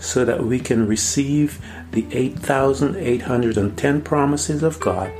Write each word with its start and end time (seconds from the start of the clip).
so 0.00 0.24
that 0.24 0.44
we 0.44 0.58
can 0.58 0.86
receive 0.86 1.60
the 1.92 2.06
8,810 2.10 4.02
promises 4.02 4.62
of 4.62 4.80
God, 4.80 5.12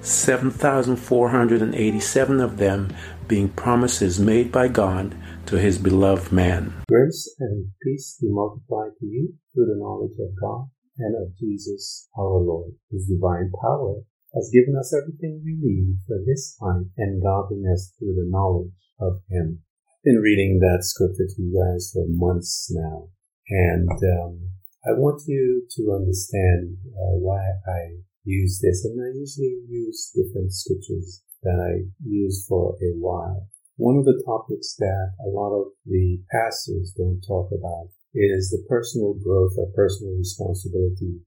7,487 0.00 2.40
of 2.40 2.56
them 2.56 2.94
being 3.28 3.50
promises 3.50 4.18
made 4.18 4.50
by 4.50 4.68
God 4.68 5.14
to 5.46 5.58
his 5.58 5.78
beloved 5.78 6.32
man. 6.32 6.72
Grace 6.88 7.34
and 7.38 7.72
peace 7.82 8.16
be 8.20 8.28
multiplied 8.30 8.92
to 9.00 9.06
you 9.06 9.34
through 9.52 9.66
the 9.66 9.76
knowledge 9.76 10.16
of 10.18 10.34
God 10.40 10.70
and 10.98 11.14
of 11.16 11.36
Jesus 11.36 12.08
our 12.18 12.38
Lord. 12.38 12.72
His 12.90 13.06
divine 13.06 13.52
power 13.60 14.02
has 14.34 14.50
given 14.52 14.76
us 14.78 14.94
everything 14.94 15.42
we 15.44 15.56
need 15.58 15.98
for 16.06 16.18
this 16.24 16.56
life 16.60 16.86
and 16.96 17.22
godliness 17.22 17.92
through 17.98 18.14
the 18.14 18.28
knowledge 18.28 18.72
of 19.00 19.22
Him. 19.28 19.62
I've 19.90 20.04
been 20.04 20.22
reading 20.22 20.60
that 20.60 20.84
scripture 20.84 21.26
to 21.26 21.42
you 21.42 21.52
guys 21.52 21.90
for 21.92 22.06
months 22.08 22.70
now, 22.72 23.08
and 23.50 23.90
um, 23.90 24.40
I 24.86 24.92
want 24.94 25.22
you 25.26 25.66
to 25.76 25.92
understand 25.92 26.78
uh, 26.94 27.18
why 27.18 27.42
I 27.66 27.98
use 28.24 28.60
this, 28.62 28.84
and 28.84 28.96
I 29.02 29.10
usually 29.12 29.60
use 29.68 30.12
different 30.14 30.52
scriptures 30.52 31.22
that 31.42 31.58
I 31.58 31.90
use 32.04 32.46
for 32.48 32.76
a 32.80 32.94
while. 32.96 33.48
One 33.76 33.96
of 33.96 34.04
the 34.04 34.22
topics 34.24 34.76
that 34.78 35.14
a 35.24 35.28
lot 35.28 35.52
of 35.56 35.72
the 35.84 36.20
pastors 36.30 36.92
don't 36.96 37.20
talk 37.26 37.50
about 37.50 37.88
is 38.14 38.50
the 38.50 38.64
personal 38.68 39.14
growth 39.14 39.52
or 39.58 39.72
personal 39.74 40.14
responsibility 40.14 41.20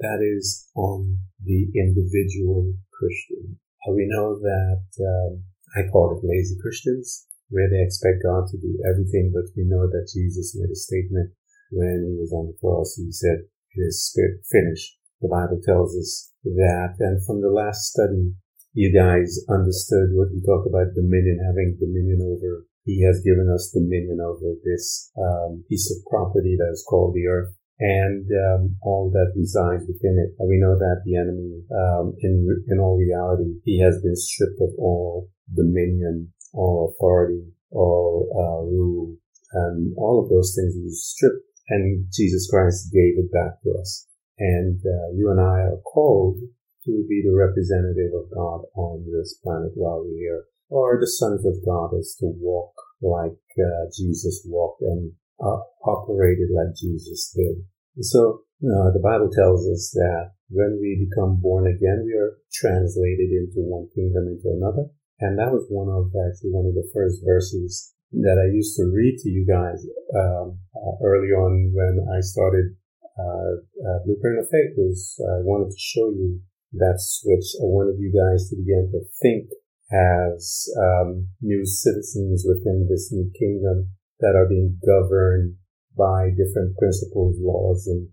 that 0.00 0.20
is 0.20 0.68
on 0.74 1.18
the 1.42 1.70
individual 1.74 2.74
Christian. 2.92 3.58
Uh, 3.86 3.92
we 3.92 4.06
know 4.06 4.38
that 4.38 4.84
um, 5.00 5.42
I 5.76 5.88
call 5.90 6.18
it 6.18 6.26
lazy 6.26 6.56
Christians, 6.60 7.26
where 7.48 7.68
they 7.70 7.82
expect 7.82 8.22
God 8.22 8.48
to 8.50 8.58
do 8.58 8.78
everything, 8.90 9.32
but 9.32 9.50
we 9.56 9.64
know 9.64 9.86
that 9.86 10.10
Jesus 10.12 10.56
made 10.58 10.70
a 10.70 10.76
statement 10.76 11.30
when 11.70 12.04
he 12.08 12.20
was 12.20 12.32
on 12.32 12.46
the 12.48 12.58
cross. 12.60 12.96
He 12.96 13.12
said, 13.12 13.44
"It 13.74 13.80
is 13.80 14.16
finished." 14.50 14.98
The 15.20 15.28
Bible 15.28 15.60
tells 15.64 15.96
us 15.96 16.32
that, 16.44 16.96
and 17.00 17.24
from 17.24 17.40
the 17.40 17.50
last 17.50 17.92
study 17.92 18.34
you 18.74 18.90
guys 18.90 19.38
understood 19.48 20.10
what 20.18 20.34
we 20.34 20.42
talk 20.42 20.66
about 20.66 20.98
dominion, 20.98 21.38
having 21.46 21.78
dominion 21.78 22.20
over. 22.26 22.66
He 22.84 23.06
has 23.06 23.22
given 23.22 23.48
us 23.48 23.70
dominion 23.72 24.18
over 24.20 24.58
this 24.66 25.10
um, 25.16 25.64
piece 25.70 25.88
of 25.94 26.04
property 26.10 26.56
that 26.58 26.72
is 26.74 26.84
called 26.90 27.14
the 27.14 27.26
earth 27.28 27.54
and 27.78 28.26
um, 28.50 28.76
all 28.82 29.10
that 29.10 29.32
resides 29.38 29.86
within 29.86 30.18
it. 30.18 30.34
We 30.42 30.58
know 30.58 30.76
that 30.76 31.02
the 31.06 31.16
enemy, 31.16 31.62
um, 31.70 32.14
in 32.20 32.46
in 32.68 32.78
all 32.78 32.98
reality, 32.98 33.54
he 33.64 33.80
has 33.80 34.02
been 34.02 34.16
stripped 34.16 34.60
of 34.60 34.70
all 34.78 35.30
dominion, 35.54 36.32
all 36.52 36.94
authority, 36.94 37.46
all 37.70 38.28
uh, 38.34 38.66
rule, 38.66 39.16
and 39.52 39.94
all 39.96 40.22
of 40.22 40.30
those 40.30 40.54
things. 40.54 40.74
He 40.74 40.82
was 40.82 41.02
stripped, 41.14 41.46
and 41.68 42.06
Jesus 42.12 42.48
Christ 42.50 42.92
gave 42.92 43.18
it 43.18 43.32
back 43.32 43.62
to 43.62 43.70
us. 43.80 44.06
And 44.38 44.80
uh, 44.84 45.14
you 45.14 45.30
and 45.30 45.40
I 45.40 45.70
are 45.70 45.80
called 45.84 46.38
to 46.84 47.06
be 47.08 47.22
the 47.24 47.34
representative 47.34 48.12
of 48.12 48.30
God 48.34 48.66
on 48.76 49.06
this 49.10 49.38
planet 49.42 49.72
while 49.74 50.04
we're 50.04 50.18
here, 50.18 50.44
or 50.68 50.98
the 51.00 51.06
sons 51.06 51.46
of 51.46 51.64
God 51.64 51.96
is 51.98 52.16
to 52.20 52.26
walk 52.26 52.74
like 53.00 53.40
uh, 53.58 53.84
Jesus 53.96 54.44
walked 54.46 54.82
and 54.82 55.12
uh, 55.40 55.60
operated 55.86 56.48
like 56.52 56.74
Jesus 56.76 57.32
did. 57.34 57.64
So 58.00 58.42
uh, 58.62 58.90
the 58.92 59.02
Bible 59.02 59.30
tells 59.30 59.68
us 59.68 59.92
that 59.94 60.32
when 60.50 60.78
we 60.80 61.08
become 61.08 61.40
born 61.40 61.66
again, 61.66 62.02
we 62.04 62.12
are 62.14 62.36
translated 62.52 63.30
into 63.30 63.64
one 63.64 63.88
kingdom 63.94 64.28
into 64.28 64.50
another. 64.50 64.90
And 65.20 65.38
that 65.38 65.52
was 65.52 65.66
one 65.70 65.88
of 65.88 66.10
actually 66.10 66.50
one 66.50 66.66
of 66.66 66.74
the 66.74 66.90
first 66.92 67.22
verses 67.24 67.94
that 68.12 68.38
I 68.38 68.52
used 68.52 68.76
to 68.76 68.90
read 68.92 69.18
to 69.22 69.28
you 69.28 69.46
guys 69.46 69.86
um, 70.14 70.58
uh, 70.84 70.96
early 71.02 71.32
on 71.32 71.72
when 71.72 72.04
I 72.12 72.20
started 72.20 72.76
uh, 73.16 73.52
uh 73.56 73.98
Blueprint 74.04 74.38
of 74.38 74.48
Faith. 74.50 74.76
Was 74.76 75.16
I 75.24 75.40
wanted 75.40 75.70
to 75.70 75.78
show 75.80 76.10
you 76.10 76.40
that 76.74 76.98
switch. 76.98 77.56
I 77.62 77.64
wanted 77.64 77.98
you 77.98 78.12
guys 78.12 78.50
to 78.50 78.56
begin 78.56 78.90
to 78.92 79.00
think 79.22 79.48
as 79.92 80.68
um, 80.76 81.28
new 81.40 81.64
citizens 81.64 82.44
within 82.46 82.88
this 82.90 83.12
new 83.12 83.30
kingdom 83.38 83.90
that 84.20 84.34
are 84.34 84.48
being 84.48 84.78
governed 84.84 85.56
by 85.96 86.30
different 86.30 86.76
principles, 86.76 87.36
laws, 87.38 87.86
and 87.86 88.08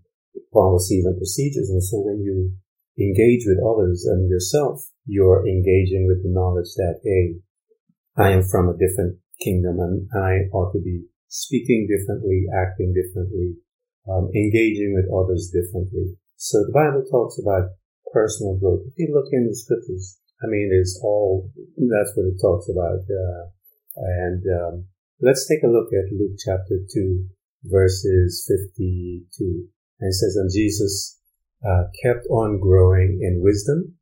policies 0.52 1.04
and 1.04 1.16
procedures. 1.16 1.70
And 1.70 1.82
so 1.82 1.98
when 1.98 2.22
you 2.22 2.52
engage 2.98 3.44
with 3.46 3.58
others 3.58 4.04
and 4.04 4.28
yourself, 4.30 4.80
you're 5.06 5.46
engaging 5.46 6.06
with 6.06 6.22
the 6.22 6.30
knowledge 6.30 6.70
that, 6.76 7.00
hey, 7.02 7.40
I 8.16 8.30
am 8.30 8.44
from 8.44 8.68
a 8.68 8.78
different 8.78 9.18
kingdom 9.40 9.80
and 9.80 10.08
I 10.14 10.46
ought 10.54 10.72
to 10.72 10.80
be 10.80 11.04
speaking 11.32 11.88
differently, 11.88 12.44
acting 12.52 12.92
differently, 12.92 13.56
um, 14.04 14.28
engaging 14.36 14.92
with 14.92 15.08
others 15.08 15.48
differently. 15.48 16.12
So 16.36 16.60
the 16.60 16.76
Bible 16.76 17.08
talks 17.08 17.40
about 17.40 17.72
personal 18.12 18.60
growth. 18.60 18.84
If 18.84 18.92
you 18.98 19.08
look 19.14 19.32
in 19.32 19.48
the 19.48 19.56
scriptures, 19.56 20.20
I 20.44 20.46
mean, 20.52 20.68
it's 20.70 21.00
all, 21.02 21.48
that's 21.56 22.12
what 22.14 22.28
it 22.28 22.36
talks 22.36 22.68
about. 22.68 23.00
Uh, 23.08 23.48
and 23.96 24.44
um, 24.44 24.84
let's 25.22 25.48
take 25.48 25.62
a 25.64 25.72
look 25.72 25.88
at 25.96 26.12
Luke 26.12 26.36
chapter 26.36 26.84
2, 26.92 27.24
verses 27.64 28.44
52. 28.46 29.24
And 30.00 30.08
it 30.10 30.14
says, 30.14 30.36
And 30.36 30.50
Jesus 30.52 31.18
uh, 31.64 31.84
kept 32.04 32.26
on 32.28 32.60
growing 32.60 33.20
in 33.22 33.40
wisdom, 33.42 33.96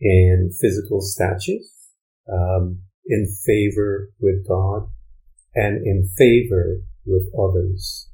in 0.00 0.50
physical 0.60 1.00
stature, 1.00 1.62
um, 2.26 2.82
in 3.06 3.28
favor 3.46 4.10
with 4.18 4.48
God, 4.48 4.88
and 5.54 5.86
in 5.86 6.10
favor 6.16 6.80
with 7.06 7.28
others. 7.38 8.08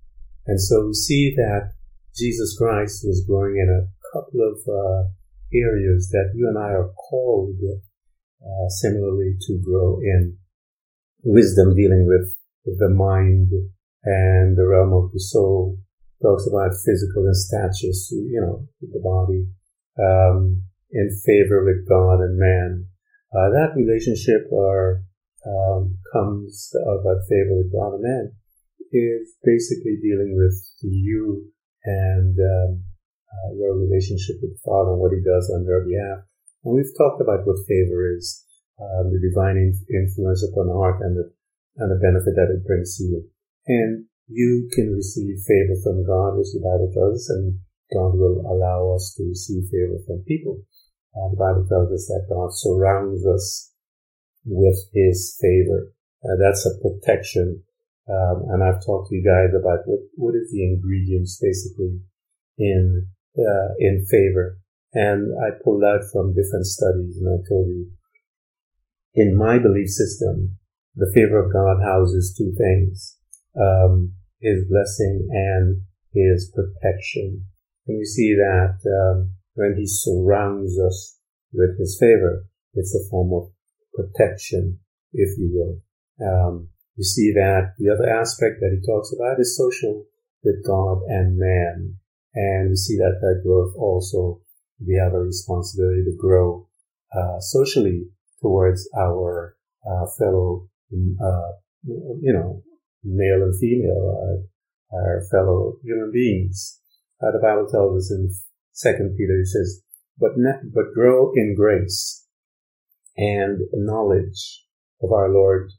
And 0.47 0.61
so 0.61 0.87
we 0.87 0.95
see 0.95 1.35
that 1.37 1.73
Jesus 2.17 2.57
Christ 2.59 3.05
was 3.05 3.25
growing 3.27 3.57
in 3.57 3.69
a 3.71 3.89
couple 4.13 4.41
of 4.41 4.59
uh, 4.69 5.09
areas 5.53 6.11
that 6.11 6.33
you 6.35 6.49
and 6.49 6.59
I 6.59 6.73
are 6.73 6.91
called 7.11 7.57
uh, 8.43 8.69
similarly 8.69 9.37
to 9.47 9.61
grow 9.65 10.01
in. 10.01 10.37
Wisdom 11.23 11.77
dealing 11.77 12.07
with 12.07 12.35
the 12.65 12.89
mind 12.89 13.51
and 14.05 14.57
the 14.57 14.67
realm 14.67 14.93
of 14.93 15.13
the 15.13 15.21
soul 15.21 15.79
talks 16.23 16.47
about 16.47 16.71
physical 16.85 17.27
and 17.27 17.37
status, 17.37 18.09
you 18.11 18.41
know, 18.41 18.67
the 18.81 19.01
body, 19.01 19.47
um, 19.99 20.63
in 20.93 21.11
favor 21.25 21.65
with 21.65 21.89
God 21.89 22.21
and 22.21 22.39
man. 22.39 22.87
Uh, 23.33 23.51
that 23.51 23.77
relationship 23.77 24.49
or 24.51 25.05
um, 25.47 25.97
comes 26.13 26.73
about 26.77 27.25
favor 27.29 27.57
with 27.57 27.73
God 27.73 27.95
and 27.95 28.03
man 28.03 28.33
is 28.93 29.35
basically 29.45 29.97
dealing 30.03 30.35
with 30.35 30.59
you 30.83 31.47
and 31.85 32.35
um, 32.37 32.83
uh, 33.31 33.51
your 33.55 33.79
relationship 33.79 34.37
with 34.43 34.59
the 34.59 34.65
Father 34.67 34.93
and 34.93 35.01
what 35.01 35.15
He 35.15 35.23
does 35.23 35.49
on 35.55 35.65
your 35.65 35.87
behalf. 35.87 36.27
And 36.65 36.75
we've 36.75 36.99
talked 36.99 37.23
about 37.23 37.47
what 37.47 37.65
favor 37.69 38.11
is, 38.13 38.45
um, 38.83 39.15
the 39.15 39.23
divine 39.23 39.57
influence 39.57 40.45
upon 40.45 40.67
the 40.67 40.77
heart 40.77 41.01
and 41.01 41.17
the, 41.17 41.31
and 41.79 41.89
the 41.89 42.03
benefit 42.03 42.35
that 42.37 42.53
it 42.53 42.67
brings 42.67 42.99
to 42.99 43.05
you. 43.05 43.21
And 43.67 44.11
you 44.27 44.69
can 44.75 44.93
receive 44.93 45.39
favor 45.47 45.79
from 45.83 46.05
God, 46.05 46.37
which 46.37 46.53
the 46.53 46.61
Bible 46.61 46.91
tells 46.93 47.23
us, 47.23 47.31
and 47.31 47.61
God 47.95 48.19
will 48.19 48.43
allow 48.47 48.95
us 48.95 49.15
to 49.17 49.25
receive 49.25 49.71
favor 49.71 49.99
from 50.07 50.27
people. 50.27 50.63
Uh, 51.15 51.31
the 51.31 51.41
Bible 51.41 51.67
tells 51.67 51.91
us 51.91 52.07
that 52.07 52.31
God 52.31 52.51
surrounds 52.53 53.27
us 53.27 53.70
with 54.45 54.79
His 54.93 55.37
favor. 55.41 55.93
Uh, 56.25 56.37
that's 56.41 56.67
a 56.67 56.79
protection. 56.81 57.63
Um, 58.09 58.45
and 58.51 58.65
I've 58.65 58.85
talked 58.85 59.09
to 59.09 59.15
you 59.15 59.25
guys 59.25 59.55
about 59.55 59.87
what, 59.87 60.01
what 60.17 60.35
is 60.35 60.51
the 60.51 60.65
ingredients 60.65 61.39
basically 61.41 62.01
in 62.59 63.07
uh, 63.39 63.75
in 63.79 64.05
favor. 64.11 64.59
And 64.93 65.33
I 65.39 65.51
pulled 65.63 65.85
out 65.85 66.03
from 66.13 66.35
different 66.35 66.67
studies, 66.67 67.17
and 67.17 67.29
I 67.29 67.49
told 67.49 67.69
you 67.69 67.91
in 69.15 69.37
my 69.37 69.59
belief 69.59 69.89
system, 69.89 70.59
the 70.97 71.11
favor 71.15 71.39
of 71.39 71.53
God 71.53 71.83
houses 71.83 72.35
two 72.37 72.53
things. 72.59 73.17
Um, 73.55 74.15
his 74.41 74.65
blessing 74.69 75.29
and 75.31 75.83
his 76.13 76.51
protection. 76.55 77.45
And 77.87 77.99
we 77.99 78.05
see 78.05 78.35
that 78.35 78.79
um, 78.87 79.33
when 79.55 79.77
he 79.77 79.87
surrounds 79.87 80.79
us 80.79 81.19
with 81.53 81.79
his 81.79 81.97
favor, 82.01 82.47
it's 82.75 82.95
a 82.95 83.09
form 83.11 83.33
of 83.33 83.51
protection, 84.01 84.79
if 85.13 85.39
you 85.39 85.51
will. 85.53 85.81
Um, 86.21 86.69
you 86.97 87.05
see 87.05 87.33
that 87.33 87.75
the 87.79 87.91
other 87.91 88.09
aspect 88.09 88.61
that 88.61 88.77
he 88.77 88.87
talks 88.87 89.13
about 89.15 89.41
is 89.41 89.57
social 89.57 90.05
with 90.45 90.65
God 90.67 91.03
and 91.09 91.39
man. 91.39 91.97
And 92.35 92.71
we 92.71 92.77
see 92.77 92.97
that 92.97 93.19
that 93.21 93.43
growth 93.45 93.75
also, 93.77 94.41
we 94.87 94.95
have 94.95 95.15
a 95.15 95.21
responsibility 95.21 96.05
to 96.05 96.17
grow 96.19 96.69
uh, 97.15 97.41
socially 97.41 98.07
towards 98.41 98.89
our 98.97 99.57
uh, 99.85 100.07
fellow, 100.19 100.69
uh, 100.93 101.53
you 101.85 102.33
know, 102.33 102.63
male 103.03 103.43
and 103.43 103.59
female, 103.59 104.45
our, 104.93 105.01
our 105.01 105.23
fellow 105.31 105.77
human 105.83 106.13
beings. 106.13 106.81
Uh, 107.23 107.33
the 107.33 107.41
Bible 107.43 107.67
tells 107.71 107.97
us 107.97 108.11
in 108.11 108.31
Second 108.73 109.17
Peter, 109.17 109.41
it 109.41 109.47
says, 109.47 109.83
"But 110.19 110.33
ne- 110.37 110.71
but 110.73 110.95
grow 110.95 111.33
in 111.35 111.55
grace 111.55 112.20
and 113.17 113.61
knowledge 113.73 114.65
of 115.03 115.13
our 115.13 115.29
Lord 115.29 115.71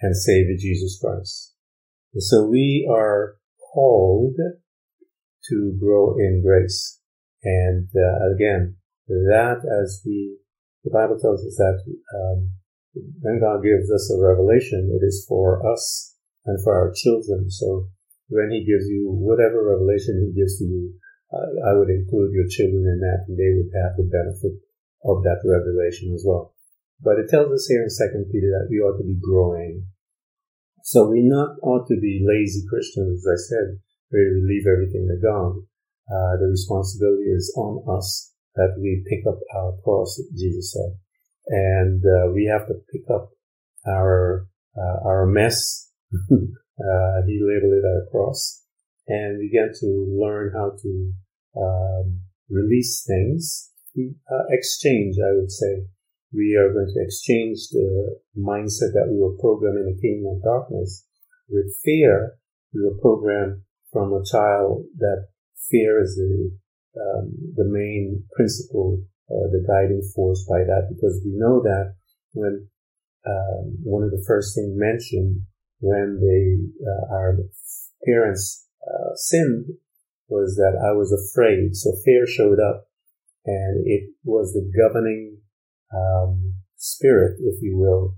and 0.00 0.16
Savior 0.16 0.56
Jesus 0.58 0.98
Christ." 1.02 1.54
And 2.14 2.22
so 2.22 2.46
we 2.46 2.88
are 2.90 3.36
called 3.72 4.36
to 5.48 5.78
grow 5.80 6.16
in 6.18 6.42
grace, 6.44 7.00
and 7.42 7.88
uh, 7.94 8.34
again, 8.34 8.76
that 9.06 9.60
as 9.82 10.02
we 10.04 10.38
the 10.84 10.90
Bible 10.90 11.18
tells 11.18 11.44
us 11.44 11.56
that 11.56 11.78
um, 12.16 12.50
when 13.20 13.40
God 13.40 13.62
gives 13.62 13.90
us 13.90 14.10
a 14.10 14.20
revelation, 14.20 14.88
it 14.94 15.04
is 15.04 15.24
for 15.28 15.60
us 15.66 16.14
and 16.46 16.62
for 16.62 16.72
our 16.72 16.92
children. 16.94 17.50
So 17.50 17.88
when 18.28 18.50
He 18.50 18.64
gives 18.64 18.88
you 18.88 19.10
whatever 19.10 19.68
revelation 19.68 20.16
He 20.22 20.38
gives 20.38 20.58
to 20.58 20.64
you, 20.64 20.94
uh, 21.32 21.68
I 21.68 21.76
would 21.76 21.90
include 21.90 22.32
your 22.32 22.48
children 22.48 22.88
in 22.88 23.00
that, 23.00 23.28
and 23.28 23.36
they 23.36 23.52
would 23.52 23.68
have 23.74 23.96
the 23.96 24.08
benefit 24.08 24.56
of 25.04 25.22
that 25.24 25.44
revelation 25.44 26.14
as 26.14 26.24
well. 26.26 26.54
But 27.00 27.18
it 27.18 27.30
tells 27.30 27.52
us 27.52 27.66
here 27.68 27.82
in 27.82 27.90
Second 27.90 28.26
Peter 28.32 28.50
that 28.50 28.68
we 28.70 28.78
ought 28.78 28.98
to 28.98 29.04
be 29.04 29.18
growing. 29.20 29.86
So 30.82 31.08
we 31.08 31.22
not 31.22 31.56
ought 31.62 31.86
to 31.88 32.00
be 32.00 32.24
lazy 32.26 32.66
Christians, 32.68 33.22
as 33.22 33.26
I 33.28 33.38
said, 33.38 33.78
where 34.10 34.34
we 34.34 34.42
leave 34.42 34.66
everything 34.66 35.06
to 35.06 35.20
God. 35.22 35.62
Uh, 36.10 36.40
the 36.40 36.48
responsibility 36.50 37.30
is 37.30 37.52
on 37.56 37.84
us 37.94 38.32
that 38.56 38.74
we 38.80 39.04
pick 39.08 39.26
up 39.28 39.38
our 39.54 39.74
cross, 39.84 40.20
Jesus 40.36 40.72
said. 40.72 40.98
And 41.46 42.02
uh, 42.04 42.32
we 42.32 42.50
have 42.50 42.66
to 42.66 42.74
pick 42.92 43.02
up 43.14 43.30
our 43.86 44.46
uh, 44.76 45.08
our 45.08 45.26
mess. 45.26 45.90
uh, 46.30 47.18
he 47.26 47.40
labeled 47.42 47.74
it 47.74 47.84
our 47.84 48.06
cross, 48.10 48.62
and 49.06 49.38
we 49.38 49.50
get 49.50 49.74
to 49.80 50.18
learn 50.20 50.52
how 50.54 50.72
to 50.82 51.12
um, 51.60 52.20
release 52.48 53.04
things, 53.06 53.70
uh, 53.98 54.44
exchange. 54.50 55.16
I 55.18 55.32
would 55.36 55.50
say 55.50 55.84
we 56.32 56.56
are 56.56 56.72
going 56.72 56.92
to 56.92 57.02
exchange 57.02 57.68
the 57.70 58.20
mindset 58.36 58.92
that 58.92 59.08
we 59.10 59.18
were 59.18 59.36
programmed 59.40 59.78
in 59.78 59.94
the 59.94 60.00
kingdom 60.00 60.36
of 60.36 60.42
darkness 60.42 61.06
with 61.48 61.72
fear. 61.84 62.36
We 62.74 62.82
were 62.84 63.00
programmed 63.00 63.62
from 63.92 64.12
a 64.12 64.24
child 64.24 64.84
that 64.98 65.28
fear 65.70 66.02
is 66.02 66.16
the 66.16 66.50
um, 66.98 67.30
the 67.54 67.64
main 67.64 68.24
principle, 68.34 69.04
uh, 69.30 69.48
the 69.52 69.64
guiding 69.66 70.02
force 70.14 70.44
by 70.48 70.64
that, 70.64 70.88
because 70.88 71.20
we 71.24 71.32
know 71.36 71.62
that 71.62 71.94
when 72.32 72.68
um, 73.26 73.78
one 73.82 74.02
of 74.02 74.10
the 74.10 74.24
first 74.26 74.54
things 74.54 74.72
mentioned 74.74 75.42
when 75.80 76.18
they 76.20 76.84
uh, 76.84 77.14
our 77.14 77.38
parents 78.04 78.66
uh, 78.82 79.14
sinned 79.14 79.66
was 80.28 80.56
that 80.56 80.76
I 80.76 80.92
was 80.92 81.12
afraid. 81.12 81.74
So 81.74 81.92
fear 82.04 82.26
showed 82.26 82.58
up, 82.60 82.88
and 83.46 83.86
it 83.86 84.10
was 84.24 84.52
the 84.52 84.70
governing 84.76 85.38
um, 85.94 86.54
spirit, 86.76 87.38
if 87.40 87.62
you 87.62 87.76
will, 87.76 88.16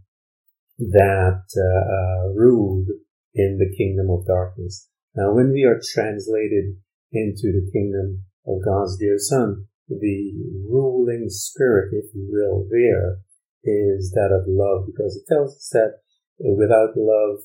that 0.78 1.44
uh, 1.56 1.84
uh, 1.94 2.32
ruled 2.34 2.88
in 3.34 3.58
the 3.58 3.74
kingdom 3.76 4.10
of 4.10 4.26
darkness. 4.26 4.88
Now, 5.14 5.34
when 5.34 5.52
we 5.52 5.64
are 5.64 5.80
translated 5.92 6.76
into 7.12 7.52
the 7.52 7.68
kingdom 7.72 8.24
of 8.46 8.64
God's 8.64 8.96
dear 8.98 9.18
Son, 9.18 9.66
the 9.88 10.32
ruling 10.70 11.26
spirit, 11.28 11.90
if 11.92 12.14
you 12.14 12.28
will, 12.30 12.66
there 12.70 13.18
is 13.64 14.12
that 14.12 14.30
of 14.32 14.46
love, 14.46 14.86
because 14.86 15.16
it 15.16 15.26
tells 15.28 15.56
us 15.56 15.68
that 15.72 16.00
without 16.38 16.96
love, 16.96 17.40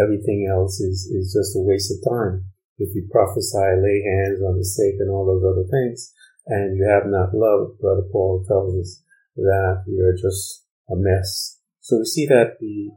everything 0.00 0.48
else 0.48 0.80
is, 0.80 1.10
is 1.12 1.34
just 1.34 1.56
a 1.56 1.62
waste 1.62 1.92
of 1.92 1.98
time. 2.08 2.44
If 2.78 2.94
you 2.94 3.08
prophesy, 3.10 3.58
lay 3.58 4.00
hands 4.00 4.40
on 4.40 4.56
the 4.56 4.64
sick 4.64 4.94
and 5.00 5.10
all 5.10 5.26
those 5.26 5.44
other 5.44 5.66
things, 5.68 6.14
and 6.46 6.76
you 6.76 6.86
have 6.88 7.06
not 7.06 7.34
love, 7.34 7.78
Brother 7.80 8.06
Paul 8.12 8.44
tells 8.46 8.78
us 8.78 9.02
that 9.38 9.84
we 9.86 10.00
are 10.00 10.14
just 10.14 10.66
a 10.90 10.96
mess. 10.96 11.60
So 11.80 11.98
we 11.98 12.04
see 12.04 12.26
that 12.26 12.58
the 12.60 12.90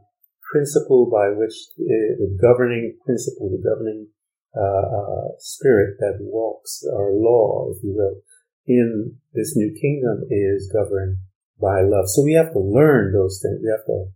principle 0.52 1.08
by 1.10 1.30
which 1.30 1.54
uh, 1.80 2.20
the 2.20 2.36
governing 2.40 2.98
principle, 3.04 3.50
the 3.50 3.62
governing 3.62 4.08
uh, 4.54 4.60
uh, 4.60 5.28
spirit 5.38 5.96
that 5.98 6.18
walks, 6.20 6.84
our 6.92 7.12
law, 7.12 7.70
if 7.70 7.82
you 7.82 7.94
will, 7.96 8.20
in 8.66 9.16
this 9.32 9.56
new 9.56 9.72
kingdom 9.80 10.28
is 10.30 10.70
governed 10.72 11.16
by 11.60 11.80
love. 11.80 12.04
So 12.08 12.22
we 12.22 12.34
have 12.34 12.52
to 12.52 12.60
learn 12.60 13.12
those 13.12 13.40
things. 13.42 13.60
We 13.62 13.70
have 13.70 13.86
to 13.86 14.06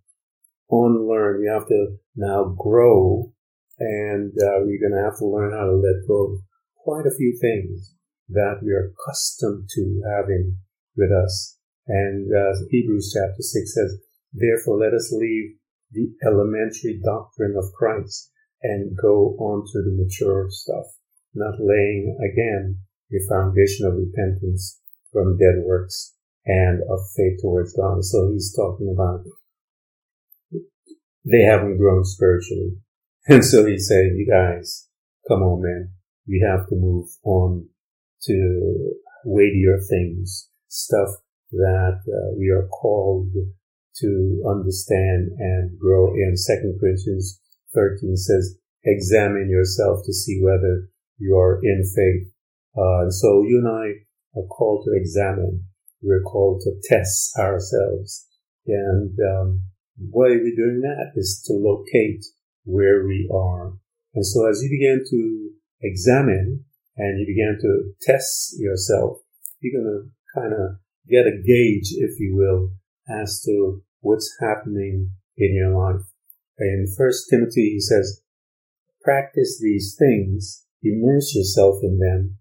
unlearn. 0.70 1.40
We 1.40 1.48
have 1.48 1.66
to 1.68 1.96
now 2.16 2.54
grow, 2.58 3.32
and 3.78 4.32
uh, 4.32 4.60
we're 4.60 4.80
going 4.80 4.98
to 4.98 5.04
have 5.04 5.18
to 5.18 5.26
learn 5.26 5.52
how 5.52 5.66
to 5.66 5.76
let 5.76 6.06
go 6.06 6.24
of 6.24 6.40
quite 6.76 7.06
a 7.06 7.16
few 7.16 7.36
things 7.40 7.94
that 8.28 8.60
we 8.62 8.72
are 8.72 8.92
accustomed 8.92 9.68
to 9.74 10.02
having 10.16 10.58
with 10.96 11.10
us. 11.12 11.55
And 11.88 12.28
uh, 12.34 12.52
Hebrews 12.70 13.14
chapter 13.14 13.42
6 13.42 13.74
says, 13.74 14.00
Therefore 14.32 14.78
let 14.78 14.92
us 14.92 15.12
leave 15.12 15.54
the 15.92 16.10
elementary 16.26 17.00
doctrine 17.02 17.54
of 17.56 17.72
Christ 17.72 18.30
and 18.62 18.96
go 19.00 19.36
on 19.38 19.64
to 19.72 19.82
the 19.82 19.96
mature 19.96 20.46
stuff, 20.50 20.86
not 21.34 21.54
laying 21.60 22.18
again 22.18 22.80
the 23.10 23.20
foundation 23.28 23.86
of 23.86 23.94
repentance 23.94 24.80
from 25.12 25.38
dead 25.38 25.62
works 25.64 26.14
and 26.44 26.82
of 26.90 26.98
faith 27.16 27.40
towards 27.40 27.74
God. 27.74 28.04
So 28.04 28.32
he's 28.32 28.54
talking 28.54 28.92
about 28.92 29.24
they 31.24 31.42
haven't 31.42 31.78
grown 31.78 32.04
spiritually. 32.04 32.72
And 33.28 33.44
so 33.44 33.66
he's 33.66 33.88
saying, 33.88 34.14
you 34.16 34.30
guys, 34.30 34.86
come 35.26 35.42
on, 35.42 35.60
man. 35.60 35.90
We 36.28 36.46
have 36.48 36.68
to 36.68 36.76
move 36.76 37.08
on 37.24 37.68
to 38.22 38.92
weightier 39.24 39.80
things, 39.90 40.48
stuff 40.68 41.08
that 41.52 42.00
uh, 42.06 42.34
we 42.38 42.48
are 42.50 42.66
called 42.68 43.30
to 44.00 44.44
understand 44.48 45.30
and 45.38 45.78
grow 45.78 46.14
in. 46.14 46.36
Second 46.36 46.78
Corinthians 46.80 47.40
13 47.74 48.16
says, 48.16 48.58
examine 48.84 49.50
yourself 49.50 50.00
to 50.04 50.12
see 50.12 50.40
whether 50.42 50.88
you 51.18 51.36
are 51.36 51.60
in 51.62 51.82
faith. 51.82 52.32
Uh, 52.76 53.10
so 53.10 53.42
you 53.42 53.62
and 53.64 53.68
I 53.68 54.38
are 54.38 54.46
called 54.46 54.84
to 54.84 54.92
examine. 54.94 55.64
We're 56.02 56.22
called 56.22 56.62
to 56.62 56.72
test 56.84 57.36
ourselves. 57.38 58.26
And 58.66 59.16
um, 59.20 59.62
why 59.98 60.26
are 60.26 60.42
we 60.42 60.54
doing 60.54 60.80
that? 60.82 61.12
Is 61.16 61.42
to 61.46 61.54
locate 61.54 62.24
where 62.64 63.06
we 63.06 63.30
are. 63.32 63.72
And 64.14 64.26
so 64.26 64.48
as 64.48 64.62
you 64.62 64.70
begin 64.70 65.04
to 65.10 65.50
examine 65.82 66.64
and 66.96 67.20
you 67.20 67.26
begin 67.26 67.58
to 67.60 67.92
test 68.02 68.58
yourself, 68.58 69.18
you're 69.60 69.82
going 69.82 70.02
to 70.02 70.40
kind 70.40 70.52
of 70.52 70.78
get 71.08 71.26
a 71.26 71.42
gauge, 71.44 71.92
if 71.96 72.18
you 72.18 72.36
will, 72.36 72.70
as 73.08 73.42
to 73.42 73.82
what's 74.00 74.36
happening 74.40 75.10
in 75.36 75.54
your 75.54 75.76
life. 75.76 76.02
In 76.58 76.86
First 76.96 77.26
Timothy, 77.30 77.72
he 77.74 77.80
says, 77.80 78.22
practice 79.02 79.60
these 79.60 79.94
things, 79.98 80.64
immerse 80.82 81.34
yourself 81.34 81.76
in 81.82 81.98
them, 81.98 82.38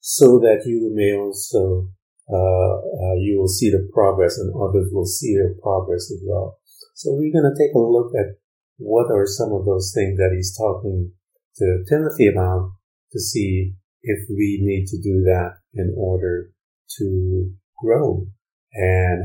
so 0.00 0.38
that 0.40 0.64
you 0.66 0.90
may 0.92 1.16
also, 1.16 1.88
uh, 2.30 2.74
uh, 2.76 3.14
you 3.16 3.38
will 3.38 3.48
see 3.48 3.70
the 3.70 3.88
progress 3.92 4.38
and 4.38 4.52
others 4.54 4.90
will 4.92 5.06
see 5.06 5.30
your 5.30 5.54
progress 5.62 6.10
as 6.12 6.22
well. 6.26 6.58
So 6.94 7.12
we're 7.12 7.32
going 7.32 7.50
to 7.50 7.58
take 7.58 7.74
a 7.74 7.78
look 7.78 8.12
at 8.14 8.36
what 8.76 9.10
are 9.10 9.26
some 9.26 9.52
of 9.52 9.64
those 9.64 9.92
things 9.94 10.18
that 10.18 10.32
he's 10.34 10.56
talking 10.56 11.12
to 11.56 11.84
Timothy 11.88 12.28
about 12.28 12.72
to 13.12 13.20
see 13.20 13.74
if 14.02 14.28
we 14.28 14.58
need 14.60 14.86
to 14.88 15.00
do 15.00 15.22
that 15.22 15.58
in 15.72 15.94
order 15.96 16.50
to 16.98 17.52
grow 17.84 18.26
and 18.72 19.24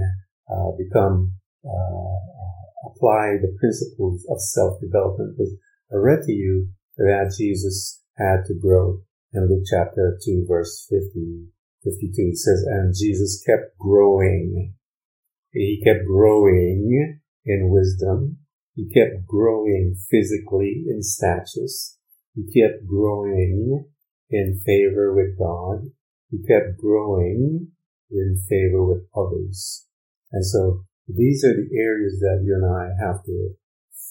uh, 0.52 0.72
become 0.78 1.34
uh, 1.66 2.90
apply 2.90 3.38
the 3.42 3.56
principles 3.60 4.26
of 4.30 4.42
self-development. 4.42 5.38
Because 5.38 5.54
I 5.92 5.96
read 5.96 6.22
to 6.24 6.32
you 6.32 6.70
that 6.98 7.34
Jesus 7.38 8.02
had 8.18 8.44
to 8.48 8.54
grow 8.54 9.02
in 9.34 9.48
Luke 9.48 9.64
chapter 9.70 10.18
2 10.24 10.46
verse 10.48 10.86
50, 10.90 11.48
52. 11.84 12.14
It 12.18 12.38
says, 12.38 12.66
and 12.68 12.94
Jesus 12.98 13.44
kept 13.46 13.78
growing. 13.78 14.74
He 15.52 15.82
kept 15.84 16.06
growing 16.06 17.20
in 17.46 17.70
wisdom. 17.70 18.38
He 18.76 18.90
kept 18.90 19.26
growing 19.26 19.96
physically 20.10 20.86
in 20.88 21.02
status. 21.02 21.98
He 22.36 22.44
kept 22.44 22.86
growing 22.86 23.86
in 24.30 24.62
favor 24.66 25.14
with 25.14 25.38
God. 25.38 25.90
He 26.30 26.38
kept 26.48 26.78
growing 26.78 27.72
in 28.12 28.38
favor 28.50 28.84
with 28.84 29.06
others. 29.16 29.86
And 30.32 30.46
so 30.46 30.86
these 31.08 31.44
are 31.44 31.54
the 31.54 31.70
areas 31.78 32.20
that 32.20 32.42
you 32.44 32.56
and 32.56 32.66
I 32.66 32.94
have 33.04 33.24
to 33.26 33.50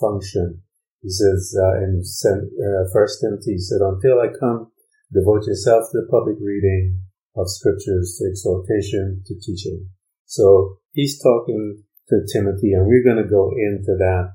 function. 0.01 0.63
He 1.03 1.11
says 1.11 1.55
uh, 1.57 1.79
in 1.79 2.03
uh, 2.03 2.85
First 2.93 3.21
Timothy, 3.21 3.53
he 3.53 3.59
said, 3.59 3.81
"Until 3.81 4.19
I 4.19 4.29
come, 4.29 4.73
devote 5.13 5.47
yourself 5.47 5.85
to 5.91 6.01
the 6.01 6.09
public 6.11 6.37
reading 6.41 7.01
of 7.37 7.49
scriptures, 7.49 8.19
to 8.19 8.29
exhortation, 8.29 9.23
to 9.27 9.35
teaching." 9.39 9.89
So 10.27 10.79
he's 10.93 11.23
talking 11.23 11.85
to 12.09 12.27
Timothy, 12.33 12.73
and 12.73 12.87
we're 12.87 13.05
going 13.05 13.23
to 13.23 13.31
go 13.31 13.53
into 13.57 13.95
that 13.99 14.35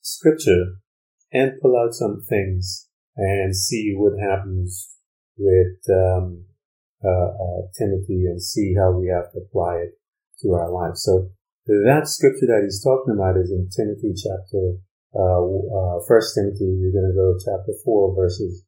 scripture 0.00 0.78
and 1.32 1.60
pull 1.60 1.76
out 1.76 1.92
some 1.92 2.22
things 2.28 2.88
and 3.16 3.54
see 3.54 3.94
what 3.96 4.18
happens 4.18 4.94
with 5.36 5.78
um, 5.90 5.96
uh, 5.96 6.36
uh, 6.36 6.57
Timothy 7.78 8.26
and 8.26 8.42
see 8.42 8.74
how 8.74 8.90
we 8.92 9.08
have 9.08 9.30
to 9.32 9.38
apply 9.38 9.86
it 9.86 9.98
to 10.42 10.52
our 10.54 10.70
lives. 10.70 11.02
So 11.04 11.30
that 11.66 12.08
scripture 12.08 12.46
that 12.48 12.64
he's 12.64 12.82
talking 12.82 13.14
about 13.14 13.36
is 13.36 13.52
in 13.52 13.68
Timothy 13.68 14.16
chapter, 14.16 14.80
uh, 15.12 15.42
uh, 15.44 16.00
First 16.08 16.34
Timothy. 16.34 16.80
We're 16.80 16.96
going 16.96 17.12
to 17.12 17.16
go 17.16 17.36
to 17.36 17.44
chapter 17.44 17.72
four 17.84 18.14
verses. 18.16 18.64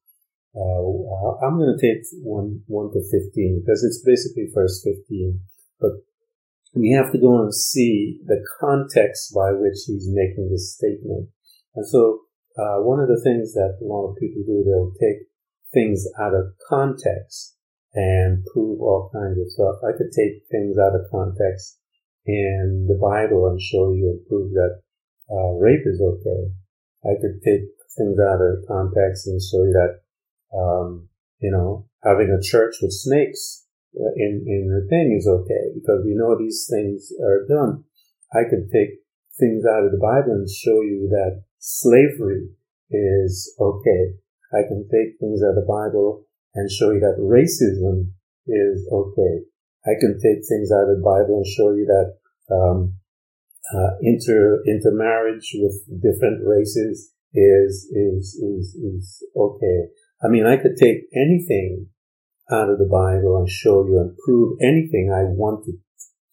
Uh, 0.55 0.83
uh, 0.85 1.47
I'm 1.47 1.57
going 1.57 1.73
to 1.73 1.81
take 1.81 2.05
one 2.23 2.61
one 2.67 2.91
to 2.93 3.01
fifteen 3.11 3.63
because 3.63 3.85
it's 3.85 4.03
basically 4.05 4.51
verse 4.53 4.83
fifteen, 4.83 5.41
but 5.81 5.93
we 6.75 6.93
have 6.93 7.11
to 7.13 7.19
go 7.19 7.41
and 7.41 7.55
see 7.55 8.21
the 8.27 8.45
context 8.61 9.33
by 9.35 9.53
which 9.53 9.87
he's 9.87 10.11
making 10.11 10.51
this 10.51 10.75
statement. 10.75 11.31
And 11.75 11.87
so, 11.87 12.27
uh, 12.59 12.83
one 12.83 13.01
of 13.01 13.09
the 13.09 13.21
things 13.23 13.55
that 13.55 13.79
a 13.81 13.85
lot 13.85 14.11
of 14.11 14.19
people 14.19 14.43
do, 14.45 14.65
they'll 14.67 14.93
take 14.99 15.27
things 15.73 16.07
out 16.21 16.35
of 16.35 16.53
context 16.69 17.57
and 17.95 18.45
prove 18.53 18.81
all 18.81 19.11
kinds 19.13 19.39
of 19.39 19.51
stuff. 19.51 19.83
I 19.83 19.97
could 19.97 20.13
take 20.15 20.47
things 20.51 20.77
out 20.79 20.95
of 20.95 21.11
context 21.11 21.79
in 22.27 22.87
the 22.89 22.99
Bible 23.01 23.49
and 23.49 23.61
show 23.61 23.93
you 23.93 24.15
and 24.15 24.27
prove 24.27 24.53
that 24.53 24.83
uh, 25.31 25.59
rape 25.59 25.87
is 25.87 26.01
okay. 26.01 26.53
I 27.05 27.19
could 27.21 27.43
take 27.43 27.67
things 27.97 28.19
out 28.21 28.41
of 28.41 28.67
context 28.69 29.27
and 29.27 29.41
show 29.43 29.65
you 29.65 29.75
that, 29.75 30.01
um, 30.57 31.09
you 31.41 31.51
know, 31.51 31.89
having 32.05 32.31
a 32.31 32.43
church 32.43 32.77
with 32.83 32.93
snakes 32.93 33.67
uh, 33.99 34.13
in 34.17 34.45
in 34.47 34.69
the 34.71 34.87
thing 34.89 35.17
is 35.19 35.27
okay 35.27 35.75
because 35.75 36.05
we 36.05 36.15
know 36.15 36.39
these 36.39 36.69
things 36.71 37.11
are 37.23 37.47
done. 37.49 37.85
I 38.33 38.47
could 38.49 38.71
take 38.71 39.03
things 39.39 39.65
out 39.67 39.85
of 39.85 39.91
the 39.91 39.99
Bible 39.99 40.33
and 40.33 40.49
show 40.49 40.83
you 40.83 41.09
that 41.11 41.43
slavery 41.59 42.51
is 42.91 43.55
okay. 43.59 44.15
I 44.53 44.63
can 44.67 44.87
take 44.87 45.19
things 45.19 45.43
out 45.43 45.57
of 45.59 45.63
the 45.63 45.67
Bible 45.67 46.27
and 46.55 46.71
show 46.71 46.91
you 46.91 47.01
that 47.01 47.21
racism 47.21 48.13
is 48.47 48.89
okay. 48.93 49.45
I 49.87 49.95
can 49.99 50.19
take 50.21 50.45
things 50.47 50.71
out 50.73 50.91
of 50.91 50.99
the 50.99 51.05
Bible 51.05 51.43
and 51.43 51.47
show 51.47 51.73
you 51.73 51.87
that 51.87 52.55
um, 52.55 52.95
uh, 53.75 53.91
inter 54.03 54.63
intermarriage 54.67 55.53
with 55.55 56.03
different 56.03 56.43
races 56.45 57.13
is 57.33 57.89
is 57.93 58.35
is 58.43 58.75
is 58.75 59.23
okay. 59.37 59.89
I 60.23 60.29
mean, 60.29 60.47
I 60.47 60.57
could 60.57 60.77
take 60.77 61.07
anything 61.15 61.87
out 62.51 62.69
of 62.69 62.79
the 62.79 62.89
Bible 62.91 63.39
and 63.39 63.49
show 63.49 63.87
you 63.87 64.01
and 64.01 64.17
prove 64.25 64.59
anything 64.61 65.13
I 65.15 65.23
wanted 65.31 65.79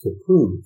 to 0.02 0.16
prove, 0.26 0.66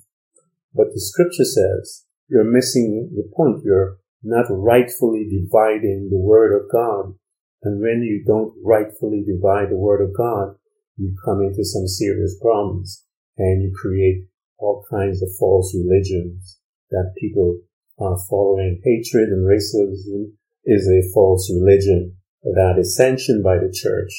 but 0.73 0.87
the 0.93 1.01
Scripture 1.01 1.43
says 1.43 2.05
you're 2.29 2.45
missing 2.45 3.11
the 3.13 3.29
point. 3.35 3.63
You're 3.63 3.97
not 4.23 4.45
rightfully 4.49 5.27
dividing 5.29 6.09
the 6.09 6.17
Word 6.17 6.55
of 6.55 6.71
God, 6.71 7.15
and 7.63 7.81
when 7.81 8.01
you 8.01 8.23
don't 8.25 8.53
rightfully 8.63 9.23
divide 9.25 9.69
the 9.69 9.77
Word 9.77 10.01
of 10.01 10.15
God, 10.15 10.55
you 10.97 11.15
come 11.23 11.41
into 11.41 11.63
some 11.63 11.87
serious 11.87 12.37
problems 12.41 13.05
and 13.37 13.61
you 13.61 13.71
create 13.75 14.25
all 14.57 14.85
kinds 14.89 15.21
of 15.21 15.29
false 15.39 15.75
religions 15.75 16.59
that 16.89 17.13
people 17.19 17.59
are 17.99 18.17
following. 18.29 18.81
Hatred 18.83 19.29
and 19.29 19.45
racism 19.47 20.33
is 20.65 20.87
a 20.87 21.11
false 21.13 21.51
religion 21.53 22.17
that 22.43 22.75
is 22.79 22.95
sanctioned 22.95 23.43
by 23.43 23.57
the 23.57 23.71
church. 23.73 24.11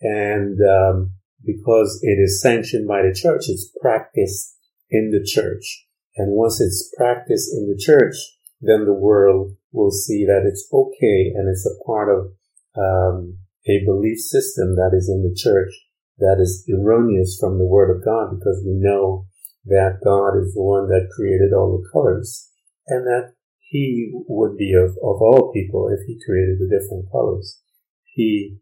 And 0.00 0.58
um, 0.60 1.12
because 1.44 2.00
it 2.02 2.20
is 2.20 2.42
sanctioned 2.42 2.86
by 2.86 3.02
the 3.02 3.14
church, 3.14 3.44
it's 3.48 3.72
practiced 3.80 4.56
in 4.90 5.10
the 5.10 5.24
church. 5.24 5.86
And 6.16 6.32
once 6.32 6.60
it's 6.60 6.92
practiced 6.96 7.52
in 7.54 7.68
the 7.68 7.80
church, 7.80 8.14
then 8.60 8.84
the 8.84 8.92
world 8.92 9.56
will 9.72 9.92
see 9.92 10.24
that 10.26 10.42
it's 10.44 10.68
okay 10.72 11.32
and 11.34 11.48
it's 11.48 11.66
a 11.66 11.84
part 11.84 12.08
of 12.10 12.32
um, 12.78 13.38
a 13.66 13.84
belief 13.84 14.18
system 14.18 14.76
that 14.76 14.92
is 14.94 15.08
in 15.08 15.22
the 15.22 15.34
church 15.34 15.72
that 16.18 16.38
is 16.40 16.66
erroneous 16.68 17.38
from 17.38 17.58
the 17.58 17.66
Word 17.66 17.94
of 17.94 18.04
God 18.04 18.38
because 18.38 18.62
we 18.64 18.74
know 18.74 19.26
that 19.66 20.00
God 20.02 20.38
is 20.38 20.54
the 20.54 20.62
one 20.62 20.88
that 20.88 21.10
created 21.14 21.52
all 21.52 21.78
the 21.78 21.88
colors 21.92 22.50
and 22.86 23.06
that 23.06 23.34
He 23.58 24.10
would 24.28 24.56
be 24.56 24.72
of, 24.74 24.90
of 25.02 25.20
all 25.22 25.52
people 25.54 25.88
if 25.88 26.06
He 26.06 26.20
created 26.24 26.58
the 26.58 26.70
different 26.70 27.10
colors. 27.12 27.60
He 28.04 28.58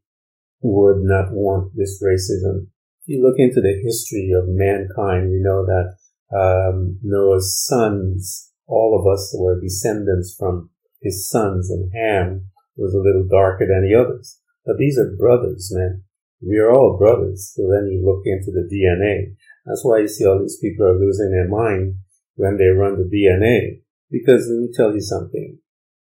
would 0.61 1.03
not 1.03 1.33
want 1.33 1.73
this 1.77 2.03
racism. 2.03 2.69
If 3.03 3.07
you 3.07 3.23
look 3.23 3.39
into 3.39 3.61
the 3.61 3.81
history 3.83 4.33
of 4.37 4.49
mankind, 4.49 5.31
we 5.31 5.41
know 5.41 5.65
that 5.65 5.95
um, 6.35 6.99
Noah's 7.03 7.65
sons, 7.65 8.51
all 8.67 8.99
of 8.99 9.07
us 9.11 9.35
were 9.39 9.61
descendants 9.61 10.35
from 10.37 10.71
his 11.01 11.29
sons, 11.29 11.71
and 11.71 11.91
Ham 11.95 12.51
was 12.77 12.95
a 12.95 12.99
little 12.99 13.27
darker 13.29 13.67
than 13.67 13.83
the 13.83 13.99
others. 13.99 14.41
But 14.65 14.77
these 14.79 14.99
are 14.99 15.17
brothers, 15.17 15.73
man. 15.75 16.03
We 16.41 16.59
are 16.59 16.71
all 16.71 16.99
brothers. 16.99 17.53
So 17.55 17.63
then 17.63 17.89
you 17.91 18.05
look 18.05 18.23
into 18.27 18.51
the 18.53 18.69
DNA. 18.69 19.35
That's 19.65 19.85
why 19.85 20.01
you 20.01 20.09
see 20.09 20.27
all 20.27 20.41
these 20.41 20.59
people 20.61 20.87
are 20.87 20.99
losing 20.99 21.31
their 21.31 21.49
mind 21.49 21.97
when 22.35 22.57
they 22.57 22.67
run 22.67 22.99
the 22.99 23.09
DNA. 23.09 23.81
Because 24.11 24.49
let 24.49 24.61
me 24.61 24.69
tell 24.75 24.95
you 24.95 25.01
something. 25.01 25.59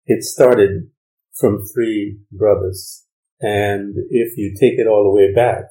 It 0.07 0.23
started 0.23 0.91
from 1.35 1.65
three 1.73 2.19
brothers. 2.31 3.05
And 3.41 3.95
if 4.11 4.37
you 4.37 4.55
take 4.59 4.79
it 4.79 4.87
all 4.87 5.05
the 5.05 5.17
way 5.17 5.33
back, 5.33 5.65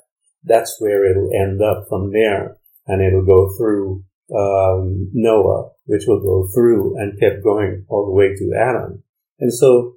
that's 0.43 0.75
where 0.79 1.09
it'll 1.09 1.31
end 1.33 1.61
up 1.61 1.85
from 1.89 2.11
there. 2.11 2.57
And 2.87 3.01
it'll 3.01 3.25
go 3.25 3.51
through 3.57 4.03
um, 4.35 5.09
Noah, 5.13 5.71
which 5.85 6.03
will 6.07 6.21
go 6.21 6.47
through 6.53 6.97
and 6.99 7.19
kept 7.19 7.43
going 7.43 7.85
all 7.87 8.05
the 8.05 8.11
way 8.11 8.35
to 8.35 8.57
Adam. 8.57 9.03
And 9.39 9.53
so 9.53 9.95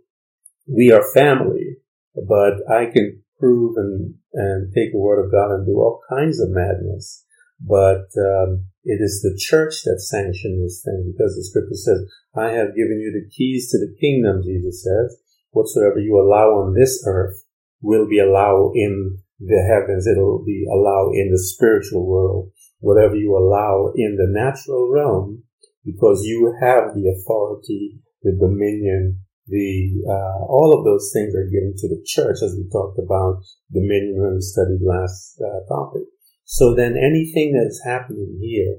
we 0.66 0.92
are 0.92 1.12
family, 1.14 1.76
but 2.14 2.54
I 2.70 2.86
can 2.86 3.22
prove 3.38 3.76
and, 3.76 4.14
and 4.32 4.72
take 4.74 4.92
the 4.92 4.98
word 4.98 5.24
of 5.24 5.30
God 5.30 5.54
and 5.54 5.66
do 5.66 5.76
all 5.78 6.00
kinds 6.08 6.40
of 6.40 6.50
madness. 6.50 7.24
But 7.60 8.08
um, 8.18 8.66
it 8.84 9.00
is 9.00 9.22
the 9.22 9.38
church 9.38 9.82
that 9.84 10.00
sanctions 10.00 10.62
this 10.62 10.82
thing 10.84 11.12
because 11.12 11.34
the 11.34 11.44
scripture 11.44 11.74
says, 11.74 12.06
I 12.36 12.50
have 12.52 12.76
given 12.76 13.00
you 13.00 13.12
the 13.12 13.30
keys 13.34 13.70
to 13.70 13.78
the 13.78 13.96
kingdom, 14.00 14.42
Jesus 14.44 14.84
says. 14.84 15.18
Whatsoever 15.52 15.98
you 15.98 16.20
allow 16.20 16.60
on 16.60 16.74
this 16.74 17.02
earth 17.06 17.44
will 17.80 18.06
be 18.06 18.18
allowed 18.18 18.72
in 18.74 19.18
the 19.40 19.62
heavens. 19.62 20.06
It'll 20.06 20.44
be 20.44 20.66
allowed 20.70 21.12
in 21.14 21.30
the 21.30 21.38
spiritual 21.38 22.06
world. 22.06 22.50
Whatever 22.80 23.16
you 23.16 23.36
allow 23.36 23.92
in 23.96 24.16
the 24.16 24.28
natural 24.28 24.90
realm, 24.92 25.42
because 25.84 26.24
you 26.24 26.54
have 26.60 26.92
the 26.94 27.08
authority, 27.08 28.00
the 28.22 28.36
dominion, 28.38 29.25
the 29.46 30.02
uh, 30.08 30.44
all 30.44 30.74
of 30.76 30.84
those 30.84 31.10
things 31.12 31.34
are 31.34 31.46
given 31.46 31.74
to 31.76 31.88
the 31.88 32.02
church, 32.04 32.38
as 32.42 32.54
we 32.56 32.68
talked 32.70 32.98
about 32.98 33.42
dominion 33.72 34.20
when 34.20 34.34
we 34.34 34.40
studied 34.40 34.82
last 34.82 35.40
uh, 35.40 35.60
topic. 35.68 36.02
So 36.44 36.74
then, 36.74 36.96
anything 36.96 37.52
that 37.52 37.66
is 37.66 37.82
happening 37.84 38.38
here 38.40 38.78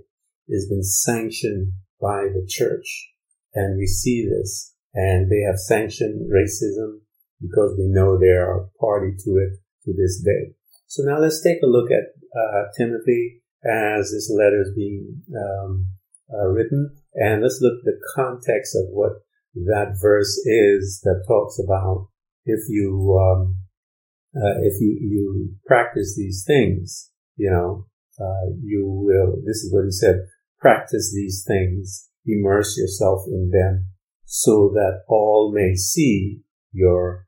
has 0.51 0.67
been 0.69 0.83
sanctioned 0.83 1.71
by 2.01 2.27
the 2.33 2.45
church, 2.47 3.09
and 3.53 3.77
we 3.77 3.85
see 3.85 4.27
this, 4.27 4.73
and 4.93 5.31
they 5.31 5.41
have 5.45 5.59
sanctioned 5.59 6.29
racism 6.31 6.99
because 7.41 7.75
we 7.77 7.87
know 7.87 8.17
they 8.17 8.35
are 8.35 8.69
party 8.79 9.15
to 9.23 9.37
it 9.37 9.59
to 9.85 9.93
this 9.93 10.21
day. 10.23 10.53
So 10.87 11.03
now 11.03 11.19
let's 11.19 11.43
take 11.43 11.61
a 11.63 11.67
look 11.67 11.91
at 11.91 12.15
uh, 12.35 12.63
Timothy 12.77 13.41
as 13.63 14.11
this 14.11 14.31
letter 14.31 14.61
is 14.61 14.73
being 14.75 15.21
um, 15.35 15.87
uh, 16.33 16.47
written, 16.47 16.95
and 17.15 17.41
let's 17.41 17.59
look 17.61 17.79
at 17.79 17.85
the 17.85 17.99
context 18.15 18.75
of 18.75 18.85
what 18.91 19.26
that 19.55 19.97
verse 20.01 20.37
is 20.45 21.01
that 21.03 21.23
talks 21.27 21.59
about 21.59 22.09
if 22.45 22.61
you 22.69 23.17
um, 23.19 23.57
uh, 24.35 24.59
if 24.61 24.79
you 24.79 24.97
you 25.01 25.55
practice 25.65 26.15
these 26.15 26.43
things, 26.45 27.11
you 27.35 27.49
know, 27.49 27.87
uh, 28.19 28.51
you 28.61 28.85
will. 28.85 29.41
This 29.45 29.57
is 29.57 29.73
what 29.73 29.85
he 29.85 29.91
said: 29.91 30.27
practice 30.59 31.13
these 31.13 31.43
things, 31.47 32.09
immerse 32.25 32.77
yourself 32.77 33.21
in 33.27 33.51
them, 33.51 33.87
so 34.25 34.71
that 34.73 35.03
all 35.07 35.51
may 35.53 35.75
see 35.75 36.41
your 36.71 37.27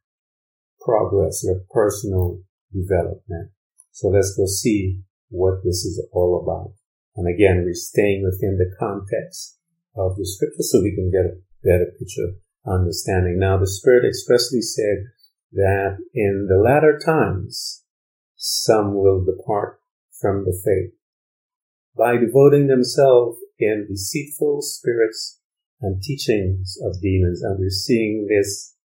progress, 0.81 1.43
your 1.43 1.61
personal 1.71 2.39
development. 2.73 3.51
So 3.91 4.09
let's 4.09 4.35
go 4.35 4.45
see 4.45 5.01
what 5.29 5.63
this 5.63 5.83
is 5.85 6.05
all 6.13 6.41
about. 6.43 6.73
And 7.15 7.27
again, 7.27 7.63
we're 7.65 7.73
staying 7.73 8.23
within 8.23 8.57
the 8.57 8.73
context 8.79 9.57
of 9.95 10.15
the 10.15 10.25
scripture 10.25 10.63
so 10.63 10.81
we 10.81 10.95
can 10.95 11.11
get 11.11 11.25
a 11.25 11.35
better 11.63 11.91
picture 11.97 12.35
understanding. 12.65 13.37
Now 13.39 13.57
the 13.57 13.67
Spirit 13.67 14.07
expressly 14.07 14.61
said 14.61 15.05
that 15.53 15.97
in 16.13 16.47
the 16.49 16.57
latter 16.57 16.99
times 17.03 17.83
some 18.35 18.95
will 18.95 19.23
depart 19.23 19.79
from 20.21 20.45
the 20.45 20.57
faith 20.63 20.93
by 21.97 22.17
devoting 22.17 22.67
themselves 22.67 23.39
in 23.57 23.87
deceitful 23.89 24.61
spirits 24.61 25.39
and 25.81 26.01
teachings 26.01 26.77
of 26.83 27.01
demons. 27.01 27.41
And 27.43 27.59
we're 27.59 27.69
seeing 27.69 28.27
this 28.29 28.75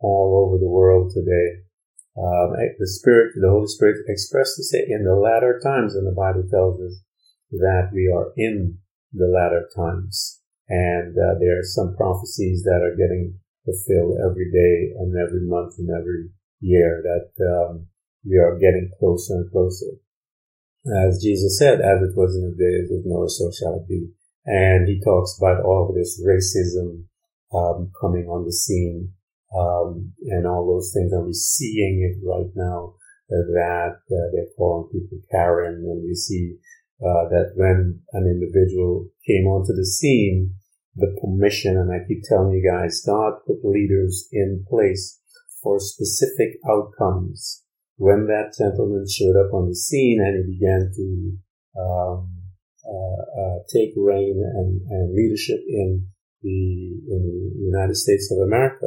all 0.00 0.46
over 0.46 0.58
the 0.58 0.70
world 0.70 1.12
today. 1.12 1.62
Um, 2.16 2.52
the 2.78 2.88
Spirit, 2.88 3.32
the 3.40 3.48
Holy 3.48 3.66
Spirit 3.66 4.04
expressly 4.10 4.64
say 4.64 4.84
in 4.88 5.04
the 5.04 5.14
latter 5.14 5.60
times, 5.62 5.94
and 5.94 6.06
the 6.06 6.14
Bible 6.14 6.46
tells 6.50 6.80
us 6.80 7.00
that 7.52 7.90
we 7.92 8.12
are 8.14 8.32
in 8.36 8.78
the 9.12 9.26
latter 9.26 9.68
times. 9.74 10.41
And 10.68 11.16
uh, 11.16 11.38
there 11.40 11.58
are 11.58 11.74
some 11.76 11.96
prophecies 11.96 12.62
that 12.64 12.80
are 12.82 12.96
getting 12.96 13.38
fulfilled 13.64 14.18
every 14.24 14.50
day 14.50 14.94
and 14.98 15.14
every 15.16 15.46
month 15.46 15.74
and 15.78 15.90
every 15.90 16.30
year 16.60 17.02
that 17.02 17.30
um, 17.44 17.86
we 18.24 18.38
are 18.38 18.58
getting 18.58 18.90
closer 18.98 19.34
and 19.34 19.50
closer. 19.50 19.98
As 21.06 21.22
Jesus 21.22 21.58
said, 21.58 21.80
as 21.80 22.02
it 22.02 22.16
was 22.16 22.34
in 22.34 22.50
the 22.50 22.58
days 22.58 22.90
of 22.90 23.06
Noah, 23.06 23.30
so 23.30 23.50
shall 23.52 23.82
it 23.82 23.88
be. 23.88 24.10
And 24.46 24.88
he 24.88 25.00
talks 25.00 25.38
about 25.38 25.62
all 25.62 25.88
of 25.88 25.94
this 25.94 26.20
racism 26.26 27.04
um, 27.54 27.92
coming 28.00 28.26
on 28.26 28.44
the 28.44 28.52
scene 28.52 29.12
um, 29.56 30.12
and 30.26 30.46
all 30.46 30.66
those 30.66 30.92
things. 30.92 31.12
And 31.12 31.26
we're 31.26 31.32
seeing 31.32 32.02
it 32.02 32.26
right 32.26 32.50
now 32.56 32.94
that 33.28 33.96
uh, 33.96 34.26
they're 34.32 34.52
calling 34.56 34.90
people 34.92 35.18
Karen, 35.30 35.84
and 35.86 36.02
we 36.04 36.14
see 36.14 36.56
uh, 37.02 37.26
that 37.28 37.52
when 37.56 38.00
an 38.12 38.26
individual 38.30 39.08
came 39.26 39.46
onto 39.46 39.74
the 39.74 39.84
scene, 39.84 40.54
the 40.94 41.16
permission, 41.20 41.76
and 41.76 41.90
I 41.90 42.06
keep 42.06 42.22
telling 42.28 42.52
you 42.52 42.62
guys, 42.62 43.02
God 43.04 43.40
put 43.46 43.64
leaders 43.64 44.28
in 44.30 44.64
place 44.68 45.18
for 45.62 45.80
specific 45.80 46.58
outcomes. 46.68 47.64
When 47.96 48.26
that 48.26 48.54
gentleman 48.56 49.06
showed 49.08 49.36
up 49.36 49.52
on 49.52 49.68
the 49.68 49.74
scene 49.74 50.20
and 50.20 50.44
he 50.44 50.54
began 50.54 50.90
to 50.94 51.80
um, 51.80 52.42
uh, 52.84 53.22
uh, 53.40 53.58
take 53.72 53.94
reign 53.96 54.42
and, 54.42 54.80
and, 54.90 55.14
leadership 55.14 55.60
in 55.68 56.06
the 56.42 56.98
in 57.08 57.22
the 57.22 57.64
United 57.64 57.96
States 57.96 58.32
of 58.32 58.46
America, 58.46 58.86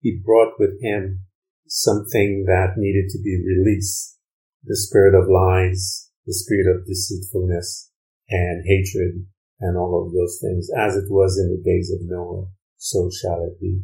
he 0.00 0.22
brought 0.24 0.54
with 0.58 0.80
him 0.80 1.20
something 1.66 2.44
that 2.46 2.74
needed 2.76 3.10
to 3.10 3.18
be 3.22 3.42
released: 3.44 4.18
the 4.62 4.76
spirit 4.76 5.14
of 5.14 5.28
lies, 5.28 6.03
the 6.26 6.34
spirit 6.34 6.66
of 6.66 6.86
deceitfulness 6.86 7.90
and 8.28 8.64
hatred, 8.66 9.26
and 9.60 9.76
all 9.76 10.04
of 10.04 10.12
those 10.12 10.38
things, 10.42 10.68
as 10.76 10.96
it 10.96 11.04
was 11.08 11.38
in 11.38 11.50
the 11.50 11.62
days 11.62 11.90
of 11.92 12.00
Noah, 12.02 12.46
so 12.76 13.10
shall 13.10 13.44
it 13.44 13.60
be. 13.60 13.82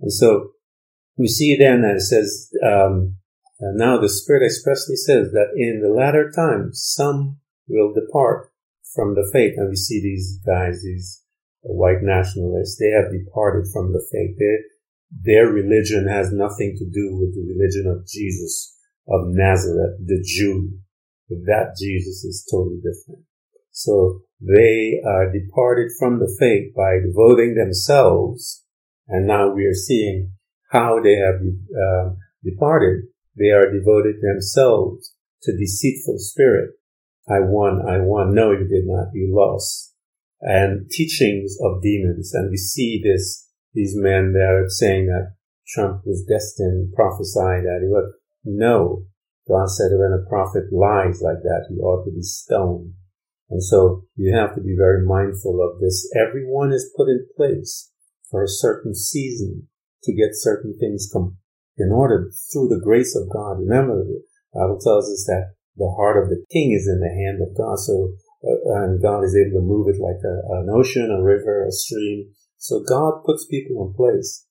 And 0.00 0.12
so 0.12 0.52
we 1.16 1.26
see 1.28 1.56
then 1.58 1.82
that 1.82 1.96
it 1.96 2.02
says, 2.02 2.50
um, 2.64 3.16
now 3.60 4.00
the 4.00 4.08
Spirit 4.08 4.44
expressly 4.44 4.96
says 4.96 5.32
that 5.32 5.52
in 5.56 5.82
the 5.82 5.92
latter 5.92 6.30
times 6.34 6.82
some 6.82 7.38
will 7.68 7.92
depart 7.92 8.50
from 8.94 9.14
the 9.14 9.28
faith. 9.32 9.54
And 9.56 9.68
we 9.68 9.76
see 9.76 10.00
these 10.00 10.40
guys, 10.46 10.82
these 10.82 11.22
white 11.60 12.02
nationalists, 12.02 12.78
they 12.78 12.90
have 12.90 13.12
departed 13.12 13.66
from 13.72 13.92
the 13.92 14.06
faith. 14.10 14.36
They, 14.38 14.56
their 15.32 15.46
religion 15.46 16.06
has 16.08 16.32
nothing 16.32 16.76
to 16.78 16.84
do 16.84 17.16
with 17.16 17.34
the 17.34 17.44
religion 17.52 17.86
of 17.90 18.06
Jesus 18.06 18.76
of 19.08 19.26
Nazareth, 19.26 19.98
the 20.06 20.22
Jew. 20.24 20.78
That 21.30 21.76
Jesus 21.78 22.24
is 22.24 22.46
totally 22.50 22.78
different. 22.78 23.24
So 23.70 24.22
they 24.40 25.00
are 25.06 25.32
departed 25.32 25.92
from 25.98 26.18
the 26.18 26.34
faith 26.38 26.74
by 26.74 26.98
devoting 26.98 27.54
themselves, 27.54 28.64
and 29.08 29.26
now 29.26 29.54
we 29.54 29.64
are 29.66 29.74
seeing 29.74 30.32
how 30.70 31.00
they 31.02 31.16
have 31.16 31.40
uh, 31.40 32.10
departed. 32.44 33.04
They 33.36 33.50
are 33.50 33.72
devoted 33.72 34.16
themselves 34.20 35.14
to 35.42 35.56
deceitful 35.56 36.18
spirit. 36.18 36.70
I 37.28 37.40
won, 37.40 37.82
I 37.88 37.98
won. 38.00 38.34
No, 38.34 38.52
you 38.52 38.66
did 38.66 38.86
not. 38.86 39.08
You 39.14 39.34
lost. 39.34 39.94
And 40.40 40.90
teachings 40.90 41.56
of 41.62 41.82
demons. 41.82 42.32
And 42.34 42.50
we 42.50 42.56
see 42.56 43.00
this, 43.02 43.48
these 43.72 43.94
men 43.94 44.32
that 44.32 44.48
are 44.50 44.68
saying 44.68 45.06
that 45.06 45.34
Trump 45.68 46.02
was 46.04 46.24
destined, 46.28 46.92
prophesied 46.94 47.64
that 47.64 47.80
he 47.82 47.88
would. 47.88 48.12
No. 48.44 49.04
God 49.48 49.68
said 49.70 49.90
when 49.92 50.12
a 50.12 50.28
prophet 50.28 50.72
lies 50.72 51.22
like 51.22 51.42
that, 51.42 51.66
he 51.68 51.76
ought 51.80 52.04
to 52.04 52.10
be 52.10 52.22
stoned. 52.22 52.94
And 53.50 53.62
so 53.62 54.04
you 54.14 54.34
have 54.34 54.54
to 54.54 54.60
be 54.60 54.76
very 54.78 55.04
mindful 55.04 55.58
of 55.60 55.80
this. 55.80 56.08
Everyone 56.14 56.72
is 56.72 56.92
put 56.96 57.08
in 57.08 57.26
place 57.36 57.90
for 58.30 58.42
a 58.42 58.48
certain 58.48 58.94
season 58.94 59.68
to 60.04 60.14
get 60.14 60.30
certain 60.32 60.76
things 60.78 61.10
com- 61.12 61.36
in 61.76 61.90
order 61.90 62.30
through 62.52 62.68
the 62.68 62.80
grace 62.82 63.16
of 63.16 63.28
God. 63.32 63.58
Remember, 63.58 64.04
the 64.04 64.22
Bible 64.54 64.78
tells 64.78 65.10
us 65.10 65.24
that 65.26 65.54
the 65.76 65.90
heart 65.96 66.22
of 66.22 66.30
the 66.30 66.44
king 66.52 66.72
is 66.72 66.86
in 66.86 67.00
the 67.00 67.10
hand 67.10 67.42
of 67.42 67.56
God. 67.56 67.78
So, 67.78 68.14
uh, 68.44 68.84
and 68.84 69.02
God 69.02 69.24
is 69.24 69.34
able 69.34 69.60
to 69.60 69.66
move 69.66 69.88
it 69.88 70.00
like 70.00 70.22
a, 70.22 70.62
an 70.62 70.68
ocean, 70.70 71.10
a 71.10 71.22
river, 71.22 71.66
a 71.66 71.72
stream. 71.72 72.30
So 72.56 72.84
God 72.86 73.24
puts 73.24 73.46
people 73.46 73.86
in 73.86 73.94
place 73.94 74.46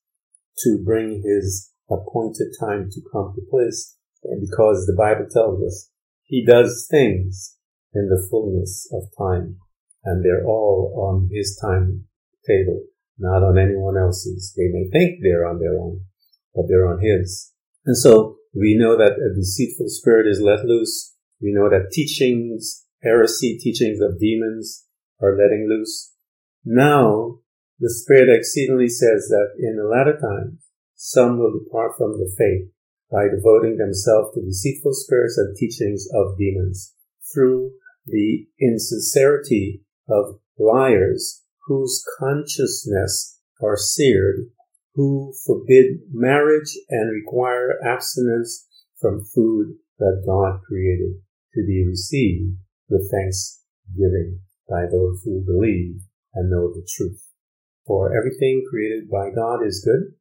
to 0.66 0.82
bring 0.84 1.24
his 1.24 1.72
appointed 1.90 2.50
time 2.60 2.90
to 2.92 3.02
come 3.12 3.34
to 3.36 3.42
place. 3.50 3.96
And 4.24 4.42
because 4.42 4.86
the 4.86 4.96
Bible 4.98 5.28
tells 5.32 5.64
us 5.64 5.90
he 6.24 6.46
does 6.46 6.88
things 6.90 7.58
in 7.94 8.10
the 8.10 8.26
fullness 8.30 8.88
of 8.94 9.04
time. 9.18 9.58
And 10.04 10.24
they're 10.24 10.46
all 10.46 10.94
on 10.96 11.30
his 11.32 11.60
timetable, 11.62 12.84
not 13.18 13.44
on 13.44 13.58
anyone 13.58 13.98
else's. 13.98 14.54
They 14.56 14.70
may 14.72 14.90
think 14.90 15.20
they're 15.22 15.48
on 15.48 15.60
their 15.60 15.78
own, 15.80 16.02
but 16.56 16.66
they're 16.68 16.88
on 16.88 17.02
his. 17.02 17.52
And 17.86 17.98
so 17.98 18.38
we 18.56 18.78
know 18.78 18.98
that 18.98 19.14
a 19.14 19.36
deceitful 19.36 19.90
spirit 19.90 20.28
is 20.28 20.42
let 20.42 20.66
loose. 20.66 21.16
We 21.42 21.54
know 21.54 21.70
that 21.70 21.92
teachings, 21.92 22.86
heresy 23.02 23.58
teachings 23.58 24.00
of 24.02 24.20
demons 24.20 24.86
are 25.22 25.36
letting 25.36 25.68
loose. 25.70 26.14
Now, 26.64 27.40
the 27.80 27.90
Spirit 27.90 28.30
exceedingly 28.30 28.90
says 28.90 29.30
that 29.30 29.52
in 29.58 29.78
the 29.78 29.88
latter 29.88 30.18
times, 30.20 30.68
some 30.96 31.40
will 31.40 31.58
depart 31.58 31.94
from 31.98 32.12
the 32.12 32.30
faith 32.38 32.72
by 33.12 33.28
devoting 33.28 33.78
themselves 33.78 34.34
to 34.34 34.42
deceitful 34.42 34.94
spirits 34.94 35.38
and 35.38 35.56
teachings 35.58 36.08
of 36.14 36.38
demons 36.38 36.94
through 37.34 37.72
the 38.06 38.46
insincerity 38.60 39.82
of 40.08 40.40
liars 40.58 41.44
whose 41.68 42.04
consciousness 42.20 43.40
are 43.62 43.78
seared, 43.78 44.48
who 44.96 45.34
forbid 45.46 46.00
marriage 46.12 46.78
and 46.90 47.12
require 47.12 47.80
abstinence 47.86 48.68
from 49.00 49.24
food 49.24 49.76
that 49.98 50.24
God 50.26 50.62
created 50.68 51.22
to 51.54 51.66
be 51.66 51.86
received 51.88 52.58
with 52.90 53.10
thanksgiving 53.12 54.42
by 54.68 54.86
those 54.92 55.22
who 55.24 55.44
believe 55.46 56.02
and 56.34 56.50
know 56.50 56.74
the 56.74 56.88
truth. 56.96 57.24
For 57.86 58.16
everything 58.16 58.66
created 58.70 59.10
by 59.10 59.32
God 59.34 59.66
is 59.66 59.84
good, 59.84 60.14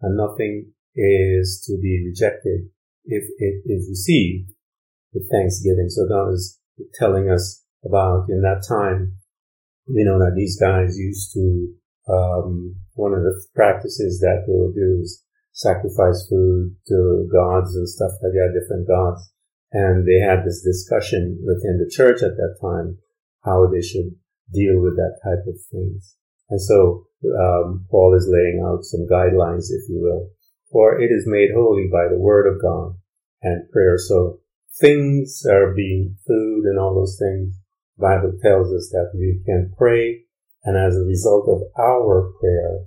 and 0.00 0.16
nothing 0.16 0.72
is 0.98 1.62
to 1.66 1.78
be 1.80 2.10
rejected 2.10 2.68
if 3.04 3.24
it 3.38 3.62
is 3.66 3.88
received 3.88 4.50
with 5.14 5.30
thanksgiving. 5.30 5.88
So 5.88 6.06
God 6.08 6.32
is 6.32 6.58
telling 6.94 7.30
us 7.30 7.62
about 7.84 8.26
in 8.28 8.42
that 8.42 8.64
time, 8.66 9.14
you 9.86 10.04
know, 10.04 10.18
that 10.18 10.34
these 10.36 10.58
guys 10.60 10.98
used 10.98 11.32
to, 11.34 11.68
um, 12.12 12.74
one 12.94 13.12
of 13.14 13.22
the 13.22 13.34
practices 13.54 14.20
that 14.20 14.44
they 14.46 14.52
would 14.52 14.74
do 14.74 15.00
is 15.00 15.24
sacrifice 15.52 16.26
food 16.28 16.74
to 16.86 17.28
gods 17.32 17.74
and 17.74 17.88
stuff 17.88 18.12
like 18.22 18.32
that, 18.32 18.58
different 18.58 18.86
gods. 18.86 19.32
And 19.72 20.06
they 20.06 20.20
had 20.20 20.44
this 20.44 20.62
discussion 20.62 21.38
within 21.44 21.78
the 21.78 21.90
church 21.90 22.22
at 22.22 22.36
that 22.36 22.56
time, 22.60 22.98
how 23.44 23.66
they 23.66 23.82
should 23.82 24.16
deal 24.52 24.80
with 24.80 24.96
that 24.96 25.20
type 25.22 25.44
of 25.46 25.56
things. 25.70 26.16
And 26.50 26.60
so, 26.60 27.06
um, 27.38 27.84
Paul 27.90 28.14
is 28.16 28.30
laying 28.30 28.64
out 28.64 28.84
some 28.84 29.06
guidelines, 29.10 29.68
if 29.68 29.88
you 29.88 30.00
will, 30.00 30.30
for 30.70 31.00
it 31.00 31.10
is 31.10 31.24
made 31.26 31.50
holy 31.54 31.88
by 31.90 32.08
the 32.08 32.18
word 32.18 32.46
of 32.46 32.60
God 32.60 32.96
and 33.42 33.70
prayer. 33.70 33.98
So 33.98 34.40
things 34.80 35.42
are 35.48 35.74
being 35.74 36.16
food 36.26 36.64
and 36.64 36.78
all 36.78 36.94
those 36.94 37.18
things. 37.18 37.54
Bible 37.98 38.38
tells 38.42 38.72
us 38.72 38.90
that 38.92 39.10
we 39.14 39.42
can 39.44 39.72
pray 39.76 40.24
and 40.64 40.76
as 40.76 40.96
a 40.96 41.06
result 41.06 41.48
of 41.48 41.62
our 41.78 42.32
prayer, 42.40 42.84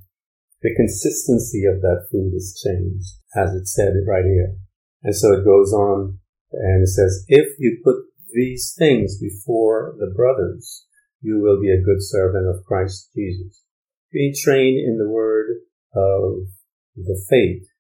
the 0.62 0.76
consistency 0.76 1.66
of 1.66 1.82
that 1.82 2.08
food 2.12 2.34
is 2.36 2.62
changed, 2.64 3.18
as 3.36 3.56
it 3.56 3.68
said 3.68 3.94
right 4.08 4.26
here. 4.26 4.56
And 5.04 5.16
so 5.16 5.34
it 5.34 5.46
goes 5.46 5.74
on 5.74 6.20
and 6.52 6.84
it 6.84 6.88
says, 6.88 7.26
if 7.28 7.56
you 7.58 7.82
put 7.84 7.96
these 8.34 8.76
things 8.78 9.18
before 9.20 9.96
the 9.98 10.14
brothers, 10.16 10.86
you 11.22 11.40
will 11.42 11.60
be 11.60 11.72
a 11.72 11.82
good 11.82 12.02
servant 12.02 12.48
of 12.48 12.66
Christ 12.66 13.10
Jesus, 13.16 13.64
being 14.12 14.34
trained 14.38 14.78
in 14.78 14.98
the 14.98 15.10
word 15.10 15.48
of 15.96 16.48
the 16.96 17.20
faith 17.30 17.71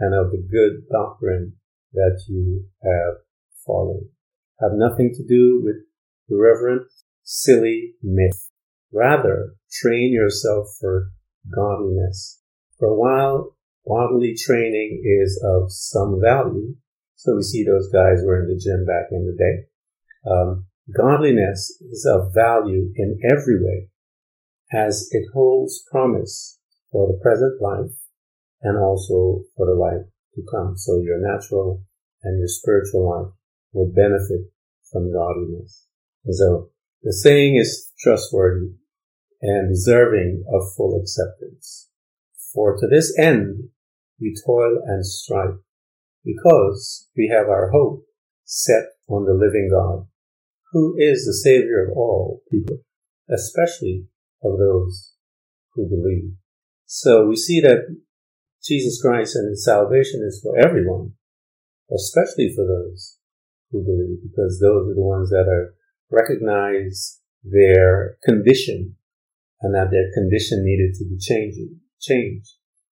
and 0.00 0.14
of 0.14 0.32
the 0.32 0.38
good 0.50 0.88
doctrine 0.90 1.54
that 1.92 2.20
you 2.28 2.64
have 2.82 3.18
followed 3.66 4.08
have 4.60 4.72
nothing 4.74 5.12
to 5.14 5.26
do 5.26 5.62
with 5.64 5.76
irreverent, 6.28 6.86
silly 7.22 7.94
myth. 8.02 8.50
Rather, 8.92 9.54
train 9.70 10.12
yourself 10.12 10.66
for 10.80 11.10
godliness. 11.54 12.40
For 12.78 12.98
while, 12.98 13.56
bodily 13.86 14.34
training 14.34 15.02
is 15.04 15.42
of 15.44 15.72
some 15.72 16.20
value. 16.20 16.74
So 17.16 17.36
we 17.36 17.42
see 17.42 17.64
those 17.64 17.90
guys 17.90 18.22
were 18.24 18.42
in 18.42 18.48
the 18.48 18.60
gym 18.60 18.84
back 18.86 19.08
in 19.10 19.26
the 19.26 19.36
day. 19.36 20.30
Um, 20.30 20.66
godliness 20.96 21.80
is 21.80 22.06
of 22.10 22.34
value 22.34 22.92
in 22.96 23.20
every 23.24 23.62
way 23.62 23.88
as 24.72 25.08
it 25.12 25.26
holds 25.32 25.82
promise 25.90 26.58
for 26.92 27.06
the 27.08 27.18
present 27.22 27.60
life 27.60 27.96
and 28.62 28.78
also 28.78 29.42
for 29.56 29.66
the 29.66 29.74
life 29.74 30.06
to 30.34 30.42
come. 30.50 30.76
So 30.76 31.00
your 31.00 31.18
natural 31.20 31.82
and 32.22 32.38
your 32.38 32.48
spiritual 32.48 33.08
life 33.08 33.32
will 33.72 33.92
benefit 33.94 34.50
from 34.90 35.12
godliness. 35.12 35.86
So 36.30 36.70
the 37.02 37.12
saying 37.12 37.56
is 37.56 37.92
trustworthy 37.98 38.72
and 39.40 39.70
deserving 39.70 40.44
of 40.52 40.74
full 40.76 41.00
acceptance. 41.00 41.88
For 42.52 42.76
to 42.76 42.86
this 42.86 43.16
end 43.18 43.70
we 44.20 44.36
toil 44.44 44.82
and 44.86 45.06
strive 45.06 45.58
because 46.24 47.08
we 47.16 47.32
have 47.34 47.48
our 47.48 47.70
hope 47.70 48.04
set 48.44 48.84
on 49.08 49.24
the 49.24 49.32
living 49.32 49.70
God, 49.72 50.06
who 50.72 50.94
is 50.98 51.24
the 51.24 51.32
Savior 51.32 51.86
of 51.86 51.96
all 51.96 52.42
people, 52.50 52.78
especially 53.30 54.06
of 54.42 54.58
those 54.58 55.14
who 55.74 55.88
believe. 55.88 56.32
So 56.86 57.26
we 57.26 57.36
see 57.36 57.60
that 57.60 57.96
Jesus 58.62 59.00
Christ 59.00 59.36
and 59.36 59.48
his 59.48 59.64
salvation 59.64 60.22
is 60.26 60.40
for 60.42 60.58
everyone, 60.58 61.12
especially 61.94 62.52
for 62.54 62.66
those 62.66 63.16
who 63.70 63.82
believe, 63.82 64.18
because 64.22 64.60
those 64.60 64.90
are 64.90 64.94
the 64.94 65.00
ones 65.00 65.30
that 65.30 65.48
are 65.48 65.74
recognize 66.10 67.20
their 67.44 68.18
condition 68.24 68.96
and 69.62 69.74
that 69.74 69.90
their 69.90 70.10
condition 70.12 70.64
needed 70.64 70.94
to 70.94 71.04
be 71.04 71.16
changing, 71.18 71.80
changed. 72.00 72.50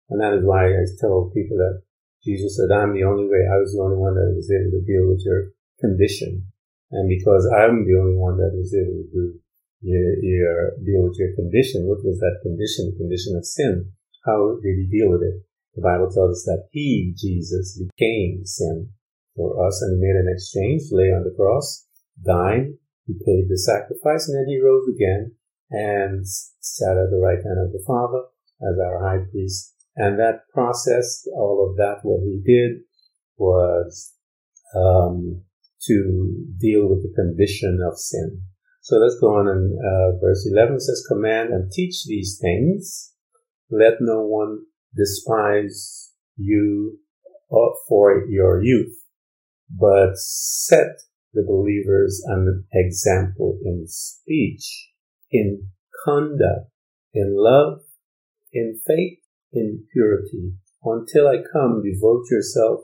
And 0.09 0.21
that 0.21 0.33
is 0.33 0.43
why 0.43 0.67
I 0.69 0.85
tell 0.99 1.31
people 1.33 1.57
that 1.57 1.81
Jesus 2.23 2.57
said, 2.57 2.73
I'm 2.75 2.93
the 2.93 3.05
only 3.05 3.25
way. 3.25 3.45
I 3.45 3.57
was 3.57 3.73
the 3.73 3.81
only 3.81 3.97
one 3.97 4.15
that 4.15 4.33
was 4.35 4.49
able 4.49 4.73
to 4.73 4.85
deal 4.85 5.09
with 5.09 5.21
your 5.25 5.53
condition. 5.79 6.45
And 6.91 7.09
because 7.09 7.45
I'm 7.49 7.85
the 7.85 7.97
only 7.97 8.17
one 8.17 8.37
that 8.37 8.53
was 8.53 8.73
able 8.73 9.01
to 9.01 9.07
do 9.13 9.39
your, 9.81 10.17
your 10.21 10.71
deal 10.81 11.05
with 11.05 11.17
your 11.17 11.33
condition, 11.35 11.85
what 11.85 12.03
was 12.05 12.17
that 12.19 12.41
condition? 12.41 12.89
The 12.89 12.97
condition 12.97 13.35
of 13.37 13.45
sin. 13.45 13.91
How 14.25 14.57
did 14.61 14.77
he 14.77 14.89
deal 14.89 15.09
with 15.09 15.21
it? 15.21 15.45
The 15.75 15.81
Bible 15.81 16.09
tells 16.09 16.39
us 16.39 16.43
that 16.45 16.67
he, 16.71 17.13
Jesus, 17.17 17.77
became 17.77 18.45
sin 18.45 18.89
for 19.35 19.67
us 19.67 19.81
and 19.81 19.99
made 19.99 20.15
an 20.15 20.31
exchange, 20.31 20.83
lay 20.91 21.11
on 21.11 21.23
the 21.23 21.35
cross, 21.35 21.85
died, 22.23 22.73
he 23.05 23.13
paid 23.13 23.49
the 23.49 23.57
sacrifice, 23.57 24.27
and 24.27 24.37
then 24.37 24.47
he 24.47 24.59
rose 24.59 24.87
again 24.87 25.35
and 25.69 26.25
sat 26.25 26.97
at 26.97 27.11
the 27.11 27.19
right 27.21 27.43
hand 27.43 27.59
of 27.59 27.71
the 27.71 27.83
Father 27.85 28.23
as 28.61 28.79
our 28.79 29.03
high 29.03 29.23
priest. 29.31 29.73
And 29.95 30.19
that 30.19 30.47
process, 30.53 31.27
all 31.35 31.67
of 31.69 31.77
that, 31.77 31.99
what 32.03 32.21
he 32.23 32.41
did 32.45 32.81
was 33.37 34.13
um, 34.75 35.41
to 35.83 36.45
deal 36.59 36.87
with 36.87 37.03
the 37.03 37.13
condition 37.15 37.79
of 37.85 37.97
sin. 37.97 38.41
So 38.81 38.97
let's 38.97 39.19
go 39.19 39.27
on 39.35 39.47
and 39.47 39.73
uh, 39.73 40.19
verse 40.19 40.47
11 40.51 40.79
says, 40.79 41.05
Command 41.07 41.49
and 41.49 41.71
teach 41.71 42.05
these 42.05 42.39
things. 42.41 43.13
Let 43.69 43.95
no 43.99 44.25
one 44.25 44.65
despise 44.95 46.11
you 46.37 46.99
uh, 47.51 47.73
for 47.87 48.25
your 48.27 48.63
youth, 48.63 48.95
but 49.69 50.17
set 50.17 51.01
the 51.33 51.43
believers 51.43 52.23
an 52.25 52.65
example 52.73 53.59
in 53.63 53.85
speech, 53.87 54.89
in 55.31 55.67
conduct, 56.05 56.71
in 57.13 57.35
love, 57.37 57.79
in 58.53 58.79
faith, 58.85 59.19
in 59.51 59.85
purity. 59.91 60.53
Until 60.83 61.27
I 61.27 61.37
come, 61.51 61.83
devote 61.83 62.25
yourself 62.29 62.81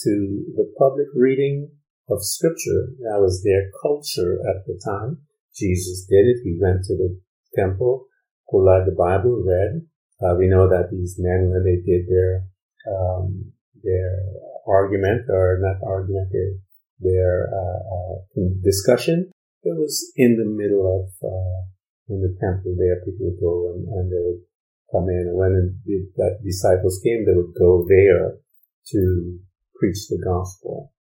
to 0.00 0.44
the 0.56 0.72
public 0.78 1.06
reading 1.14 1.70
of 2.08 2.18
scripture. 2.22 2.92
That 3.00 3.20
was 3.20 3.42
their 3.42 3.70
culture 3.82 4.38
at 4.48 4.66
the 4.66 4.80
time. 4.84 5.18
Jesus 5.54 6.06
did 6.08 6.26
it. 6.26 6.40
He 6.44 6.58
went 6.60 6.84
to 6.84 6.96
the 6.96 7.20
temple, 7.56 8.06
pulled 8.50 8.68
out 8.68 8.86
the 8.86 8.94
Bible, 8.96 9.42
read, 9.46 9.86
uh, 10.22 10.34
we 10.36 10.48
know 10.48 10.68
that 10.68 10.90
these 10.92 11.16
men, 11.18 11.48
when 11.50 11.64
they 11.64 11.80
did 11.80 12.06
their 12.08 12.44
um, 12.88 13.52
their 13.82 14.20
argument 14.66 15.28
or 15.28 15.58
not 15.60 15.80
argument, 15.86 16.28
their, 16.32 16.52
their 17.00 17.48
uh, 17.48 17.80
uh, 17.94 18.40
discussion, 18.62 19.30
it 19.62 19.76
was 19.76 20.12
in 20.16 20.36
the 20.36 20.44
middle 20.44 20.84
of 20.84 21.08
uh, 21.24 21.60
in 22.08 22.20
the 22.20 22.36
temple. 22.40 22.76
There, 22.76 23.00
people 23.04 23.32
would 23.32 23.40
go 23.40 23.72
and, 23.72 23.88
and 23.88 24.12
they 24.12 24.20
would 24.20 24.42
come 24.92 25.08
in, 25.08 25.28
and 25.28 25.36
when 25.36 25.80
the, 25.86 26.38
disciples 26.44 27.00
came, 27.04 27.24
they 27.24 27.36
would 27.36 27.54
go 27.58 27.86
there 27.88 28.36
to 28.92 29.38
preach 29.78 30.08
the 30.08 30.20
gospel. 30.22 30.92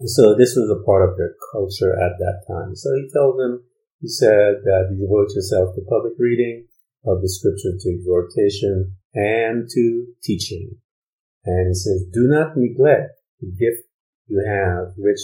And 0.00 0.10
so 0.10 0.34
this 0.34 0.54
was 0.56 0.68
a 0.68 0.84
part 0.84 1.08
of 1.08 1.16
their 1.16 1.34
culture 1.52 1.94
at 1.94 2.18
that 2.18 2.42
time. 2.50 2.74
So 2.74 2.90
he 2.96 3.08
told 3.14 3.38
them, 3.38 3.62
he 4.00 4.08
said 4.08 4.66
that 4.66 4.92
devote 4.92 5.30
yourself 5.32 5.74
to 5.74 5.80
public 5.88 6.14
reading, 6.18 6.66
of 7.06 7.20
the 7.20 7.28
scripture 7.28 7.76
to 7.78 7.88
exhortation 7.90 8.96
and 9.14 9.68
to 9.72 10.06
teaching. 10.22 10.76
And 11.44 11.68
he 11.68 11.74
says, 11.74 12.04
do 12.12 12.26
not 12.26 12.56
neglect 12.56 13.20
the 13.40 13.48
gift 13.48 13.84
you 14.28 14.42
have, 14.46 14.94
which 14.96 15.20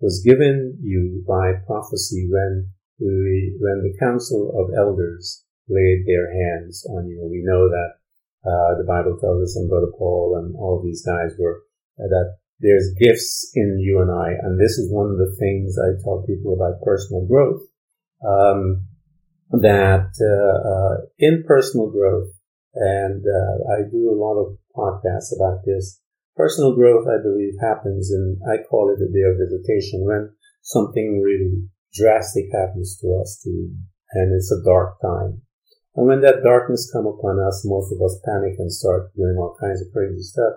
was 0.00 0.22
given 0.24 0.78
you 0.82 1.24
by 1.26 1.52
prophecy 1.66 2.28
when 2.30 2.70
we, 2.98 3.56
when 3.60 3.82
the 3.82 3.96
council 3.98 4.52
of 4.56 4.74
elders 4.76 5.44
laid 5.68 6.04
their 6.06 6.32
hands 6.32 6.86
on 6.88 7.06
you. 7.06 7.20
We 7.30 7.42
know 7.44 7.68
that 7.68 7.98
uh, 8.46 8.78
the 8.78 8.86
Bible 8.86 9.18
tells 9.20 9.42
us, 9.42 9.56
and 9.56 9.68
Brother 9.68 9.92
Paul 9.98 10.40
and 10.40 10.56
all 10.56 10.80
these 10.82 11.04
guys 11.04 11.32
were 11.38 11.62
uh, 12.00 12.08
that 12.08 12.36
there's 12.60 12.94
gifts 12.98 13.50
in 13.54 13.78
you 13.78 14.00
and 14.00 14.10
I, 14.10 14.30
and 14.42 14.58
this 14.58 14.78
is 14.78 14.90
one 14.90 15.10
of 15.10 15.18
the 15.18 15.36
things 15.38 15.78
I 15.78 15.94
tell 16.02 16.24
people 16.26 16.54
about 16.54 16.82
personal 16.82 17.26
growth. 17.26 17.62
Um, 18.26 18.87
that 19.50 20.12
uh, 20.20 20.58
uh, 20.68 21.06
in 21.18 21.44
personal 21.46 21.90
growth, 21.90 22.28
and 22.74 23.24
uh, 23.24 23.72
I 23.72 23.88
do 23.90 24.10
a 24.10 24.18
lot 24.18 24.36
of 24.36 24.58
podcasts 24.76 25.34
about 25.34 25.64
this. 25.64 26.00
Personal 26.36 26.74
growth, 26.74 27.06
I 27.08 27.22
believe, 27.22 27.54
happens 27.60 28.12
in 28.12 28.38
I 28.46 28.62
call 28.68 28.94
it 28.94 29.02
a 29.02 29.10
day 29.10 29.26
of 29.26 29.40
visitation 29.40 30.04
when 30.04 30.30
something 30.62 31.20
really 31.24 31.66
drastic 31.94 32.44
happens 32.52 32.98
to 33.00 33.18
us, 33.20 33.40
to, 33.44 33.50
and 34.12 34.34
it's 34.36 34.52
a 34.52 34.62
dark 34.64 35.00
time. 35.00 35.42
And 35.96 36.06
when 36.06 36.20
that 36.20 36.44
darkness 36.44 36.90
come 36.92 37.06
upon 37.06 37.40
us, 37.40 37.64
most 37.64 37.92
of 37.92 38.00
us 38.02 38.20
panic 38.24 38.54
and 38.58 38.70
start 38.70 39.10
doing 39.16 39.36
all 39.38 39.56
kinds 39.58 39.80
of 39.80 39.92
crazy 39.92 40.22
stuff. 40.22 40.54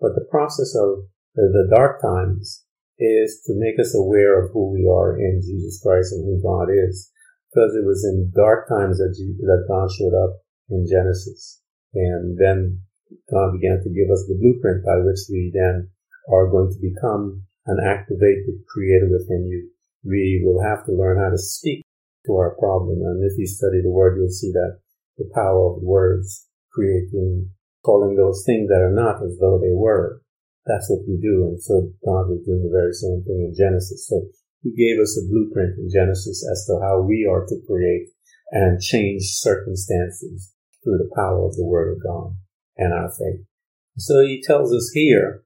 But 0.00 0.16
the 0.16 0.26
process 0.30 0.74
of 0.74 1.04
the 1.36 1.68
dark 1.70 2.02
times 2.02 2.64
is 2.98 3.42
to 3.46 3.52
make 3.54 3.78
us 3.78 3.94
aware 3.94 4.42
of 4.42 4.50
who 4.52 4.72
we 4.72 4.88
are 4.90 5.16
in 5.16 5.40
Jesus 5.44 5.80
Christ 5.82 6.12
and 6.12 6.24
who 6.24 6.42
God 6.42 6.68
is 6.72 7.09
because 7.50 7.74
it 7.74 7.82
was 7.82 8.06
in 8.06 8.30
dark 8.34 8.68
times 8.70 8.98
that, 8.98 9.10
that 9.18 9.66
God 9.66 9.90
showed 9.90 10.14
up 10.14 10.38
in 10.70 10.86
Genesis. 10.86 11.60
And 11.94 12.38
then 12.38 12.80
God 13.26 13.58
began 13.58 13.82
to 13.82 13.90
give 13.90 14.06
us 14.06 14.22
the 14.30 14.38
blueprint 14.38 14.86
by 14.86 15.02
which 15.02 15.26
we 15.26 15.50
then 15.50 15.90
are 16.30 16.46
going 16.46 16.70
to 16.70 16.78
become 16.78 17.42
and 17.66 17.82
activate 17.82 18.46
the 18.46 18.62
creator 18.70 19.10
within 19.10 19.50
you. 19.50 19.68
We 20.06 20.42
will 20.44 20.62
have 20.62 20.86
to 20.86 20.92
learn 20.92 21.18
how 21.18 21.30
to 21.30 21.38
speak 21.38 21.84
to 22.26 22.32
our 22.36 22.54
problem. 22.56 23.02
And 23.02 23.24
if 23.26 23.36
you 23.36 23.46
study 23.46 23.82
the 23.82 23.90
word, 23.90 24.16
you'll 24.16 24.30
see 24.30 24.52
that 24.52 24.78
the 25.18 25.28
power 25.34 25.74
of 25.74 25.82
words 25.82 26.46
creating, 26.72 27.50
calling 27.84 28.16
those 28.16 28.44
things 28.46 28.68
that 28.68 28.80
are 28.80 28.94
not 28.94 29.22
as 29.26 29.36
though 29.40 29.58
they 29.58 29.74
were. 29.74 30.22
That's 30.66 30.88
what 30.88 31.02
we 31.08 31.18
do. 31.20 31.50
And 31.50 31.60
so 31.60 31.90
God 32.06 32.30
was 32.30 32.46
doing 32.46 32.62
the 32.62 32.72
very 32.72 32.92
same 32.94 33.24
thing 33.26 33.50
in 33.50 33.54
Genesis. 33.56 34.06
So 34.06 34.22
he 34.62 34.70
gave 34.70 35.00
us 35.00 35.16
a 35.16 35.26
blueprint 35.28 35.78
in 35.78 35.88
Genesis 35.92 36.46
as 36.50 36.66
to 36.66 36.80
how 36.82 37.00
we 37.00 37.26
are 37.30 37.46
to 37.46 37.60
create 37.66 38.08
and 38.50 38.80
change 38.80 39.22
circumstances 39.24 40.52
through 40.82 40.98
the 40.98 41.10
power 41.14 41.46
of 41.46 41.56
the 41.56 41.64
Word 41.64 41.96
of 41.96 42.02
God 42.02 42.34
and 42.76 42.92
our 42.92 43.10
faith. 43.10 43.46
So 43.96 44.20
he 44.20 44.42
tells 44.44 44.72
us 44.72 44.90
here 44.92 45.44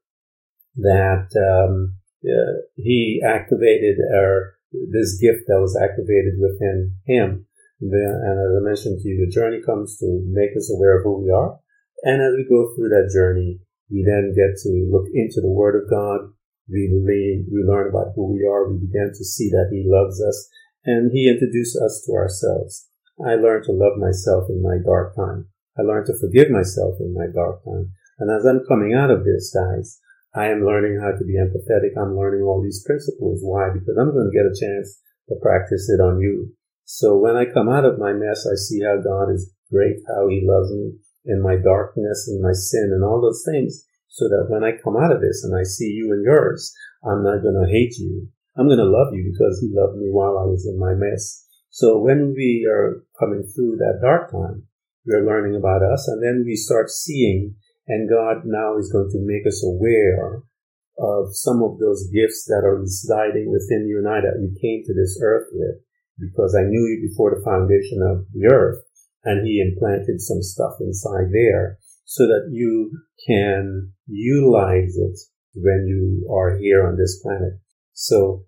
that 0.77 1.29
um, 1.37 1.97
uh, 2.25 2.63
he 2.77 3.23
activated 3.25 3.97
our, 4.15 4.55
this 4.73 5.19
gift 5.21 5.45
that 5.47 5.61
was 5.61 5.79
activated 5.81 6.35
within 6.41 6.97
him. 7.07 7.47
And 7.81 7.93
as 7.93 8.63
I 8.63 8.65
mentioned 8.65 9.01
to 9.01 9.09
you, 9.09 9.27
the 9.27 9.33
journey 9.33 9.61
comes 9.65 9.99
to 9.99 10.23
make 10.27 10.57
us 10.57 10.73
aware 10.75 10.99
of 10.99 11.05
who 11.05 11.25
we 11.25 11.31
are. 11.31 11.59
And 12.03 12.23
as 12.23 12.35
we 12.37 12.47
go 12.49 12.75
through 12.75 12.89
that 12.89 13.11
journey, 13.13 13.61
we 13.91 14.05
then 14.05 14.35
get 14.35 14.57
to 14.63 14.89
look 14.91 15.07
into 15.13 15.41
the 15.41 15.51
Word 15.51 15.77
of 15.77 15.91
God 15.91 16.33
we 16.69 16.89
learn, 16.93 17.47
we 17.53 17.63
learn 17.63 17.91
about 17.91 18.13
who 18.15 18.33
we 18.33 18.45
are. 18.47 18.69
We 18.69 18.79
begin 18.79 19.13
to 19.13 19.25
see 19.25 19.51
that 19.51 19.69
He 19.71 19.85
loves 19.85 20.23
us 20.23 20.49
and 20.85 21.11
He 21.13 21.29
introduced 21.29 21.77
us 21.77 22.03
to 22.07 22.13
ourselves. 22.13 22.89
I 23.21 23.35
learned 23.37 23.65
to 23.65 23.73
love 23.73 23.99
myself 23.99 24.49
in 24.49 24.63
my 24.63 24.79
dark 24.85 25.15
time. 25.15 25.49
I 25.79 25.83
learned 25.83 26.07
to 26.07 26.19
forgive 26.19 26.51
myself 26.51 26.97
in 27.01 27.15
my 27.15 27.27
dark 27.33 27.65
time. 27.65 27.93
And 28.19 28.31
as 28.31 28.45
I'm 28.45 28.67
coming 28.67 28.95
out 28.95 29.11
of 29.11 29.25
this, 29.25 29.55
guys, 29.55 30.01
I 30.35 30.47
am 30.51 30.67
learning 30.67 30.99
how 30.99 31.15
to 31.15 31.25
be 31.25 31.39
empathetic. 31.39 31.95
I'm 31.95 32.17
learning 32.17 32.43
all 32.43 32.63
these 32.63 32.83
principles. 32.85 33.41
Why? 33.43 33.71
Because 33.71 33.95
I'm 33.99 34.11
going 34.11 34.31
to 34.31 34.35
get 34.35 34.51
a 34.51 34.59
chance 34.59 34.99
to 35.29 35.37
practice 35.41 35.89
it 35.89 36.03
on 36.03 36.21
you. 36.21 36.55
So 36.85 37.17
when 37.17 37.37
I 37.37 37.47
come 37.47 37.69
out 37.69 37.85
of 37.85 37.99
my 37.99 38.13
mess, 38.13 38.47
I 38.47 38.57
see 38.57 38.83
how 38.83 38.99
God 39.01 39.33
is 39.33 39.51
great, 39.71 40.03
how 40.09 40.29
he 40.29 40.43
loves 40.45 40.73
me 40.73 40.99
in 41.25 41.43
my 41.43 41.57
darkness 41.57 42.29
and 42.29 42.43
my 42.43 42.53
sin 42.53 42.91
and 42.93 43.03
all 43.03 43.21
those 43.21 43.45
things. 43.47 43.87
So 44.15 44.31
that 44.31 44.47
when 44.47 44.63
I 44.63 44.79
come 44.79 44.95
out 44.95 45.11
of 45.11 45.19
this 45.19 45.43
and 45.43 45.59
I 45.59 45.67
see 45.67 45.91
you 45.91 46.15
and 46.15 46.23
yours, 46.23 46.71
I'm 47.03 47.27
not 47.27 47.43
going 47.43 47.59
to 47.59 47.67
hate 47.67 47.99
you. 47.99 48.31
I'm 48.55 48.71
going 48.71 48.79
to 48.79 48.87
love 48.87 49.11
you 49.11 49.27
because 49.27 49.59
he 49.59 49.75
loved 49.75 49.99
me 49.99 50.07
while 50.15 50.39
I 50.39 50.47
was 50.47 50.71
in 50.71 50.79
my 50.79 50.95
mess. 50.95 51.43
So 51.71 51.99
when 51.99 52.31
we 52.31 52.63
are 52.71 53.03
coming 53.19 53.43
through 53.43 53.83
that 53.83 53.99
dark 53.99 54.31
time, 54.31 54.71
we're 55.05 55.27
learning 55.27 55.59
about 55.59 55.83
us 55.83 56.07
and 56.07 56.23
then 56.23 56.45
we 56.47 56.55
start 56.55 56.91
seeing 56.91 57.57
and 57.89 58.09
God 58.09 58.47
now 58.47 58.79
is 58.79 58.93
going 58.93 59.11
to 59.11 59.27
make 59.27 59.47
us 59.47 59.67
aware 59.67 60.47
of 60.97 61.35
some 61.35 61.61
of 61.67 61.83
those 61.83 62.09
gifts 62.15 62.47
that 62.47 62.63
are 62.63 62.79
residing 62.79 63.51
within 63.51 63.91
you 63.91 63.99
and 63.99 64.07
I 64.07 64.23
that 64.23 64.39
we 64.39 64.55
came 64.63 64.87
to 64.87 64.95
this 64.95 65.19
earth 65.21 65.51
with 65.51 65.83
because 66.23 66.55
I 66.55 66.63
knew 66.63 66.87
you 66.87 67.11
before 67.11 67.35
the 67.35 67.45
foundation 67.45 67.99
of 67.99 68.31
the 68.31 68.47
earth 68.47 68.79
and 69.25 69.45
he 69.45 69.59
implanted 69.59 70.21
some 70.21 70.41
stuff 70.41 70.79
inside 70.79 71.35
there 71.35 71.79
so 72.05 72.25
that 72.25 72.49
you 72.51 72.93
can 73.27 73.93
utilize 74.07 74.97
it 74.97 75.19
when 75.55 75.87
you 75.87 76.29
are 76.33 76.59
here 76.59 76.87
on 76.87 76.97
this 76.97 77.21
planet. 77.23 77.55
So 77.93 78.45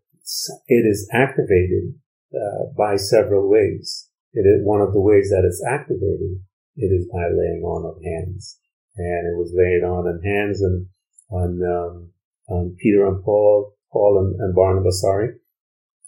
it 0.69 0.85
is 0.87 1.09
activated 1.13 1.95
uh, 2.35 2.73
by 2.77 2.97
several 2.97 3.49
ways. 3.49 4.09
It 4.33 4.45
is 4.45 4.67
one 4.67 4.81
of 4.81 4.93
the 4.93 5.01
ways 5.01 5.31
that 5.31 5.45
it's 5.47 5.63
activated. 5.67 6.43
It 6.77 6.93
is 6.93 7.09
by 7.11 7.25
laying 7.33 7.63
on 7.65 7.87
of 7.87 8.03
hands, 8.05 8.59
and 8.97 9.33
it 9.33 9.39
was 9.39 9.55
laid 9.57 9.83
on 9.83 10.07
in 10.07 10.21
hands 10.23 10.61
and 10.61 10.87
on, 11.31 11.63
um, 11.65 12.11
on 12.49 12.77
Peter 12.79 13.07
and 13.07 13.25
Paul, 13.25 13.75
Paul 13.91 14.19
and, 14.21 14.41
and 14.41 14.55
Barnabas. 14.55 15.01
Sorry, 15.01 15.31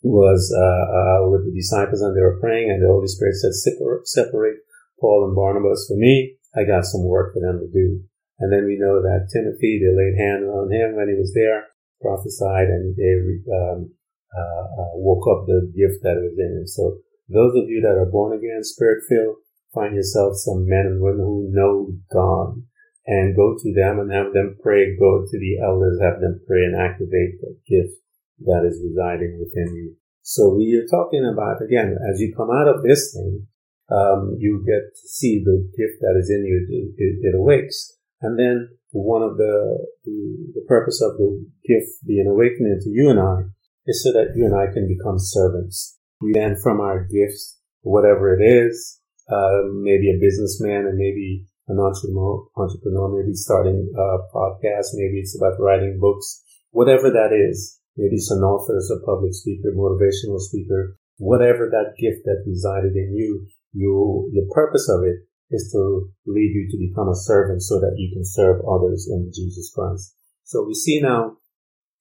was 0.03 0.53
uh, 0.53 1.25
uh, 1.25 1.31
with 1.31 1.47
the 1.47 1.57
disciples, 1.57 2.03
and 2.03 2.15
they 2.15 2.21
were 2.21 2.39
praying, 2.39 2.71
and 2.71 2.83
the 2.83 2.93
Holy 2.93 3.09
Spirit 3.09 3.37
said, 3.37 3.55
"Separate, 3.55 4.07
separate 4.07 4.59
Paul 5.01 5.25
and 5.27 5.35
Barnabas 5.35 5.87
for 5.89 5.97
me. 5.97 6.37
I 6.57 6.65
got 6.65 6.85
some 6.85 7.05
work 7.05 7.35
for 7.35 7.41
them 7.41 7.61
to 7.61 7.69
do." 7.69 8.03
And 8.39 8.53
then 8.53 8.65
we 8.65 8.79
know 8.79 9.03
that 9.03 9.29
Timothy, 9.33 9.83
they 9.83 9.91
laid 9.91 10.15
hands 10.15 10.47
on 10.47 10.71
him 10.71 10.95
when 10.95 11.09
he 11.09 11.19
was 11.19 11.35
there, 11.35 11.67
prophesied, 12.01 12.71
and 12.71 12.95
they 12.95 13.15
um, 13.51 13.91
uh, 14.31 14.65
uh, 14.79 14.93
woke 14.95 15.27
up 15.27 15.47
the 15.47 15.67
gift 15.75 16.03
that 16.03 16.23
was 16.23 16.39
in 16.39 16.63
him. 16.63 16.67
So 16.67 17.03
those 17.29 17.57
of 17.57 17.69
you 17.69 17.83
that 17.83 17.99
are 17.99 18.07
born 18.07 18.39
again, 18.39 18.63
spirit 18.63 19.03
filled, 19.09 19.43
find 19.75 19.95
yourself 19.95 20.37
some 20.37 20.69
men 20.69 20.87
and 20.87 21.03
women 21.03 21.27
who 21.27 21.51
know 21.51 21.93
God 22.13 22.63
and 23.07 23.35
go 23.35 23.57
to 23.59 23.75
them 23.75 23.99
and 23.99 24.13
have 24.13 24.33
them 24.33 24.57
pray. 24.63 24.97
Go 24.97 25.25
to 25.27 25.39
the 25.39 25.59
elders, 25.65 26.01
have 26.01 26.21
them 26.21 26.41
pray 26.47 26.63
and 26.63 26.77
activate 26.77 27.41
the 27.41 27.57
gift 27.67 27.97
that 28.45 28.65
is 28.69 28.85
residing 28.85 29.41
within 29.41 29.75
you. 29.75 29.97
So 30.23 30.55
we 30.55 30.77
are 30.77 30.87
talking 30.87 31.25
about, 31.25 31.63
again, 31.63 31.97
as 32.13 32.21
you 32.21 32.35
come 32.37 32.51
out 32.51 32.69
of 32.69 32.83
this 32.83 33.15
thing, 33.17 33.49
um, 33.91 34.37
you 34.39 34.65
get 34.67 34.95
to 34.95 35.09
see 35.09 35.43
the 35.45 35.65
gift 35.77 36.01
that 36.01 36.17
is 36.19 36.31
in 36.31 36.45
you. 36.45 36.67
It, 36.69 36.95
it, 36.97 37.33
it 37.33 37.35
awakes. 37.35 37.97
And 38.21 38.39
then 38.39 38.69
one 38.91 39.23
of 39.23 39.37
the, 39.37 39.87
the, 40.05 40.53
the 40.55 40.65
purpose 40.67 41.01
of 41.03 41.17
the 41.19 41.45
gift 41.67 42.05
being 42.07 42.27
awakening 42.27 42.81
to 42.83 42.91
you 42.91 43.11
and 43.11 43.21
I 43.21 43.49
is 43.87 44.03
so 44.03 44.13
that 44.13 44.33
you 44.37 44.45
and 44.45 44.55
I 44.55 44.73
can 44.73 44.89
become 44.89 45.17
servants. 45.19 45.97
We 46.21 46.33
then 46.35 46.57
from 46.63 46.81
our 46.81 47.05
gifts, 47.05 47.61
whatever 47.83 48.35
it 48.35 48.45
is, 48.45 49.01
uh, 49.31 49.69
maybe 49.73 50.11
a 50.11 50.21
businessman 50.21 50.87
and 50.87 50.99
maybe 50.99 51.47
an 51.69 51.79
entrepreneur, 51.79 52.49
entrepreneur, 52.57 53.21
maybe 53.21 53.35
starting 53.35 53.93
a 53.95 54.19
podcast, 54.35 54.97
maybe 54.97 55.21
it's 55.21 55.37
about 55.37 55.61
writing 55.61 55.99
books, 56.01 56.43
whatever 56.71 57.11
that 57.11 57.33
is. 57.33 57.79
Maybe 57.97 58.17
it's 58.17 58.31
an 58.31 58.43
author, 58.43 58.77
it's 58.77 58.91
a 58.91 59.05
public 59.05 59.35
speaker, 59.35 59.75
motivational 59.77 60.41
speaker, 60.41 60.97
whatever 61.19 61.69
that 61.69 61.99
gift 61.99 62.25
that 62.25 62.45
resided 62.47 62.95
in 62.95 63.13
you, 63.15 63.47
you, 63.73 64.31
the 64.33 64.51
purpose 64.55 64.89
of 64.89 65.05
it 65.05 65.17
is 65.51 65.71
to 65.73 66.11
lead 66.27 66.53
you 66.53 66.69
to 66.71 66.79
become 66.79 67.09
a 67.09 67.17
servant 67.17 67.63
so 67.63 67.81
that 67.81 67.95
you 67.97 68.11
can 68.13 68.25
serve 68.25 68.61
others 68.69 69.09
in 69.11 69.31
Jesus 69.35 69.73
Christ. 69.75 70.15
So 70.45 70.65
we 70.67 70.75
see 70.75 71.01
now 71.01 71.37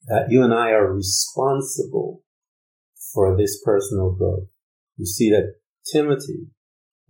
that 0.08 0.28
you 0.30 0.44
and 0.44 0.54
I 0.54 0.72
are 0.72 0.94
responsible 0.94 2.24
for 3.14 3.38
this 3.38 3.62
personal 3.64 4.12
growth. 4.12 4.48
You 4.98 5.06
see 5.06 5.30
that 5.32 5.56
Timothy 5.92 6.48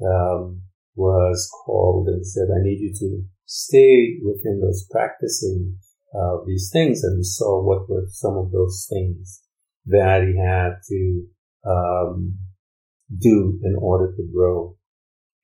um, 0.02 0.62
was 0.96 1.50
called 1.66 2.08
and 2.08 2.26
said, 2.26 2.48
I 2.54 2.64
need 2.64 2.80
you 2.80 2.94
to 3.00 3.24
stay 3.46 4.18
within 4.24 4.62
those 4.62 4.88
practicing 4.92 5.78
uh, 6.14 6.38
these 6.46 6.70
things. 6.72 7.04
And 7.04 7.18
we 7.18 7.24
saw 7.24 7.64
what 7.64 7.90
were 7.90 8.06
some 8.10 8.38
of 8.38 8.52
those 8.52 8.88
things 8.90 9.42
that 9.86 10.24
he 10.24 10.38
had 10.38 10.82
to 10.90 11.26
um, 11.70 12.38
do 13.16 13.60
in 13.64 13.76
order 13.80 14.14
to 14.16 14.24
grow 14.34 14.76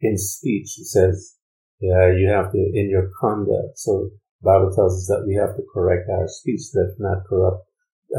in 0.02 0.18
speech. 0.18 0.78
It 0.78 0.88
says, 0.88 1.38
yeah, 1.80 2.12
you 2.16 2.30
have 2.30 2.52
to, 2.52 2.58
in 2.58 2.90
your 2.90 3.12
conduct. 3.20 3.78
So 3.78 4.12
Bible 4.42 4.72
tells 4.76 5.00
us 5.00 5.08
that 5.08 5.26
we 5.26 5.36
have 5.36 5.56
to 5.56 5.64
correct 5.74 6.10
our 6.10 6.28
speech, 6.28 6.72
that 6.74 6.96
not 7.00 7.24
corrupt 7.28 7.68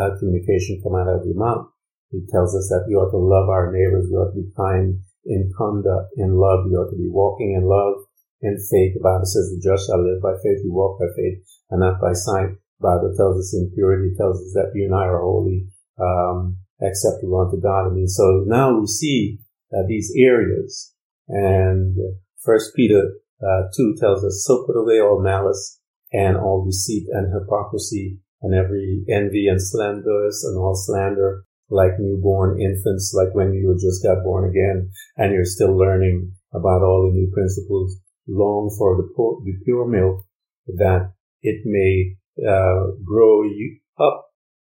uh, 0.01 0.17
communication 0.19 0.81
come 0.83 0.97
out 0.97 1.09
of 1.09 1.27
your 1.27 1.37
mouth. 1.37 1.69
It 2.11 2.29
tells 2.31 2.55
us 2.55 2.69
that 2.71 2.87
we 2.89 2.95
ought 2.95 3.11
to 3.11 3.19
love 3.19 3.49
our 3.49 3.73
neighbors. 3.73 4.09
We 4.09 4.17
ought 4.17 4.33
to 4.33 4.41
be 4.41 4.53
kind 4.57 5.01
in 5.27 5.53
conduct, 5.57 6.15
in 6.17 6.37
love. 6.37 6.65
We 6.67 6.77
ought 6.77 6.91
to 6.91 6.97
be 6.97 7.11
walking 7.11 7.53
in 7.59 7.67
love, 7.69 8.07
in 8.41 8.57
faith. 8.57 8.95
The 8.95 9.03
Bible 9.03 9.27
says 9.27 9.51
the 9.51 9.61
just 9.61 9.89
shall 9.89 10.01
live 10.01 10.23
by 10.23 10.35
faith. 10.41 10.65
We 10.65 10.71
walk 10.71 11.01
by 11.01 11.11
faith 11.17 11.43
and 11.71 11.81
not 11.81 12.01
by 12.01 12.13
sight. 12.13 12.57
Bible 12.81 13.15
tells 13.17 13.39
us 13.39 13.55
in 13.55 13.73
purity, 13.75 14.15
tells 14.17 14.41
us 14.41 14.53
that 14.55 14.73
you 14.75 14.87
and 14.87 14.95
I 14.95 15.07
are 15.09 15.23
holy, 15.23 15.67
um, 15.99 16.59
acceptable 16.81 17.41
unto 17.41 17.61
God. 17.61 17.89
I 17.89 17.95
mean, 17.95 18.09
so 18.09 18.45
now 18.47 18.79
we 18.79 18.87
see 18.87 19.39
that 19.71 19.87
these 19.89 20.13
areas 20.19 20.93
and 21.29 21.97
First 22.43 22.75
Peter 22.77 23.13
uh, 23.43 23.63
2 23.77 23.97
tells 23.99 24.25
us, 24.25 24.45
so 24.47 24.65
put 24.67 24.77
away 24.77 25.01
all 25.01 25.23
malice 25.23 25.81
and 26.13 26.37
all 26.37 26.65
deceit 26.65 27.07
and 27.11 27.33
hypocrisy 27.33 28.19
and 28.43 28.55
every 28.55 29.05
envy 29.11 29.49
and 29.49 29.61
slanders 29.61 30.45
and 30.45 30.59
all 30.59 30.75
slander 30.75 31.45
like 31.71 31.99
newborn 31.99 32.61
infants, 32.61 33.15
like 33.17 33.35
when 33.35 33.53
you 33.55 33.75
just 33.81 34.03
got 34.03 34.23
born 34.23 34.49
again 34.49 34.91
and 35.17 35.33
you're 35.33 35.45
still 35.45 35.77
learning 35.77 36.33
about 36.53 36.83
all 36.83 37.11
the 37.11 37.19
new 37.19 37.31
principles. 37.33 37.99
Long 38.27 38.75
for 38.79 38.97
the, 38.97 39.09
pure, 39.15 39.41
the 39.45 39.65
pure 39.65 39.87
milk 39.87 40.25
that 40.67 41.13
it 41.43 41.63
may 41.65 42.17
uh, 42.47 42.93
grow 43.05 43.43
you 43.43 43.81
up 43.99 44.27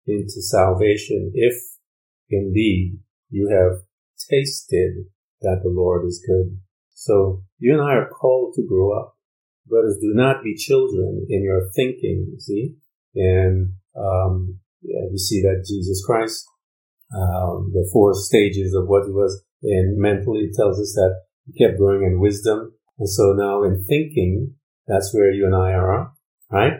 into 0.08 0.42
salvation 0.42 1.32
if 1.36 1.54
indeed 2.30 3.00
you 3.30 3.50
have 3.50 3.82
tasted 4.30 5.06
that 5.42 5.62
the 5.64 5.70
Lord 5.70 6.06
is 6.06 6.24
good. 6.26 6.58
So 6.94 7.44
you 7.60 7.74
and 7.74 7.82
I 7.82 7.96
are 7.96 8.10
called 8.10 8.54
to 8.56 8.66
grow 8.68 8.98
up. 8.98 9.18
Brothers, 9.68 9.98
do 10.02 10.12
not 10.14 10.44
be 10.44 10.56
children 10.56 11.26
in 11.30 11.44
your 11.44 11.70
thinking, 11.76 12.28
you 12.34 12.40
see? 12.40 12.76
And 13.16 13.74
um, 13.96 14.60
yeah, 14.82 15.02
we 15.12 15.18
see 15.18 15.42
that 15.42 15.66
Jesus 15.68 16.04
Christ, 16.06 16.46
um, 17.16 17.72
the 17.74 17.90
four 17.92 18.14
stages 18.14 18.74
of 18.74 18.88
what 18.88 19.06
he 19.06 19.12
was, 19.12 19.44
and 19.64 19.98
mentally 19.98 20.46
it 20.46 20.56
tells 20.56 20.80
us 20.80 20.94
that 20.96 21.22
he 21.46 21.64
kept 21.64 21.78
growing 21.78 22.04
in 22.04 22.20
wisdom. 22.20 22.74
And 23.00 23.10
so 23.10 23.34
now 23.34 23.64
in 23.64 23.86
thinking, 23.86 24.56
that's 24.88 25.14
where 25.14 25.32
you 25.32 25.46
and 25.46 25.56
I 25.56 25.74
are, 25.74 26.12
right? 26.52 26.74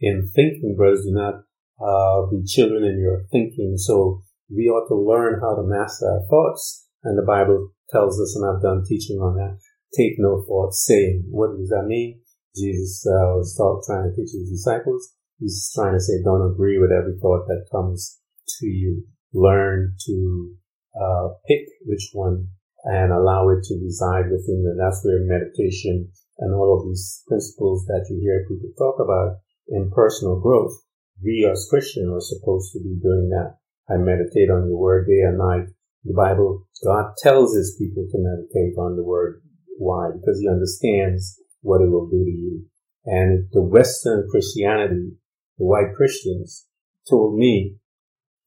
In 0.00 0.30
thinking, 0.34 0.74
brothers, 0.76 1.04
do 1.04 1.12
not 1.12 1.44
uh, 1.80 2.26
be 2.30 2.44
children 2.44 2.84
in 2.84 2.98
your 2.98 3.24
thinking. 3.30 3.76
So 3.76 4.22
we 4.50 4.68
ought 4.68 4.88
to 4.88 4.98
learn 4.98 5.40
how 5.40 5.54
to 5.54 5.62
master 5.62 6.06
our 6.06 6.26
thoughts. 6.28 6.86
And 7.04 7.16
the 7.16 7.26
Bible 7.26 7.72
tells 7.88 8.20
us, 8.20 8.36
and 8.36 8.44
I've 8.44 8.62
done 8.62 8.84
teaching 8.84 9.18
on 9.18 9.36
that, 9.36 9.58
take 9.96 10.18
no 10.18 10.44
thought 10.46 10.74
saying. 10.74 11.24
What 11.30 11.56
does 11.56 11.68
that 11.70 11.86
mean? 11.86 12.20
Jesus 12.56 13.06
uh, 13.06 13.38
was 13.38 13.54
taught, 13.56 13.86
trying 13.86 14.10
to 14.10 14.14
teach 14.14 14.34
his 14.34 14.50
disciples. 14.50 15.14
He's 15.38 15.70
trying 15.74 15.94
to 15.94 16.00
say, 16.00 16.20
don't 16.22 16.52
agree 16.52 16.78
with 16.78 16.90
every 16.92 17.16
thought 17.22 17.46
that 17.46 17.70
comes 17.72 18.18
to 18.58 18.66
you. 18.66 19.04
Learn 19.32 19.94
to 20.06 20.54
uh, 21.00 21.28
pick 21.46 21.64
which 21.86 22.10
one 22.12 22.48
and 22.84 23.12
allow 23.12 23.48
it 23.50 23.62
to 23.64 23.80
reside 23.80 24.26
within 24.30 24.66
you. 24.66 24.76
That's 24.76 25.04
where 25.04 25.22
meditation 25.22 26.10
and 26.38 26.54
all 26.54 26.76
of 26.76 26.88
these 26.88 27.22
principles 27.28 27.86
that 27.86 28.06
you 28.10 28.18
hear 28.20 28.44
people 28.48 28.72
talk 28.76 28.98
about 28.98 29.38
in 29.68 29.92
personal 29.94 30.40
growth. 30.40 30.74
We 31.22 31.48
as 31.50 31.68
Christians 31.70 32.10
are 32.10 32.20
supposed 32.20 32.72
to 32.72 32.80
be 32.80 32.98
doing 33.00 33.28
that. 33.30 33.59
I 33.90 33.98
meditate 33.98 34.50
on 34.50 34.68
your 34.68 34.78
word 34.78 35.06
day 35.06 35.20
and 35.26 35.38
night 35.38 35.66
the 36.04 36.14
Bible, 36.14 36.66
God 36.84 37.12
tells 37.18 37.54
his 37.54 37.76
people 37.78 38.06
to 38.10 38.18
meditate 38.18 38.78
on 38.78 38.96
the 38.96 39.04
word. 39.04 39.42
Why? 39.78 40.10
Because 40.12 40.40
he 40.40 40.48
understands 40.48 41.38
what 41.60 41.82
it 41.82 41.90
will 41.90 42.08
do 42.08 42.24
to 42.24 42.30
you. 42.30 42.64
And 43.04 43.48
the 43.52 43.62
Western 43.62 44.26
Christianity, 44.30 45.12
the 45.58 45.66
white 45.66 45.94
Christians, 45.96 46.66
told 47.08 47.36
me 47.36 47.76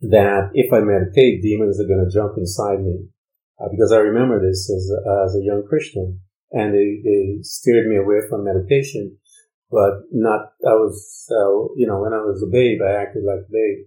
that 0.01 0.49
if 0.53 0.73
I 0.73 0.79
meditate, 0.79 1.41
demons 1.41 1.79
are 1.79 1.87
going 1.87 2.05
to 2.05 2.13
jump 2.13 2.37
inside 2.37 2.81
me. 2.81 3.07
Uh, 3.59 3.69
because 3.69 3.91
I 3.91 3.97
remember 3.97 4.41
this 4.41 4.69
as 4.69 4.91
a, 4.91 5.25
as 5.25 5.35
a 5.35 5.45
young 5.45 5.63
Christian, 5.67 6.19
and 6.51 6.73
they, 6.73 7.01
they 7.03 7.37
steered 7.41 7.87
me 7.87 7.97
away 7.97 8.21
from 8.29 8.45
meditation. 8.45 9.17
But 9.69 10.05
not, 10.11 10.53
I 10.65 10.73
was, 10.73 11.27
uh, 11.31 11.73
you 11.77 11.87
know, 11.87 12.01
when 12.01 12.13
I 12.13 12.21
was 12.21 12.43
a 12.43 12.51
babe, 12.51 12.79
I 12.81 13.01
acted 13.01 13.23
like 13.25 13.45
a 13.47 13.51
babe. 13.51 13.85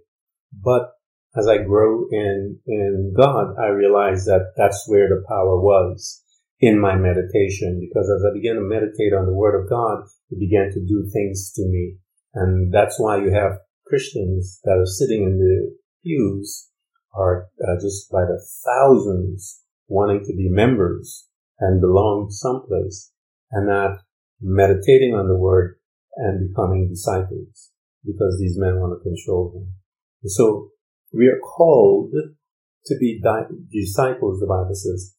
But 0.53 0.96
as 1.37 1.47
I 1.49 1.59
grow 1.59 2.07
in, 2.11 2.59
in 2.67 3.15
God, 3.17 3.55
I 3.61 3.69
realize 3.69 4.25
that 4.25 4.53
that's 4.57 4.85
where 4.89 5.09
the 5.09 5.25
power 5.29 5.61
was 5.61 6.23
in 6.61 6.81
my 6.81 6.97
meditation 6.97 7.79
because 7.81 8.09
as 8.09 8.25
I 8.25 8.33
began 8.33 8.55
to 8.55 8.63
meditate 8.63 9.13
on 9.13 9.27
the 9.27 9.35
word 9.35 9.61
of 9.61 9.69
God, 9.69 10.05
it 10.31 10.41
began 10.41 10.71
to 10.73 10.81
do 10.81 11.09
things 11.13 11.53
to 11.57 11.63
me. 11.63 11.97
And 12.35 12.73
that's 12.73 12.99
why 12.99 13.19
you 13.19 13.33
have 13.33 13.59
Christians 13.87 14.61
that 14.65 14.79
are 14.79 14.87
sitting 14.87 15.25
in 15.25 15.39
the 15.39 15.77
pews 16.03 16.71
are 17.15 17.49
uh, 17.63 17.81
just 17.81 18.11
by 18.11 18.23
the 18.23 18.41
thousands 18.65 19.63
wanting 19.89 20.25
to 20.25 20.35
be 20.35 20.49
members 20.49 21.29
and 21.61 21.81
belong 21.81 22.29
someplace 22.31 23.13
and 23.53 23.69
not 23.69 23.99
meditating 24.41 25.15
on 25.15 25.29
the 25.29 25.37
word 25.37 25.79
and 26.17 26.49
becoming 26.49 26.89
disciples 26.89 27.71
because 28.05 28.39
these 28.41 28.59
men 28.59 28.81
want 28.81 28.99
to 28.99 29.09
control 29.09 29.51
them. 29.51 29.73
And 30.23 30.31
so 30.31 30.71
we 31.13 31.27
are 31.29 31.39
called 31.39 32.13
to 32.87 32.97
be 32.99 33.21
di- 33.23 33.49
disciples, 33.71 34.41
the 34.41 34.47
Bible 34.47 34.75
says. 34.75 35.15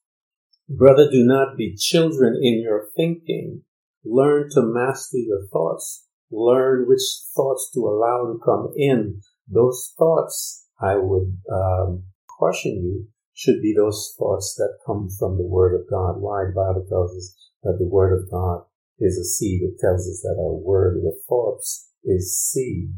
Brother, 0.69 1.09
do 1.09 1.23
not 1.23 1.57
be 1.57 1.75
children 1.75 2.39
in 2.41 2.61
your 2.61 2.89
thinking. 2.95 3.61
Learn 4.03 4.49
to 4.51 4.61
master 4.61 5.17
your 5.17 5.47
thoughts. 5.47 6.05
Learn 6.29 6.87
which 6.87 7.01
thoughts 7.35 7.71
to 7.73 7.79
allow 7.81 8.31
to 8.31 8.39
come 8.43 8.73
in. 8.75 9.21
Those 9.47 9.93
thoughts, 9.97 10.67
I 10.81 10.97
would 10.97 11.37
um, 11.51 12.03
caution 12.39 12.83
you, 12.83 13.07
should 13.33 13.61
be 13.61 13.73
those 13.77 14.13
thoughts 14.17 14.55
that 14.57 14.79
come 14.85 15.07
from 15.17 15.37
the 15.37 15.45
Word 15.45 15.79
of 15.79 15.89
God. 15.89 16.19
Why 16.19 16.45
the 16.45 16.53
Bible 16.53 16.85
tells 16.89 17.15
us 17.15 17.35
that 17.63 17.77
the 17.79 17.87
Word 17.87 18.19
of 18.19 18.29
God 18.29 18.63
is 18.99 19.17
a 19.17 19.23
seed. 19.23 19.61
It 19.61 19.79
tells 19.79 20.07
us 20.07 20.21
that 20.23 20.37
our 20.39 20.55
word, 20.55 21.01
the 21.01 21.17
thoughts, 21.27 21.89
is 22.03 22.37
seed 22.37 22.93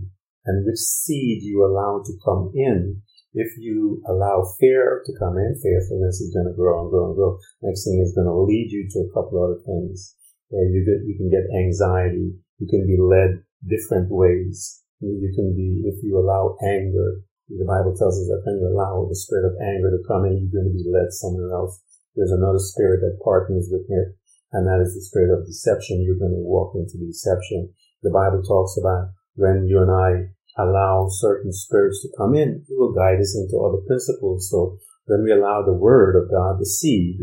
and 0.50 0.66
which 0.66 0.82
seed 0.82 1.46
you 1.46 1.62
allow 1.62 2.02
to 2.02 2.14
come 2.26 2.50
in. 2.58 3.02
If 3.38 3.54
you 3.62 4.02
allow 4.10 4.42
fear 4.58 5.06
to 5.06 5.14
come 5.22 5.38
in, 5.38 5.54
fearfulness 5.62 6.18
is 6.18 6.34
going 6.34 6.50
to 6.50 6.58
grow 6.58 6.82
and 6.82 6.90
grow 6.90 7.14
and 7.14 7.16
grow. 7.16 7.38
Next 7.62 7.86
thing 7.86 8.02
is 8.02 8.18
going 8.18 8.26
to 8.26 8.42
lead 8.42 8.74
you 8.74 8.90
to 8.90 9.06
a 9.06 9.14
couple 9.14 9.38
other 9.38 9.62
things. 9.62 10.18
Yeah, 10.50 10.66
you 10.66 10.82
get, 10.82 11.06
you 11.06 11.14
can 11.14 11.30
get 11.30 11.46
anxiety. 11.54 12.34
You 12.58 12.66
can 12.66 12.90
be 12.90 12.98
led 12.98 13.46
different 13.62 14.10
ways. 14.10 14.82
You 14.98 15.30
can 15.38 15.54
be, 15.54 15.86
if 15.86 16.02
you 16.02 16.18
allow 16.18 16.58
anger, 16.66 17.22
the 17.48 17.70
Bible 17.70 17.94
tells 17.94 18.18
us 18.18 18.26
that 18.34 18.42
when 18.46 18.58
you 18.58 18.66
allow 18.74 19.06
the 19.06 19.16
spirit 19.16 19.46
of 19.46 19.62
anger 19.62 19.94
to 19.94 20.02
come 20.10 20.26
in, 20.26 20.42
you're 20.42 20.58
going 20.58 20.74
to 20.74 20.74
be 20.74 20.90
led 20.90 21.14
somewhere 21.14 21.54
else. 21.54 21.78
There's 22.18 22.34
another 22.34 22.60
spirit 22.60 23.06
that 23.06 23.22
partners 23.24 23.70
with 23.70 23.86
it, 23.86 24.18
and 24.52 24.66
that 24.66 24.82
is 24.82 24.98
the 24.98 25.06
spirit 25.06 25.30
of 25.30 25.46
deception. 25.46 26.02
You're 26.02 26.20
going 26.20 26.34
to 26.34 26.42
walk 26.42 26.74
into 26.74 26.98
deception. 26.98 27.70
The 28.02 28.10
Bible 28.10 28.42
talks 28.42 28.74
about 28.78 29.14
when 29.38 29.70
you 29.70 29.82
and 29.82 29.94
I 29.94 30.34
allow 30.58 31.08
certain 31.10 31.52
spirits 31.52 32.02
to 32.02 32.10
come 32.18 32.36
in, 32.36 32.66
it 32.68 32.78
will 32.78 32.94
guide 32.94 33.20
us 33.20 33.36
into 33.36 33.60
other 33.60 33.82
principles. 33.88 34.50
So 34.50 34.78
when 35.06 35.24
we 35.24 35.32
allow 35.32 35.64
the 35.64 35.74
word 35.74 36.16
of 36.16 36.30
God, 36.30 36.60
the 36.60 36.66
seed, 36.66 37.20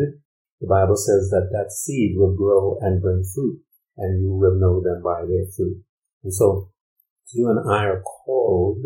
the 0.61 0.67
Bible 0.67 0.97
says 0.97 1.29
that 1.31 1.49
that 1.53 1.73
seed 1.73 2.17
will 2.17 2.35
grow 2.35 2.79
and 2.81 3.03
bring 3.03 3.25
fruit 3.35 3.61
and 3.97 4.23
you 4.23 4.33
will 4.33 4.59
know 4.59 4.83
them 4.83 5.03
by 5.03 5.23
their 5.23 5.47
fruit. 5.57 5.83
And 6.23 6.33
so 6.33 6.71
you 7.33 7.49
and 7.49 7.71
I 7.71 7.85
are 7.85 8.03
called 8.03 8.85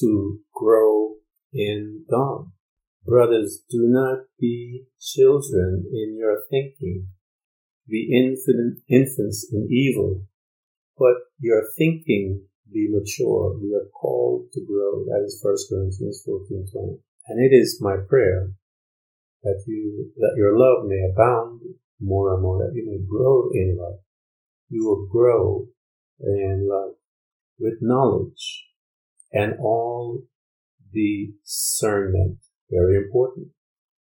to 0.00 0.40
grow 0.54 1.14
in 1.52 2.04
God. 2.10 2.50
Brothers, 3.04 3.62
do 3.70 3.86
not 3.88 4.24
be 4.38 4.84
children 5.00 5.84
in 5.92 6.16
your 6.18 6.42
thinking. 6.50 7.08
Be 7.88 8.10
infant, 8.12 8.80
infants 8.88 9.48
in 9.50 9.68
evil, 9.70 10.26
but 10.98 11.14
your 11.40 11.62
thinking 11.78 12.47
be 12.72 12.88
mature. 12.90 13.58
We 13.58 13.74
are 13.74 13.88
called 13.88 14.52
to 14.52 14.60
grow. 14.66 15.04
That 15.04 15.24
is 15.24 15.40
1 15.42 15.56
Corinthians 15.70 16.22
14, 16.24 16.66
20. 16.72 16.98
And 17.28 17.44
it 17.44 17.54
is 17.54 17.80
my 17.80 17.96
prayer 18.08 18.50
that 19.42 19.62
you, 19.66 20.12
that 20.16 20.34
your 20.36 20.58
love 20.58 20.86
may 20.86 21.00
abound 21.10 21.62
more 22.00 22.32
and 22.32 22.42
more, 22.42 22.58
that 22.58 22.74
you 22.74 22.86
may 22.86 22.98
grow 23.08 23.50
in 23.52 23.76
love. 23.78 24.00
You 24.68 24.86
will 24.86 25.06
grow 25.06 25.66
in 26.20 26.68
love 26.68 26.94
with 27.58 27.78
knowledge 27.80 28.66
and 29.32 29.54
all 29.60 30.22
discernment. 30.92 32.38
Very 32.70 32.96
important. 32.96 33.48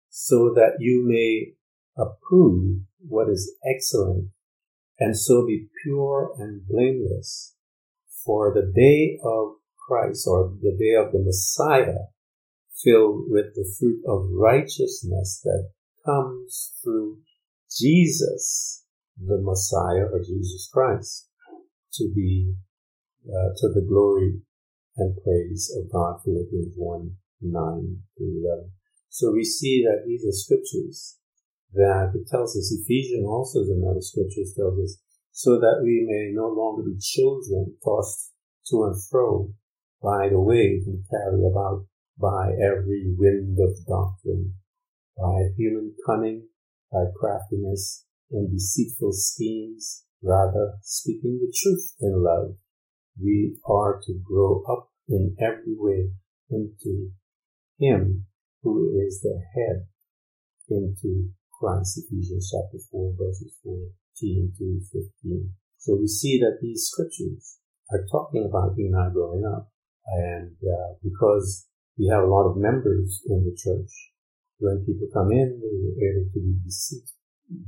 So 0.09 0.53
that 0.55 0.77
you 0.79 1.05
may 1.07 1.55
approve 1.97 2.83
what 2.99 3.29
is 3.29 3.55
excellent 3.65 4.29
and 4.99 5.19
so 5.19 5.47
be 5.47 5.67
pure 5.83 6.33
and 6.39 6.67
blameless 6.67 7.55
for 8.25 8.53
the 8.55 8.73
day 8.75 9.19
of 9.25 9.57
Christ 9.89 10.27
or 10.27 10.53
the 10.61 10.77
day 10.79 10.95
of 10.95 11.13
the 11.13 11.23
Messiah 11.23 12.07
filled 12.83 13.25
with 13.29 13.55
the 13.55 13.71
fruit 13.79 14.03
of 14.07 14.31
righteousness 14.33 15.41
that 15.45 15.71
comes 16.05 16.73
through 16.83 17.19
Jesus, 17.71 18.85
the 19.19 19.41
Messiah 19.41 20.07
or 20.11 20.21
Jesus 20.21 20.69
Christ, 20.73 21.29
to 21.95 22.13
be 22.15 22.55
uh, 23.29 23.51
to 23.57 23.69
the 23.69 23.85
glory 23.87 24.41
and 24.97 25.17
praise 25.23 25.73
of 25.77 25.91
God. 25.93 26.21
Philippians 26.25 26.75
1 26.77 27.17
9 27.43 27.99
to 28.19 28.25
11. 28.25 28.71
So 29.09 29.33
we 29.33 29.45
see 29.45 29.85
that 29.85 30.05
these 30.07 30.25
are 30.25 30.33
scriptures 30.33 31.19
that 31.75 32.13
it 32.15 32.29
tells 32.29 32.57
us. 32.57 32.73
Ephesians 32.73 33.27
also 33.27 33.61
is 33.61 33.71
another 33.71 34.01
scripture 34.01 34.43
tells 34.57 34.79
us 34.79 35.02
so 35.33 35.59
that 35.59 35.81
we 35.83 36.05
may 36.07 36.31
no 36.31 36.49
longer 36.49 36.83
be 36.83 36.99
children 37.01 37.75
tossed 37.83 38.33
to 38.69 38.85
and 38.85 39.03
fro 39.11 39.53
by 40.03 40.29
the 40.29 40.41
waves 40.41 40.87
and 40.87 41.05
carried 41.09 41.45
about 41.51 41.87
by 42.21 42.53
every 42.53 43.15
wind 43.17 43.59
of 43.59 43.75
doctrine, 43.87 44.55
by 45.17 45.49
human 45.57 45.95
cunning, 46.07 46.47
by 46.93 47.05
craftiness 47.19 48.05
and 48.31 48.53
deceitful 48.53 49.13
schemes, 49.13 50.05
rather 50.23 50.75
speaking 50.83 51.39
the 51.41 51.53
truth 51.63 51.95
in 52.01 52.23
love, 52.23 52.57
we 53.21 53.57
are 53.65 54.01
to 54.05 54.21
grow 54.23 54.63
up 54.71 54.91
in 55.09 55.35
every 55.41 55.75
way 55.77 56.11
into 56.51 57.11
Him 57.79 58.27
who 58.63 59.01
is 59.07 59.21
the 59.23 59.41
head, 59.55 59.87
into 60.69 61.31
Christ, 61.59 61.99
Ephesians 61.99 62.53
chapter 62.53 62.79
4, 62.91 63.15
verses 63.19 63.57
4 63.65 63.75
to 64.19 64.81
15. 64.93 65.51
So 65.79 65.97
we 65.99 66.07
see 66.07 66.39
that 66.41 66.59
these 66.61 66.87
scriptures 66.87 67.59
are 67.91 68.07
talking 68.11 68.47
about 68.49 68.77
you 68.77 68.87
and 68.87 68.97
I 68.97 69.13
growing 69.13 69.45
up. 69.45 69.69
And 70.07 70.57
uh, 70.63 70.95
because 71.03 71.67
we 71.99 72.09
have 72.09 72.23
a 72.23 72.31
lot 72.31 72.49
of 72.51 72.57
members 72.57 73.23
in 73.29 73.45
the 73.45 73.57
church, 73.57 73.91
when 74.59 74.85
people 74.87 75.09
come 75.13 75.31
in, 75.33 75.61
they're 75.61 76.11
able 76.11 76.31
to 76.33 76.41
be 76.41 76.55
deceived, 76.65 77.11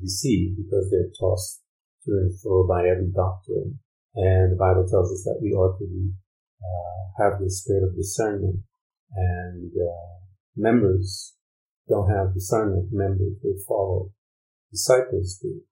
deceived 0.01 0.57
because 0.57 0.91
they're 0.91 1.11
tossed 1.19 1.63
to 2.05 2.13
and 2.13 2.39
fro 2.41 2.67
by 2.67 2.87
every 2.87 3.11
doctrine. 3.15 3.79
And 4.15 4.53
the 4.53 4.61
Bible 4.61 4.87
tells 4.89 5.11
us 5.11 5.25
that 5.25 5.41
we 5.43 5.51
ought 5.53 5.79
to 5.79 5.87
be, 5.87 6.13
uh, 6.63 7.23
have 7.23 7.41
the 7.41 7.51
spirit 7.51 7.83
of 7.83 7.97
discernment. 7.97 8.61
And 9.15 9.73
uh, 9.75 10.23
members 10.57 11.35
don't 11.89 12.11
have 12.11 12.35
discernment. 12.35 12.89
Members, 12.93 13.35
they 13.43 13.59
follow. 13.67 14.11
Disciples 14.71 15.39
do. 15.43 15.63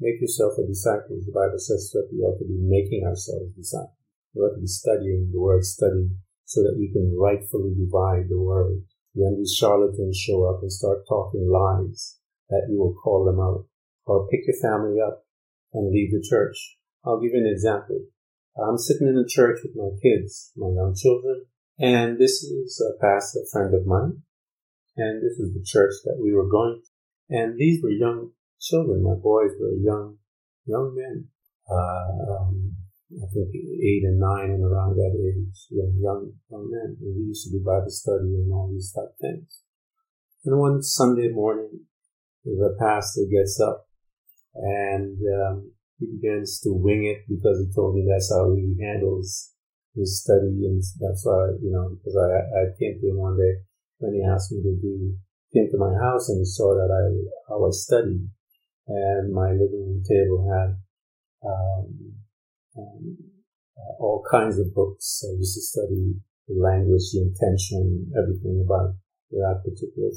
Make 0.00 0.20
yourself 0.20 0.54
a 0.56 0.66
disciple. 0.66 1.20
The 1.20 1.32
Bible 1.32 1.58
says 1.58 1.90
that 1.92 2.08
we 2.10 2.24
ought 2.24 2.38
to 2.38 2.48
be 2.48 2.56
making 2.56 3.04
ourselves 3.04 3.52
disciples. 3.52 4.00
We 4.34 4.40
ought 4.40 4.54
to 4.54 4.60
be 4.60 4.66
studying 4.66 5.28
the 5.30 5.40
word, 5.40 5.64
studying 5.64 6.16
so 6.46 6.62
that 6.62 6.76
we 6.78 6.90
can 6.90 7.14
rightfully 7.20 7.74
divide 7.76 8.30
the 8.30 8.40
word. 8.40 8.82
When 9.12 9.36
these 9.36 9.54
charlatans 9.54 10.16
show 10.16 10.48
up 10.48 10.62
and 10.62 10.72
start 10.72 11.06
talking 11.06 11.50
lies, 11.50 12.16
that 12.48 12.66
you 12.70 12.78
will 12.78 12.94
call 12.94 13.26
them 13.26 13.40
out. 13.40 13.66
Or 14.06 14.26
pick 14.28 14.40
your 14.46 14.56
family 14.56 15.00
up 15.00 15.26
and 15.74 15.92
leave 15.92 16.12
the 16.12 16.26
church. 16.26 16.78
I'll 17.04 17.20
give 17.20 17.32
you 17.34 17.40
an 17.40 17.52
example. 17.52 18.00
I'm 18.56 18.78
sitting 18.78 19.06
in 19.06 19.18
a 19.18 19.28
church 19.28 19.60
with 19.62 19.76
my 19.76 19.90
kids, 20.02 20.50
my 20.56 20.68
young 20.68 20.94
children, 20.96 21.44
and 21.78 22.18
this 22.18 22.42
is 22.42 22.82
a 22.82 22.98
pastor 23.00 23.40
friend 23.52 23.74
of 23.74 23.86
mine, 23.86 24.22
and 24.96 25.22
this 25.22 25.38
is 25.38 25.54
the 25.54 25.64
church 25.64 25.92
that 26.04 26.18
we 26.20 26.32
were 26.32 26.48
going. 26.48 26.82
to. 26.82 27.36
And 27.36 27.58
these 27.58 27.82
were 27.82 27.90
young 27.90 28.32
children. 28.60 29.02
My 29.02 29.16
boys 29.16 29.52
were 29.58 29.74
young, 29.80 30.16
young 30.66 30.94
men. 30.94 31.28
Uh, 31.70 32.32
um, 32.32 32.76
I 33.10 33.26
think 33.34 33.50
eight 33.54 34.04
and 34.04 34.20
nine 34.20 34.50
and 34.54 34.62
around 34.62 34.94
that 34.94 35.16
age, 35.18 35.66
young, 35.70 35.98
young, 35.98 36.32
young 36.50 36.70
men. 36.70 36.96
And 37.00 37.16
we 37.16 37.34
used 37.34 37.44
to 37.44 37.58
do 37.58 37.64
Bible 37.64 37.90
study 37.90 38.38
and 38.38 38.52
all 38.52 38.70
these 38.70 38.92
type 38.92 39.16
things. 39.20 39.62
And 40.44 40.58
one 40.58 40.82
Sunday 40.82 41.28
morning, 41.28 41.86
the 42.44 42.76
pastor 42.78 43.22
gets 43.30 43.60
up 43.60 43.88
and 44.54 45.18
um, 45.42 45.72
he 45.98 46.06
begins 46.06 46.60
to 46.60 46.72
wing 46.72 47.04
it 47.04 47.28
because 47.28 47.58
he 47.60 47.72
told 47.74 47.94
me 47.94 48.06
that's 48.08 48.32
how 48.32 48.54
he 48.54 48.74
handles 48.80 49.52
his 49.94 50.22
study 50.22 50.64
and 50.64 50.82
that's 50.98 51.26
why, 51.26 51.50
you 51.60 51.70
know, 51.70 51.90
because 51.90 52.16
I, 52.16 52.40
I 52.56 52.62
came 52.78 52.98
to 53.00 53.08
him 53.10 53.18
one 53.18 53.36
day 53.36 53.60
when 53.98 54.14
he 54.14 54.22
asked 54.24 54.52
me 54.52 54.62
to 54.62 54.74
do, 54.80 55.14
came 55.52 55.68
to 55.70 55.78
my 55.78 55.92
house 56.00 56.28
and 56.30 56.38
he 56.38 56.44
saw 56.44 56.74
that 56.74 56.88
I, 56.88 57.04
how 57.48 57.66
I 57.66 57.70
studied 57.70 58.30
and 58.88 59.32
my 59.32 59.50
living 59.52 59.84
room 59.86 60.02
table 60.06 60.46
had 60.48 60.76
um, 61.46 62.14
um, 62.76 63.16
uh, 63.76 64.02
all 64.02 64.24
kinds 64.30 64.58
of 64.58 64.74
books. 64.74 65.24
I 65.24 65.36
used 65.36 65.54
to 65.54 65.62
study 65.62 66.14
the 66.48 66.54
language, 66.60 67.12
the 67.12 67.22
intention, 67.22 68.12
everything 68.16 68.62
about 68.64 68.94
that 69.30 69.62
particular 69.64 70.10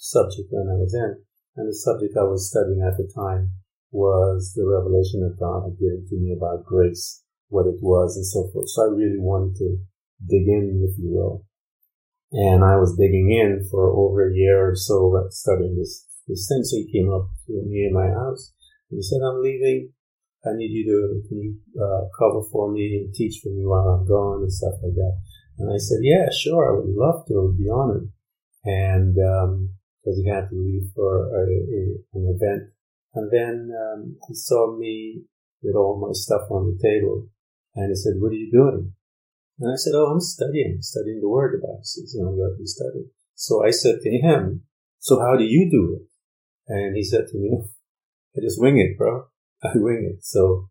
subject 0.00 0.48
when 0.50 0.68
I 0.68 0.76
was 0.76 0.94
in. 0.94 1.22
And 1.56 1.68
the 1.68 1.74
subject 1.74 2.14
I 2.16 2.24
was 2.24 2.50
studying 2.50 2.82
at 2.82 2.96
the 2.96 3.10
time 3.14 3.52
was 3.90 4.52
the 4.54 4.66
revelation 4.66 5.20
that 5.22 5.40
God 5.40 5.64
had 5.64 5.78
given 5.78 6.06
to 6.08 6.16
me 6.16 6.34
about 6.36 6.64
grace, 6.64 7.22
what 7.48 7.66
it 7.66 7.80
was 7.80 8.16
and 8.16 8.26
so 8.26 8.50
forth. 8.52 8.68
So 8.68 8.82
I 8.82 8.94
really 8.94 9.18
wanted 9.18 9.56
to 9.56 9.78
dig 10.26 10.46
in, 10.46 10.84
if 10.84 10.98
you 10.98 11.10
will. 11.10 11.44
And 12.32 12.62
I 12.62 12.76
was 12.76 12.96
digging 12.96 13.32
in 13.32 13.66
for 13.70 13.88
over 13.90 14.28
a 14.28 14.34
year 14.34 14.70
or 14.70 14.76
so 14.76 15.26
studying 15.30 15.76
this, 15.76 16.04
this 16.28 16.52
he 16.70 16.92
came 16.92 17.10
up 17.10 17.28
to 17.46 17.52
me 17.66 17.86
in 17.86 17.92
my 17.92 18.08
house 18.08 18.52
and 18.90 18.98
he 18.98 19.02
said, 19.02 19.20
I'm 19.24 19.42
leaving. 19.42 19.92
I 20.44 20.54
need 20.54 20.70
you 20.70 20.84
to, 20.86 21.28
can 21.28 21.38
you, 21.42 21.56
uh, 21.80 22.06
cover 22.18 22.42
for 22.52 22.70
me 22.70 23.02
and 23.02 23.14
teach 23.14 23.40
for 23.42 23.48
me 23.48 23.64
while 23.64 23.88
I'm 23.88 24.06
gone 24.06 24.42
and 24.42 24.52
stuff 24.52 24.74
like 24.82 24.94
that. 24.94 25.16
And 25.58 25.72
I 25.72 25.78
said, 25.78 25.98
yeah, 26.02 26.28
sure. 26.30 26.70
I 26.70 26.78
would 26.78 26.94
love 26.94 27.26
to. 27.26 27.34
I 27.34 27.42
would 27.42 27.58
be 27.58 27.68
honored. 27.68 28.08
And, 28.64 29.16
um, 29.18 29.70
cause 30.04 30.20
he 30.22 30.28
had 30.28 30.48
to 30.50 30.54
leave 30.54 30.90
for 30.94 31.26
a, 31.26 31.42
a, 31.42 31.82
an 32.14 32.36
event. 32.36 32.70
And 33.14 33.32
then, 33.32 33.72
um, 33.74 34.16
he 34.28 34.34
saw 34.34 34.76
me 34.76 35.22
with 35.62 35.74
all 35.74 35.98
my 35.98 36.12
stuff 36.12 36.50
on 36.50 36.70
the 36.70 36.78
table 36.78 37.26
and 37.74 37.90
he 37.90 37.96
said, 37.96 38.20
what 38.20 38.30
are 38.30 38.38
you 38.38 38.52
doing? 38.52 38.92
And 39.60 39.72
I 39.72 39.76
said, 39.76 39.92
Oh, 39.94 40.06
I'm 40.06 40.20
studying, 40.20 40.78
studying 40.80 41.20
the 41.20 41.28
word 41.28 41.58
about 41.58 41.84
says, 41.84 42.14
you 42.14 42.22
know, 42.22 42.30
what 42.30 42.58
we 42.58 42.66
study. 42.66 43.10
So 43.34 43.64
I 43.64 43.70
said 43.70 43.96
to 44.02 44.10
him, 44.10 44.62
So 44.98 45.20
how 45.20 45.36
do 45.36 45.44
you 45.44 45.68
do 45.70 45.98
it? 45.98 46.07
And 46.68 46.94
he 46.94 47.02
said 47.02 47.26
to 47.28 47.38
me, 47.38 47.58
I 48.36 48.40
just 48.42 48.60
wing 48.60 48.78
it, 48.78 48.98
bro. 48.98 49.24
I 49.62 49.70
wing 49.74 50.14
it. 50.14 50.24
So 50.24 50.68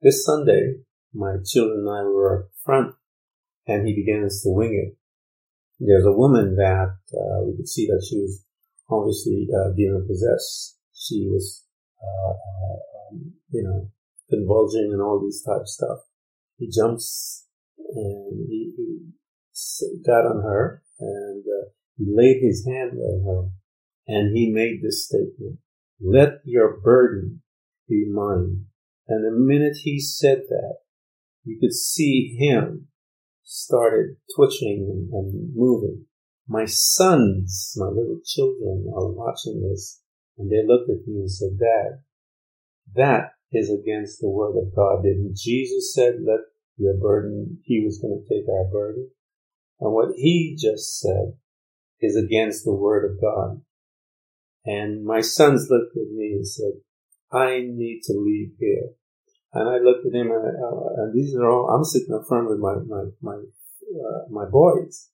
this 0.00 0.24
Sunday, 0.24 0.76
my 1.12 1.36
children 1.44 1.80
and 1.80 1.88
I 1.88 2.02
were 2.04 2.44
up 2.44 2.50
front 2.64 2.94
and 3.66 3.86
he 3.86 3.94
begins 3.94 4.42
to 4.42 4.50
wing 4.50 4.74
it. 4.74 4.96
There's 5.80 6.06
a 6.06 6.16
woman 6.16 6.56
that 6.56 6.96
uh, 7.12 7.44
we 7.44 7.56
could 7.56 7.68
see 7.68 7.86
that 7.86 8.06
she 8.08 8.18
was 8.20 8.44
obviously 8.88 9.48
uh, 9.52 9.72
demon 9.76 10.06
possessed. 10.06 10.78
She 10.94 11.26
was, 11.28 11.64
uh, 12.02 12.30
uh, 12.30 13.12
um, 13.12 13.32
you 13.50 13.62
know, 13.62 13.90
convulsing 14.28 14.90
and 14.92 15.02
all 15.02 15.20
these 15.20 15.42
type 15.42 15.62
of 15.62 15.68
stuff. 15.68 15.98
He 16.58 16.70
jumps 16.70 17.46
and 17.94 18.46
he, 18.48 18.72
he 18.76 20.02
got 20.06 20.26
on 20.26 20.42
her 20.42 20.82
and 21.00 21.42
uh, 21.42 21.70
he 21.96 22.04
laid 22.08 22.40
his 22.40 22.66
hand 22.66 22.92
on 22.92 23.24
her 23.24 23.59
and 24.06 24.36
he 24.36 24.50
made 24.50 24.82
this 24.82 25.06
statement, 25.06 25.58
let 26.00 26.40
your 26.44 26.80
burden 26.80 27.42
be 27.88 28.06
mine. 28.10 28.66
And 29.08 29.24
the 29.24 29.36
minute 29.36 29.78
he 29.82 30.00
said 30.00 30.42
that, 30.48 30.76
you 31.44 31.58
could 31.60 31.72
see 31.72 32.36
him 32.38 32.88
started 33.42 34.16
twitching 34.36 35.10
and, 35.12 35.54
moving. 35.54 36.04
My 36.46 36.64
sons, 36.66 37.74
my 37.76 37.86
little 37.86 38.20
children 38.24 38.86
are 38.94 39.10
watching 39.10 39.68
this 39.68 40.00
and 40.38 40.50
they 40.50 40.66
looked 40.66 40.90
at 40.90 41.06
me 41.06 41.20
and 41.20 41.30
said, 41.30 41.58
Dad, 41.58 42.02
that 42.94 43.32
is 43.52 43.70
against 43.70 44.20
the 44.20 44.28
word 44.28 44.56
of 44.56 44.74
God. 44.74 45.02
Didn't 45.02 45.36
Jesus 45.36 45.92
said, 45.94 46.14
let 46.24 46.40
your 46.76 46.94
burden. 46.94 47.58
He 47.64 47.84
was 47.84 47.98
going 47.98 48.22
to 48.22 48.34
take 48.34 48.48
our 48.48 48.64
burden. 48.64 49.10
And 49.80 49.92
what 49.92 50.10
he 50.16 50.56
just 50.58 50.98
said 51.00 51.34
is 52.00 52.16
against 52.16 52.64
the 52.64 52.74
word 52.74 53.10
of 53.10 53.20
God. 53.20 53.60
And 54.64 55.04
my 55.04 55.20
sons 55.20 55.68
looked 55.70 55.96
at 55.96 56.12
me 56.12 56.32
and 56.34 56.46
said, 56.46 56.72
I 57.32 57.60
need 57.60 58.02
to 58.04 58.12
leave 58.12 58.52
here. 58.58 58.90
And 59.52 59.68
I 59.68 59.78
looked 59.78 60.06
at 60.06 60.14
him 60.14 60.30
and, 60.30 60.46
uh, 60.46 61.02
and 61.02 61.14
these 61.14 61.34
are 61.34 61.48
all, 61.48 61.70
I'm 61.70 61.84
sitting 61.84 62.14
up 62.14 62.26
front 62.28 62.48
with 62.48 62.58
my, 62.58 62.74
my, 62.86 63.04
my, 63.20 63.34
uh, 63.34 64.22
my 64.30 64.44
boys. 64.48 65.10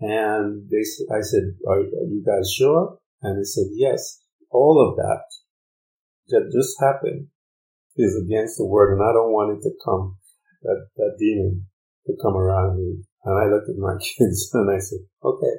And 0.00 0.68
they, 0.70 0.84
I 1.12 1.20
said, 1.20 1.54
are, 1.66 1.78
are 1.78 2.08
you 2.10 2.22
guys 2.26 2.52
sure? 2.52 2.98
And 3.22 3.38
they 3.38 3.44
said, 3.44 3.66
yes, 3.72 4.20
all 4.50 4.88
of 4.88 4.96
that 4.96 5.24
that 6.28 6.50
just 6.52 6.76
happened 6.80 7.28
is 7.96 8.16
against 8.16 8.56
the 8.56 8.66
word 8.66 8.94
and 8.94 9.02
I 9.02 9.12
don't 9.12 9.32
want 9.32 9.58
it 9.58 9.62
to 9.62 9.74
come 9.84 10.16
that, 10.62 10.86
that 10.96 11.16
demon 11.18 11.66
to 12.06 12.12
come 12.22 12.36
around 12.36 12.78
me. 12.78 13.04
And 13.24 13.38
I 13.38 13.52
looked 13.52 13.68
at 13.68 13.76
my 13.76 13.96
kids 14.18 14.50
and 14.54 14.70
I 14.70 14.78
said, 14.78 15.00
okay, 15.22 15.56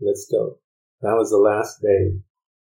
let's 0.00 0.28
go. 0.30 0.58
That 1.02 1.16
was 1.16 1.30
the 1.30 1.38
last 1.38 1.82
day 1.82 2.20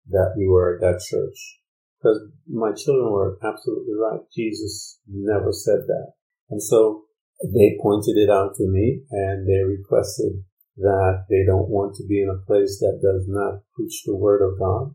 that 0.10 0.34
we 0.38 0.48
were 0.48 0.76
at 0.76 0.82
that 0.82 1.02
church. 1.04 1.60
Because 2.00 2.22
my 2.48 2.72
children 2.74 3.12
were 3.12 3.40
absolutely 3.44 3.94
right. 3.94 4.22
Jesus 4.34 5.00
never 5.08 5.52
said 5.52 5.88
that. 5.88 6.14
And 6.50 6.62
so 6.62 7.06
they 7.44 7.78
pointed 7.82 8.18
it 8.18 8.30
out 8.30 8.56
to 8.56 8.68
me 8.68 9.02
and 9.12 9.48
they 9.48 9.62
requested 9.66 10.44
that 10.78 11.26
they 11.30 11.44
don't 11.46 11.70
want 11.70 11.96
to 11.96 12.06
be 12.06 12.22
in 12.22 12.30
a 12.30 12.46
place 12.46 12.78
that 12.80 13.02
does 13.02 13.26
not 13.28 13.66
preach 13.74 14.04
the 14.06 14.16
word 14.16 14.46
of 14.46 14.60
God, 14.60 14.94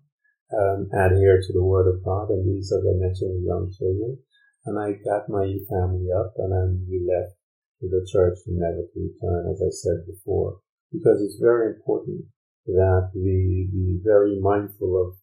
um, 0.55 0.87
adhere 0.95 1.43
to 1.43 1.53
the 1.53 1.65
word 1.65 1.91
of 1.91 2.05
God. 2.05 2.31
And 2.31 2.47
these, 2.47 2.73
are 2.73 2.83
the 2.83 2.95
mentioned, 2.99 3.45
young 3.45 3.71
children. 3.77 4.19
And 4.65 4.79
I 4.79 4.95
got 5.03 5.29
my 5.29 5.59
family 5.69 6.07
up 6.15 6.35
and 6.39 6.53
then 6.55 6.87
we 6.89 7.03
left 7.03 7.35
to 7.83 7.91
the 7.91 8.07
church 8.07 8.39
and 8.47 8.63
never 8.63 8.87
to 8.87 8.99
return, 8.99 9.51
as 9.51 9.59
I 9.59 9.75
said 9.75 10.07
before, 10.07 10.63
because 10.93 11.21
it's 11.21 11.43
very 11.43 11.75
important 11.75 12.31
that 12.67 13.11
we 13.15 13.69
be 13.73 14.01
very 14.05 14.39
mindful 14.41 15.01
of 15.01 15.17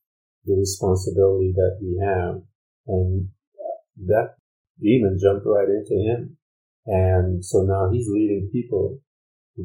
the 0.46 0.56
responsibility 0.56 1.54
that 1.56 1.78
we 1.82 2.00
have. 2.04 2.42
And 2.88 3.30
that 4.08 4.36
demon 4.82 5.18
jumped 5.22 5.46
right 5.46 5.68
into 5.68 5.96
him. 5.96 6.38
And 6.86 7.44
so 7.44 7.62
now 7.62 7.90
he's 7.92 8.10
leading 8.10 8.50
people 8.52 9.00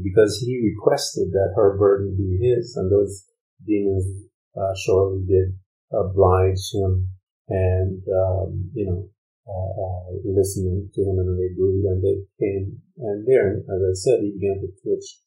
because 0.03 0.43
he 0.45 0.75
requested 0.75 1.33
that 1.33 1.55
her 1.57 1.79
burden 1.79 2.17
be 2.17 2.39
his. 2.47 2.77
And 2.77 2.91
those 2.91 3.25
demons 3.67 4.29
uh, 4.57 4.75
surely 4.85 5.25
did 5.27 5.59
oblige 5.93 6.73
him 6.73 7.09
and, 7.49 8.03
um, 8.09 8.71
you 8.75 8.87
know, 8.87 9.09
uh, 9.47 9.53
uh, 9.53 10.17
listening 10.25 10.89
to 10.95 11.01
him 11.03 11.19
and 11.19 11.39
they 11.39 11.53
agreed 11.53 11.85
and 11.85 12.03
they 12.03 12.17
came 12.41 12.81
and 12.97 13.27
there, 13.27 13.59
as 13.59 13.81
I 13.83 13.93
said, 13.93 14.21
he 14.23 14.33
began 14.33 14.61
to 14.61 14.69
twitch. 14.83 15.21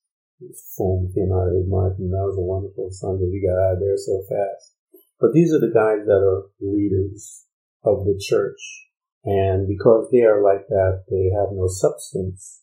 Foam 0.77 1.09
came 1.13 1.33
out 1.33 1.49
of 1.49 1.57
his 1.57 1.65
mouth 1.65 1.97
and 1.97 2.13
that 2.13 2.27
was 2.29 2.37
a 2.37 2.45
wonderful 2.45 2.89
Sunday. 2.91 3.25
We 3.25 3.41
got 3.41 3.57
out 3.57 3.77
of 3.77 3.81
there 3.81 3.97
so 3.97 4.21
fast. 4.29 4.77
But 5.19 5.33
these 5.33 5.49
are 5.49 5.59
the 5.59 5.73
guys 5.73 6.05
that 6.05 6.21
are 6.21 6.53
leaders 6.61 7.45
of 7.83 8.05
the 8.05 8.21
church. 8.21 8.61
And 9.25 9.67
because 9.67 10.07
they 10.11 10.21
are 10.21 10.45
like 10.45 10.69
that, 10.69 11.09
they 11.09 11.33
have 11.33 11.49
no 11.51 11.67
substance. 11.67 12.61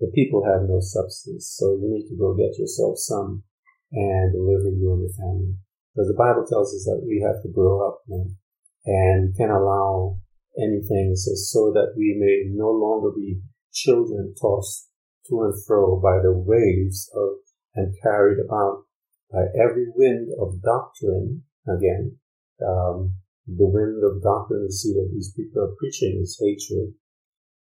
The 0.00 0.12
people 0.14 0.44
have 0.44 0.68
no 0.68 0.80
substance. 0.80 1.48
So 1.56 1.80
you 1.80 1.88
need 1.88 2.08
to 2.12 2.16
go 2.20 2.36
get 2.36 2.58
yourself 2.58 2.98
some 2.98 3.42
and 3.90 4.32
deliver 4.32 4.68
you 4.68 4.92
and 4.92 5.08
your 5.08 5.16
family. 5.16 5.56
Because 5.94 6.08
the 6.08 6.20
Bible 6.20 6.44
tells 6.44 6.74
us 6.74 6.84
that 6.84 7.06
we 7.06 7.24
have 7.24 7.40
to 7.42 7.48
grow 7.48 7.88
up 7.88 8.02
man, 8.06 8.36
and 8.84 9.34
can 9.36 9.50
allow 9.50 10.18
anything. 10.58 11.14
It 11.14 11.18
says, 11.18 11.50
so 11.50 11.72
that 11.72 11.94
we 11.96 12.14
may 12.18 12.52
no 12.52 12.68
longer 12.68 13.10
be 13.16 13.40
children 13.72 14.34
tossed 14.40 14.90
to 15.28 15.42
and 15.42 15.54
fro 15.66 16.00
by 16.00 16.20
the 16.22 16.32
waves 16.32 17.10
of 17.14 17.38
and 17.74 17.94
carried 18.02 18.38
about 18.38 18.84
by 19.32 19.44
every 19.58 19.86
wind 19.94 20.28
of 20.40 20.62
doctrine. 20.62 21.42
Again, 21.66 22.16
um, 22.62 23.14
the 23.46 23.66
wind 23.66 24.04
of 24.04 24.22
doctrine 24.22 24.62
we 24.62 24.70
see 24.70 24.92
that 24.92 25.10
these 25.12 25.32
people 25.34 25.62
are 25.62 25.74
preaching 25.78 26.20
is 26.22 26.38
hatred. 26.38 26.94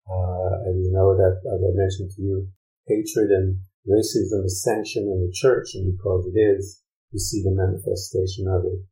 Uh, 0.06 0.68
and 0.68 0.84
we 0.84 0.92
know 0.92 1.16
that, 1.16 1.40
as 1.48 1.60
I 1.64 1.72
mentioned 1.74 2.12
to 2.16 2.22
you, 2.22 2.48
hatred 2.86 3.32
and 3.32 3.58
racism 3.88 4.46
is 4.46 4.62
sanctioned 4.62 5.08
in 5.08 5.26
the 5.26 5.34
church, 5.34 5.76
and 5.76 5.96
because 5.96 6.28
it 6.28 6.38
is, 6.38 6.84
you 7.12 7.20
see 7.20 7.42
the 7.42 7.56
manifestation 7.56 8.48
of 8.48 8.66
it 8.66 8.84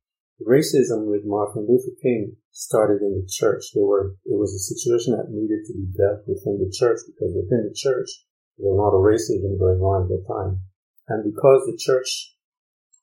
racism 0.47 1.05
with 1.05 1.25
Martin 1.25 1.65
Luther 1.67 1.93
King 2.01 2.35
started 2.51 3.01
in 3.01 3.21
the 3.21 3.27
church. 3.29 3.71
There 3.73 3.85
were, 3.85 4.15
it 4.25 4.37
was 4.37 4.53
a 4.53 4.59
situation 4.59 5.15
that 5.15 5.29
needed 5.29 5.65
to 5.67 5.73
be 5.73 5.87
dealt 5.93 6.25
within 6.27 6.57
the 6.57 6.71
church 6.73 6.99
because 7.05 7.33
within 7.35 7.69
the 7.69 7.75
church, 7.75 8.09
there 8.57 8.69
was 8.69 8.77
a 8.77 8.81
lot 8.81 8.95
of 8.95 9.05
racism 9.05 9.59
going 9.59 9.79
on 9.81 10.03
at 10.03 10.09
the 10.09 10.23
time. 10.27 10.59
And 11.07 11.23
because 11.23 11.65
the 11.65 11.77
church, 11.77 12.35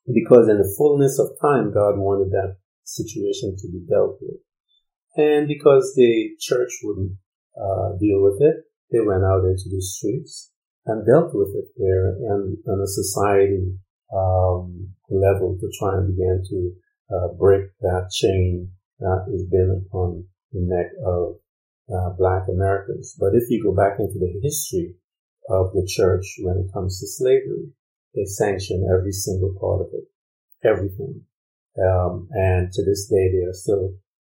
because 0.07 0.47
in 0.49 0.57
the 0.57 0.75
fullness 0.77 1.19
of 1.19 1.37
time, 1.41 1.73
God 1.73 1.97
wanted 1.97 2.31
that 2.31 2.57
situation 2.83 3.55
to 3.57 3.67
be 3.67 3.85
dealt 3.87 4.17
with. 4.21 4.39
And 5.15 5.47
because 5.47 5.93
the 5.95 6.35
church 6.39 6.71
wouldn't 6.83 7.13
uh, 7.59 7.97
deal 7.99 8.21
with 8.21 8.41
it, 8.41 8.65
they 8.91 8.99
went 8.99 9.23
out 9.23 9.45
into 9.45 9.69
the 9.69 9.81
streets 9.81 10.51
and 10.85 11.05
dealt 11.05 11.31
with 11.33 11.53
it 11.55 11.69
there 11.77 12.15
and 12.31 12.57
on 12.67 12.81
a 12.81 12.87
society 12.87 13.77
um, 14.13 14.89
level 15.09 15.57
to 15.59 15.69
try 15.77 15.97
and 15.97 16.15
begin 16.15 16.41
to 16.49 16.71
uh, 17.13 17.27
break 17.37 17.63
that 17.81 18.09
chain 18.11 18.71
that 18.99 19.25
has 19.31 19.43
been 19.45 19.85
upon 19.85 20.25
the 20.51 20.61
neck 20.61 20.91
of 21.05 21.35
uh, 21.93 22.09
black 22.17 22.43
Americans. 22.49 23.15
But 23.19 23.33
if 23.33 23.49
you 23.49 23.63
go 23.63 23.73
back 23.75 23.99
into 23.99 24.17
the 24.19 24.39
history 24.41 24.95
of 25.49 25.73
the 25.73 25.85
church 25.87 26.37
when 26.41 26.57
it 26.57 26.73
comes 26.73 26.99
to 26.99 27.07
slavery, 27.07 27.73
they 28.15 28.25
sanction 28.25 28.87
every 28.89 29.11
single 29.11 29.53
part 29.59 29.81
of 29.81 29.87
it, 29.93 30.05
everything. 30.63 31.21
Um, 31.77 32.27
and 32.31 32.71
to 32.71 32.85
this 32.85 33.07
day, 33.07 33.31
they 33.31 33.45
are 33.45 33.53
still 33.53 33.95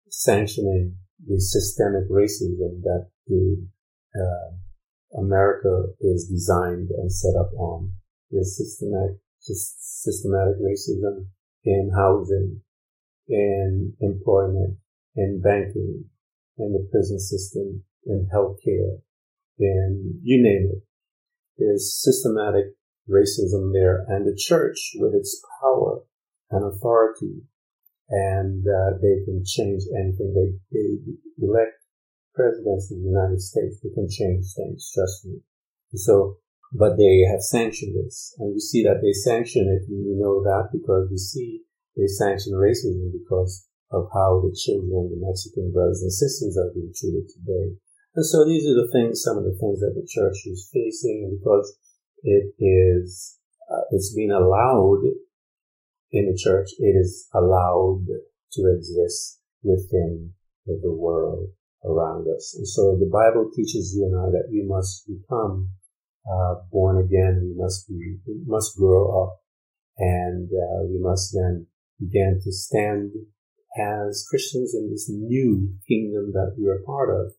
sanctioning 0.08 0.96
the 1.26 1.40
systemic 1.40 2.08
racism 2.10 2.82
that 2.82 3.08
the 3.26 3.66
uh, 4.14 5.20
America 5.20 5.86
is 6.00 6.28
designed 6.28 6.90
and 6.90 7.12
set 7.12 7.34
up 7.38 7.52
on. 7.54 7.92
The 8.30 8.44
systematic, 8.44 9.16
systematic 9.40 10.54
racism 10.62 11.26
in 11.64 11.90
housing, 11.94 12.60
in 13.28 13.92
employment, 14.00 14.76
in 15.16 15.40
banking, 15.42 16.04
in 16.58 16.72
the 16.72 16.88
prison 16.92 17.18
system, 17.18 17.82
in 18.06 18.28
healthcare, 18.32 19.00
in 19.58 20.20
you 20.22 20.42
name 20.42 20.70
it. 20.72 20.82
There's 21.60 22.02
systematic 22.02 22.72
racism 23.08 23.72
there 23.72 24.04
and 24.08 24.26
the 24.26 24.36
church 24.36 24.96
with 24.96 25.14
its 25.14 25.40
power 25.60 26.00
and 26.50 26.64
authority 26.64 27.42
and 28.08 28.66
uh, 28.66 28.98
they 29.00 29.22
can 29.24 29.44
change 29.46 29.82
anything. 29.94 30.34
They, 30.34 30.56
they 30.74 31.46
elect 31.46 31.78
presidents 32.34 32.90
of 32.90 32.98
the 32.98 33.06
United 33.06 33.40
States. 33.40 33.78
They 33.78 33.94
can 33.94 34.08
change 34.08 34.46
things, 34.56 34.90
trust 34.92 35.26
me. 35.26 35.38
So, 35.94 36.38
but 36.72 36.96
they 36.96 37.22
have 37.30 37.42
sanctioned 37.42 37.94
this 37.94 38.34
and 38.38 38.54
we 38.54 38.60
see 38.60 38.82
that 38.84 39.02
they 39.02 39.12
sanction 39.12 39.68
it 39.68 39.86
and 39.90 40.06
we 40.06 40.14
know 40.18 40.42
that 40.42 40.70
because 40.72 41.08
we 41.10 41.18
see 41.18 41.62
they 41.96 42.06
sanction 42.06 42.54
racism 42.54 43.12
because 43.12 43.66
of 43.90 44.08
how 44.14 44.40
the 44.40 44.54
children, 44.54 45.10
the 45.10 45.18
Mexican 45.18 45.72
brothers 45.72 46.02
and 46.02 46.12
sisters 46.12 46.56
are 46.56 46.70
being 46.72 46.92
treated 46.94 47.28
today. 47.28 47.74
And 48.14 48.26
so 48.26 48.44
these 48.44 48.66
are 48.66 48.74
the 48.74 48.90
things, 48.92 49.22
some 49.22 49.38
of 49.38 49.44
the 49.44 49.56
things 49.60 49.80
that 49.80 49.94
the 49.94 50.06
church 50.08 50.46
is 50.46 50.68
facing 50.72 51.38
because 51.38 51.76
it 52.22 52.52
is, 52.58 53.38
uh, 53.70 53.82
it's 53.92 54.14
been 54.14 54.30
allowed 54.30 55.02
in 56.12 56.26
the 56.26 56.36
church, 56.36 56.70
it 56.78 56.96
is 56.98 57.28
allowed 57.32 58.04
to 58.52 58.74
exist 58.76 59.38
within 59.62 60.32
the 60.66 60.92
world 60.92 61.48
around 61.84 62.26
us. 62.34 62.54
And 62.56 62.66
so 62.66 62.96
the 62.98 63.10
Bible 63.10 63.50
teaches 63.54 63.94
you 63.96 64.04
and 64.06 64.16
I 64.16 64.30
that 64.30 64.48
we 64.50 64.64
must 64.66 65.06
become 65.06 65.70
uh, 66.30 66.54
born 66.70 66.98
again. 66.98 67.40
We 67.42 67.54
must 67.56 67.88
be, 67.88 68.18
we 68.26 68.42
must 68.46 68.76
grow 68.76 69.24
up, 69.24 69.40
and 69.98 70.48
uh, 70.48 70.84
we 70.84 70.98
must 71.00 71.32
then 71.32 71.66
begin 71.98 72.40
to 72.42 72.52
stand 72.52 73.12
as 73.78 74.26
Christians 74.28 74.74
in 74.74 74.90
this 74.90 75.08
new 75.08 75.74
kingdom 75.86 76.32
that 76.32 76.56
we 76.58 76.68
are 76.68 76.82
part 76.84 77.10
of. 77.10 77.32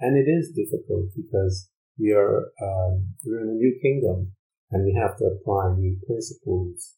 And 0.00 0.16
it 0.16 0.28
is 0.28 0.52
difficult 0.54 1.10
because 1.14 1.70
we 1.98 2.12
are 2.12 2.50
um, 2.62 3.14
we're 3.24 3.42
in 3.42 3.50
a 3.50 3.52
new 3.52 3.78
kingdom, 3.80 4.32
and 4.70 4.84
we 4.84 4.98
have 5.00 5.16
to 5.18 5.24
apply 5.24 5.74
new 5.76 5.96
principles 6.06 6.94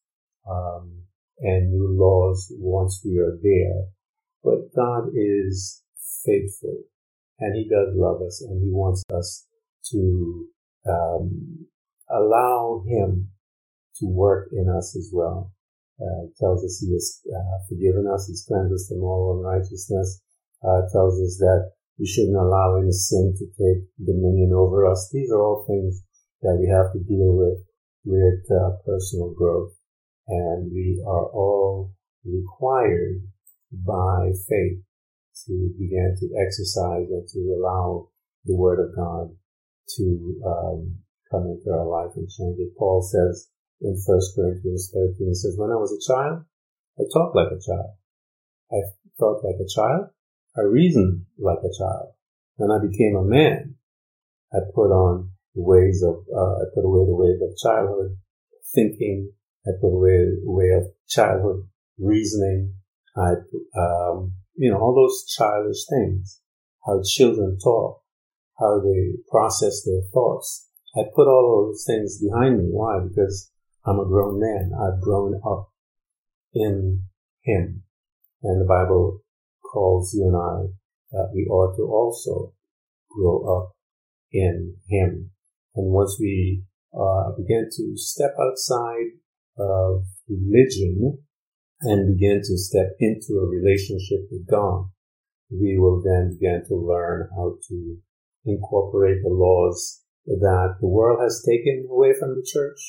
um, 0.48 1.02
and 1.40 1.70
new 1.70 1.88
laws 1.98 2.52
once 2.58 3.02
we 3.04 3.18
are 3.18 3.36
there. 3.42 3.84
But 4.42 4.74
God 4.74 5.10
is 5.14 5.82
faithful 6.24 6.84
and 7.38 7.54
He 7.56 7.68
does 7.68 7.94
love 7.94 8.22
us 8.22 8.42
and 8.42 8.62
He 8.62 8.70
wants 8.70 9.02
us 9.12 9.46
to 9.92 10.46
um, 10.88 11.66
allow 12.10 12.84
Him 12.86 13.28
to 13.96 14.06
work 14.06 14.48
in 14.52 14.68
us 14.68 14.96
as 14.96 15.10
well. 15.12 15.52
Uh, 16.00 16.28
tells 16.38 16.64
us 16.64 16.78
He 16.80 16.92
has 16.92 17.20
uh, 17.26 17.58
forgiven 17.68 18.06
us, 18.12 18.26
He's 18.28 18.44
cleansed 18.46 18.72
us 18.72 18.88
from 18.88 19.02
all 19.02 19.38
unrighteousness. 19.38 20.20
Uh, 20.62 20.82
tells 20.92 21.20
us 21.20 21.36
that 21.38 21.72
we 21.98 22.06
shouldn't 22.06 22.36
allow 22.36 22.76
any 22.76 22.92
sin 22.92 23.34
to 23.38 23.46
take 23.56 23.84
dominion 23.98 24.52
over 24.52 24.86
us. 24.86 25.08
These 25.12 25.30
are 25.30 25.40
all 25.40 25.64
things 25.66 26.02
that 26.42 26.56
we 26.60 26.68
have 26.68 26.92
to 26.92 27.00
deal 27.00 27.34
with 27.36 27.58
with 28.04 28.44
uh, 28.50 28.76
personal 28.86 29.34
growth 29.34 29.72
and 30.28 30.70
we 30.72 31.02
are 31.06 31.26
all 31.26 31.92
required 32.24 33.22
by 33.72 34.30
faith 34.48 34.82
to 35.46 35.70
begin 35.78 36.16
to 36.18 36.26
exercise 36.44 37.06
and 37.10 37.26
to 37.28 37.38
allow 37.58 38.08
the 38.44 38.56
Word 38.56 38.80
of 38.80 38.94
God 38.94 39.30
to 39.96 40.40
um, 40.44 40.98
come 41.30 41.46
into 41.46 41.70
our 41.70 41.86
life 41.86 42.12
and 42.16 42.28
change 42.28 42.58
it. 42.58 42.76
Paul 42.78 43.02
says 43.02 43.48
in 43.80 43.94
1 43.94 44.20
Corinthians 44.34 44.90
13, 44.94 45.28
he 45.28 45.34
says, 45.34 45.54
When 45.56 45.70
I 45.70 45.76
was 45.76 45.92
a 45.92 46.12
child, 46.12 46.44
I 46.98 47.02
talked 47.12 47.36
like 47.36 47.52
a 47.52 47.60
child. 47.60 47.94
I 48.72 48.80
thought 49.18 49.44
like 49.44 49.60
a 49.60 49.68
child. 49.68 50.10
I 50.58 50.62
reasoned 50.62 51.26
like 51.38 51.58
a 51.58 51.76
child. 51.76 52.12
When 52.56 52.70
I 52.70 52.78
became 52.80 53.16
a 53.16 53.24
man, 53.24 53.74
I 54.52 54.58
put 54.74 54.88
on 54.90 55.30
ways 55.54 56.02
of, 56.02 56.24
uh, 56.34 56.54
I 56.60 56.64
put 56.74 56.84
away 56.84 57.04
the 57.06 57.14
ways 57.14 57.40
of 57.42 57.56
childhood, 57.58 58.16
thinking 58.74 59.32
I 59.66 59.70
put 59.80 59.92
away 59.92 60.16
the 60.42 60.50
way 60.50 60.70
of 60.70 60.84
childhood 61.08 61.68
reasoning. 61.98 62.74
I, 63.16 63.32
um, 63.78 64.32
you 64.54 64.70
know, 64.70 64.78
all 64.78 64.94
those 64.94 65.26
childish 65.36 65.84
things, 65.88 66.40
how 66.86 67.02
children 67.04 67.58
talk, 67.62 68.02
how 68.58 68.80
they 68.80 69.16
process 69.30 69.84
their 69.84 70.02
thoughts. 70.12 70.68
I 70.96 71.02
put 71.14 71.28
all 71.28 71.66
those 71.68 71.84
things 71.86 72.22
behind 72.22 72.58
me. 72.58 72.68
Why? 72.70 73.00
Because 73.06 73.50
I'm 73.84 73.98
a 73.98 74.06
grown 74.06 74.40
man. 74.40 74.72
I've 74.74 75.02
grown 75.02 75.38
up 75.46 75.70
in 76.54 77.02
Him. 77.42 77.82
And 78.42 78.60
the 78.60 78.66
Bible 78.66 79.22
calls 79.76 80.14
you 80.14 80.24
and 80.24 80.36
I 80.36 80.72
that 81.12 81.30
we 81.34 81.44
ought 81.52 81.76
to 81.76 81.82
also 81.82 82.54
grow 83.10 83.44
up 83.56 83.76
in 84.32 84.76
Him. 84.88 85.30
And 85.74 85.92
once 85.92 86.16
we 86.18 86.64
uh, 86.96 87.36
begin 87.36 87.68
to 87.76 87.92
step 87.96 88.32
outside 88.40 89.20
of 89.58 90.04
religion 90.28 91.18
and 91.82 92.16
begin 92.16 92.40
to 92.40 92.56
step 92.56 92.96
into 92.98 93.36
a 93.36 93.48
relationship 93.48 94.24
with 94.30 94.48
God, 94.48 94.88
we 95.50 95.76
will 95.78 96.02
then 96.02 96.38
begin 96.40 96.62
to 96.68 96.74
learn 96.74 97.28
how 97.36 97.56
to 97.68 97.96
incorporate 98.46 99.22
the 99.22 99.30
laws 99.30 100.02
that 100.26 100.76
the 100.80 100.88
world 100.88 101.20
has 101.20 101.44
taken 101.46 101.86
away 101.90 102.12
from 102.18 102.30
the 102.30 102.46
church, 102.50 102.80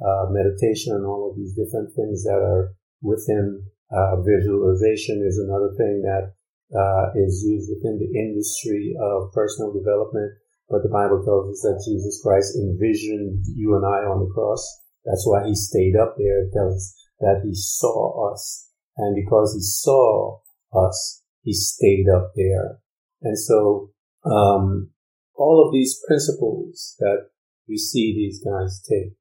uh, 0.00 0.30
meditation 0.30 0.94
and 0.94 1.04
all 1.04 1.28
of 1.28 1.36
these 1.36 1.54
different 1.54 1.90
things 1.94 2.22
that 2.22 2.40
are 2.40 2.72
within 3.02 3.64
uh, 3.90 4.22
visualization 4.22 5.22
is 5.26 5.38
another 5.38 5.74
thing 5.76 6.02
that 6.02 6.34
uh, 6.70 7.10
is 7.18 7.42
used 7.42 7.70
within 7.70 7.98
the 7.98 8.10
industry 8.18 8.94
of 9.00 9.32
personal 9.32 9.72
development. 9.72 10.32
But 10.68 10.82
the 10.82 10.94
Bible 10.94 11.22
tells 11.26 11.50
us 11.50 11.62
that 11.66 11.82
Jesus 11.82 12.22
Christ 12.22 12.54
envisioned 12.54 13.44
you 13.54 13.74
and 13.74 13.84
I 13.84 14.06
on 14.06 14.22
the 14.22 14.32
cross 14.32 14.62
that's 15.04 15.26
why 15.26 15.46
he 15.46 15.54
stayed 15.54 15.96
up 15.96 16.16
there. 16.18 16.44
It 16.44 16.52
tells 16.52 16.76
us 16.76 17.06
that 17.20 17.42
he 17.44 17.54
saw 17.54 18.32
us. 18.32 18.68
And 18.96 19.16
because 19.16 19.54
he 19.54 19.60
saw 19.60 20.40
us, 20.74 21.22
he 21.42 21.52
stayed 21.52 22.06
up 22.08 22.32
there. 22.36 22.78
And 23.22 23.38
so, 23.38 23.90
um, 24.24 24.90
all 25.34 25.64
of 25.64 25.72
these 25.72 26.00
principles 26.06 26.96
that 26.98 27.30
we 27.68 27.78
see 27.78 28.14
these 28.14 28.42
guys 28.44 28.82
take, 28.88 29.14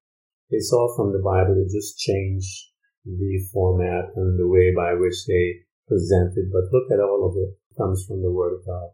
it's 0.50 0.74
all 0.74 0.94
from 0.98 1.14
the 1.14 1.24
Bible. 1.24 1.56
They 1.56 1.72
just 1.72 1.98
change 1.98 2.69
the 3.18 3.40
format 3.52 4.14
and 4.16 4.38
the 4.38 4.48
way 4.48 4.74
by 4.76 4.94
which 4.94 5.26
they 5.28 5.66
present 5.88 6.38
it. 6.38 6.52
But 6.52 6.70
look 6.72 6.92
at 6.92 7.00
all 7.00 7.26
of 7.26 7.36
it. 7.38 7.56
it 7.56 7.78
comes 7.78 8.06
from 8.06 8.22
the 8.22 8.32
Word 8.32 8.54
of 8.54 8.66
God. 8.66 8.90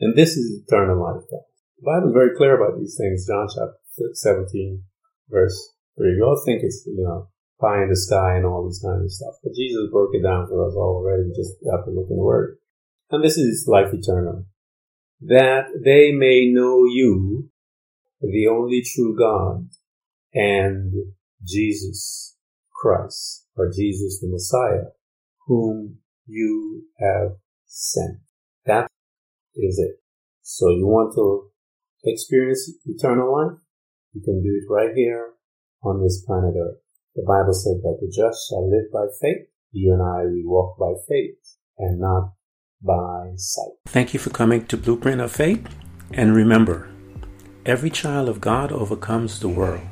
And 0.00 0.16
this 0.16 0.36
is 0.36 0.62
eternal 0.62 1.02
life. 1.02 1.24
The 1.28 1.42
Bible 1.84 2.08
is 2.08 2.14
very 2.14 2.36
clear 2.36 2.56
about 2.56 2.78
these 2.78 2.96
things. 2.96 3.26
John 3.26 3.48
chapter 3.48 4.14
17, 4.14 4.82
verse 5.28 5.74
3. 5.96 6.16
we 6.16 6.22
all 6.22 6.40
think 6.44 6.62
it's, 6.62 6.84
you 6.86 7.02
know, 7.02 7.28
pie 7.60 7.82
in 7.82 7.90
the 7.90 7.96
sky 7.96 8.36
and 8.36 8.46
all 8.46 8.66
this 8.66 8.82
kind 8.82 9.02
of 9.02 9.10
stuff. 9.10 9.34
But 9.42 9.54
Jesus 9.54 9.90
broke 9.90 10.14
it 10.14 10.22
down 10.22 10.46
for 10.46 10.66
us 10.66 10.74
already 10.74 11.30
just 11.34 11.54
after 11.72 11.90
looking 11.90 12.16
the 12.16 12.22
word. 12.22 12.58
And 13.10 13.24
this 13.24 13.36
is 13.36 13.66
life 13.66 13.92
eternal. 13.92 14.46
That 15.20 15.66
they 15.84 16.12
may 16.12 16.46
know 16.46 16.84
you, 16.84 17.50
the 18.20 18.46
only 18.46 18.82
true 18.82 19.16
God, 19.18 19.68
and 20.32 20.92
Jesus 21.44 22.36
Christ, 22.72 23.46
or 23.58 23.70
Jesus 23.70 24.20
the 24.20 24.28
Messiah, 24.28 24.90
whom 25.46 25.98
you 26.26 26.84
have 26.98 27.32
sent. 27.66 28.18
That 28.66 28.88
is 29.54 29.78
it. 29.78 30.00
So 30.42 30.70
you 30.70 30.86
want 30.86 31.14
to 31.14 31.50
experience 32.04 32.70
eternal 32.86 33.32
life? 33.32 33.58
You 34.12 34.22
can 34.22 34.42
do 34.42 34.50
it 34.50 34.72
right 34.72 34.94
here 34.94 35.32
on 35.82 36.02
this 36.02 36.24
planet 36.26 36.54
Earth. 36.56 36.78
The 37.14 37.24
Bible 37.26 37.52
said 37.52 37.82
that 37.82 37.98
the 38.00 38.06
just 38.06 38.48
shall 38.48 38.68
live 38.68 38.90
by 38.92 39.06
faith. 39.20 39.48
You 39.72 39.92
and 39.92 40.02
I, 40.02 40.24
we 40.24 40.44
walk 40.44 40.78
by 40.78 40.92
faith 41.08 41.38
and 41.78 42.00
not 42.00 42.32
by 42.82 43.32
sight. 43.36 43.72
Thank 43.86 44.14
you 44.14 44.20
for 44.20 44.30
coming 44.30 44.66
to 44.66 44.76
Blueprint 44.76 45.20
of 45.20 45.32
Faith. 45.32 45.66
And 46.12 46.34
remember, 46.34 46.88
every 47.66 47.90
child 47.90 48.28
of 48.28 48.40
God 48.40 48.72
overcomes 48.72 49.40
the 49.40 49.48
world. 49.48 49.82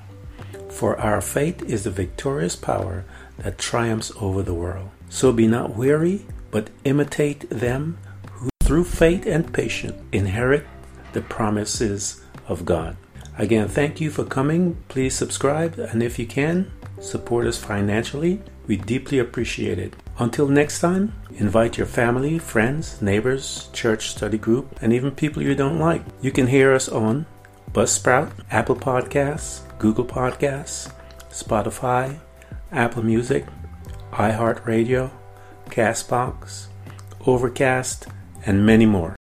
For 0.70 0.98
our 0.98 1.20
faith 1.20 1.62
is 1.62 1.84
the 1.84 1.90
victorious 1.90 2.56
power 2.56 3.04
that 3.38 3.58
triumphs 3.58 4.12
over 4.20 4.42
the 4.42 4.54
world. 4.54 4.88
So 5.08 5.32
be 5.32 5.46
not 5.46 5.76
weary, 5.76 6.26
but 6.50 6.70
imitate 6.84 7.48
them 7.50 7.98
who 8.32 8.48
through 8.62 8.84
faith 8.84 9.26
and 9.26 9.52
patience 9.52 9.94
inherit 10.12 10.64
the 11.12 11.22
promises 11.22 12.22
of 12.48 12.64
God. 12.64 12.96
Again, 13.38 13.68
thank 13.68 14.00
you 14.00 14.10
for 14.10 14.24
coming. 14.24 14.82
Please 14.88 15.14
subscribe, 15.14 15.78
and 15.78 16.02
if 16.02 16.18
you 16.18 16.26
can, 16.26 16.72
support 17.00 17.46
us 17.46 17.58
financially. 17.58 18.40
We 18.66 18.76
deeply 18.76 19.18
appreciate 19.18 19.78
it. 19.78 19.94
Until 20.18 20.48
next 20.48 20.80
time, 20.80 21.12
invite 21.34 21.76
your 21.76 21.86
family, 21.86 22.38
friends, 22.38 23.00
neighbors, 23.02 23.68
church 23.72 24.08
study 24.08 24.38
group, 24.38 24.78
and 24.80 24.92
even 24.92 25.10
people 25.10 25.42
you 25.42 25.54
don't 25.54 25.78
like. 25.78 26.02
You 26.22 26.30
can 26.30 26.46
hear 26.46 26.72
us 26.72 26.88
on 26.88 27.26
Buzzsprout, 27.72 28.32
Apple 28.50 28.76
Podcasts, 28.76 29.60
Google 29.78 30.06
Podcasts, 30.06 30.90
Spotify, 31.30 32.18
Apple 32.76 33.02
Music, 33.02 33.46
iHeartRadio, 34.12 35.10
Castbox, 35.70 36.66
Overcast, 37.26 38.06
and 38.44 38.66
many 38.66 38.84
more. 38.84 39.15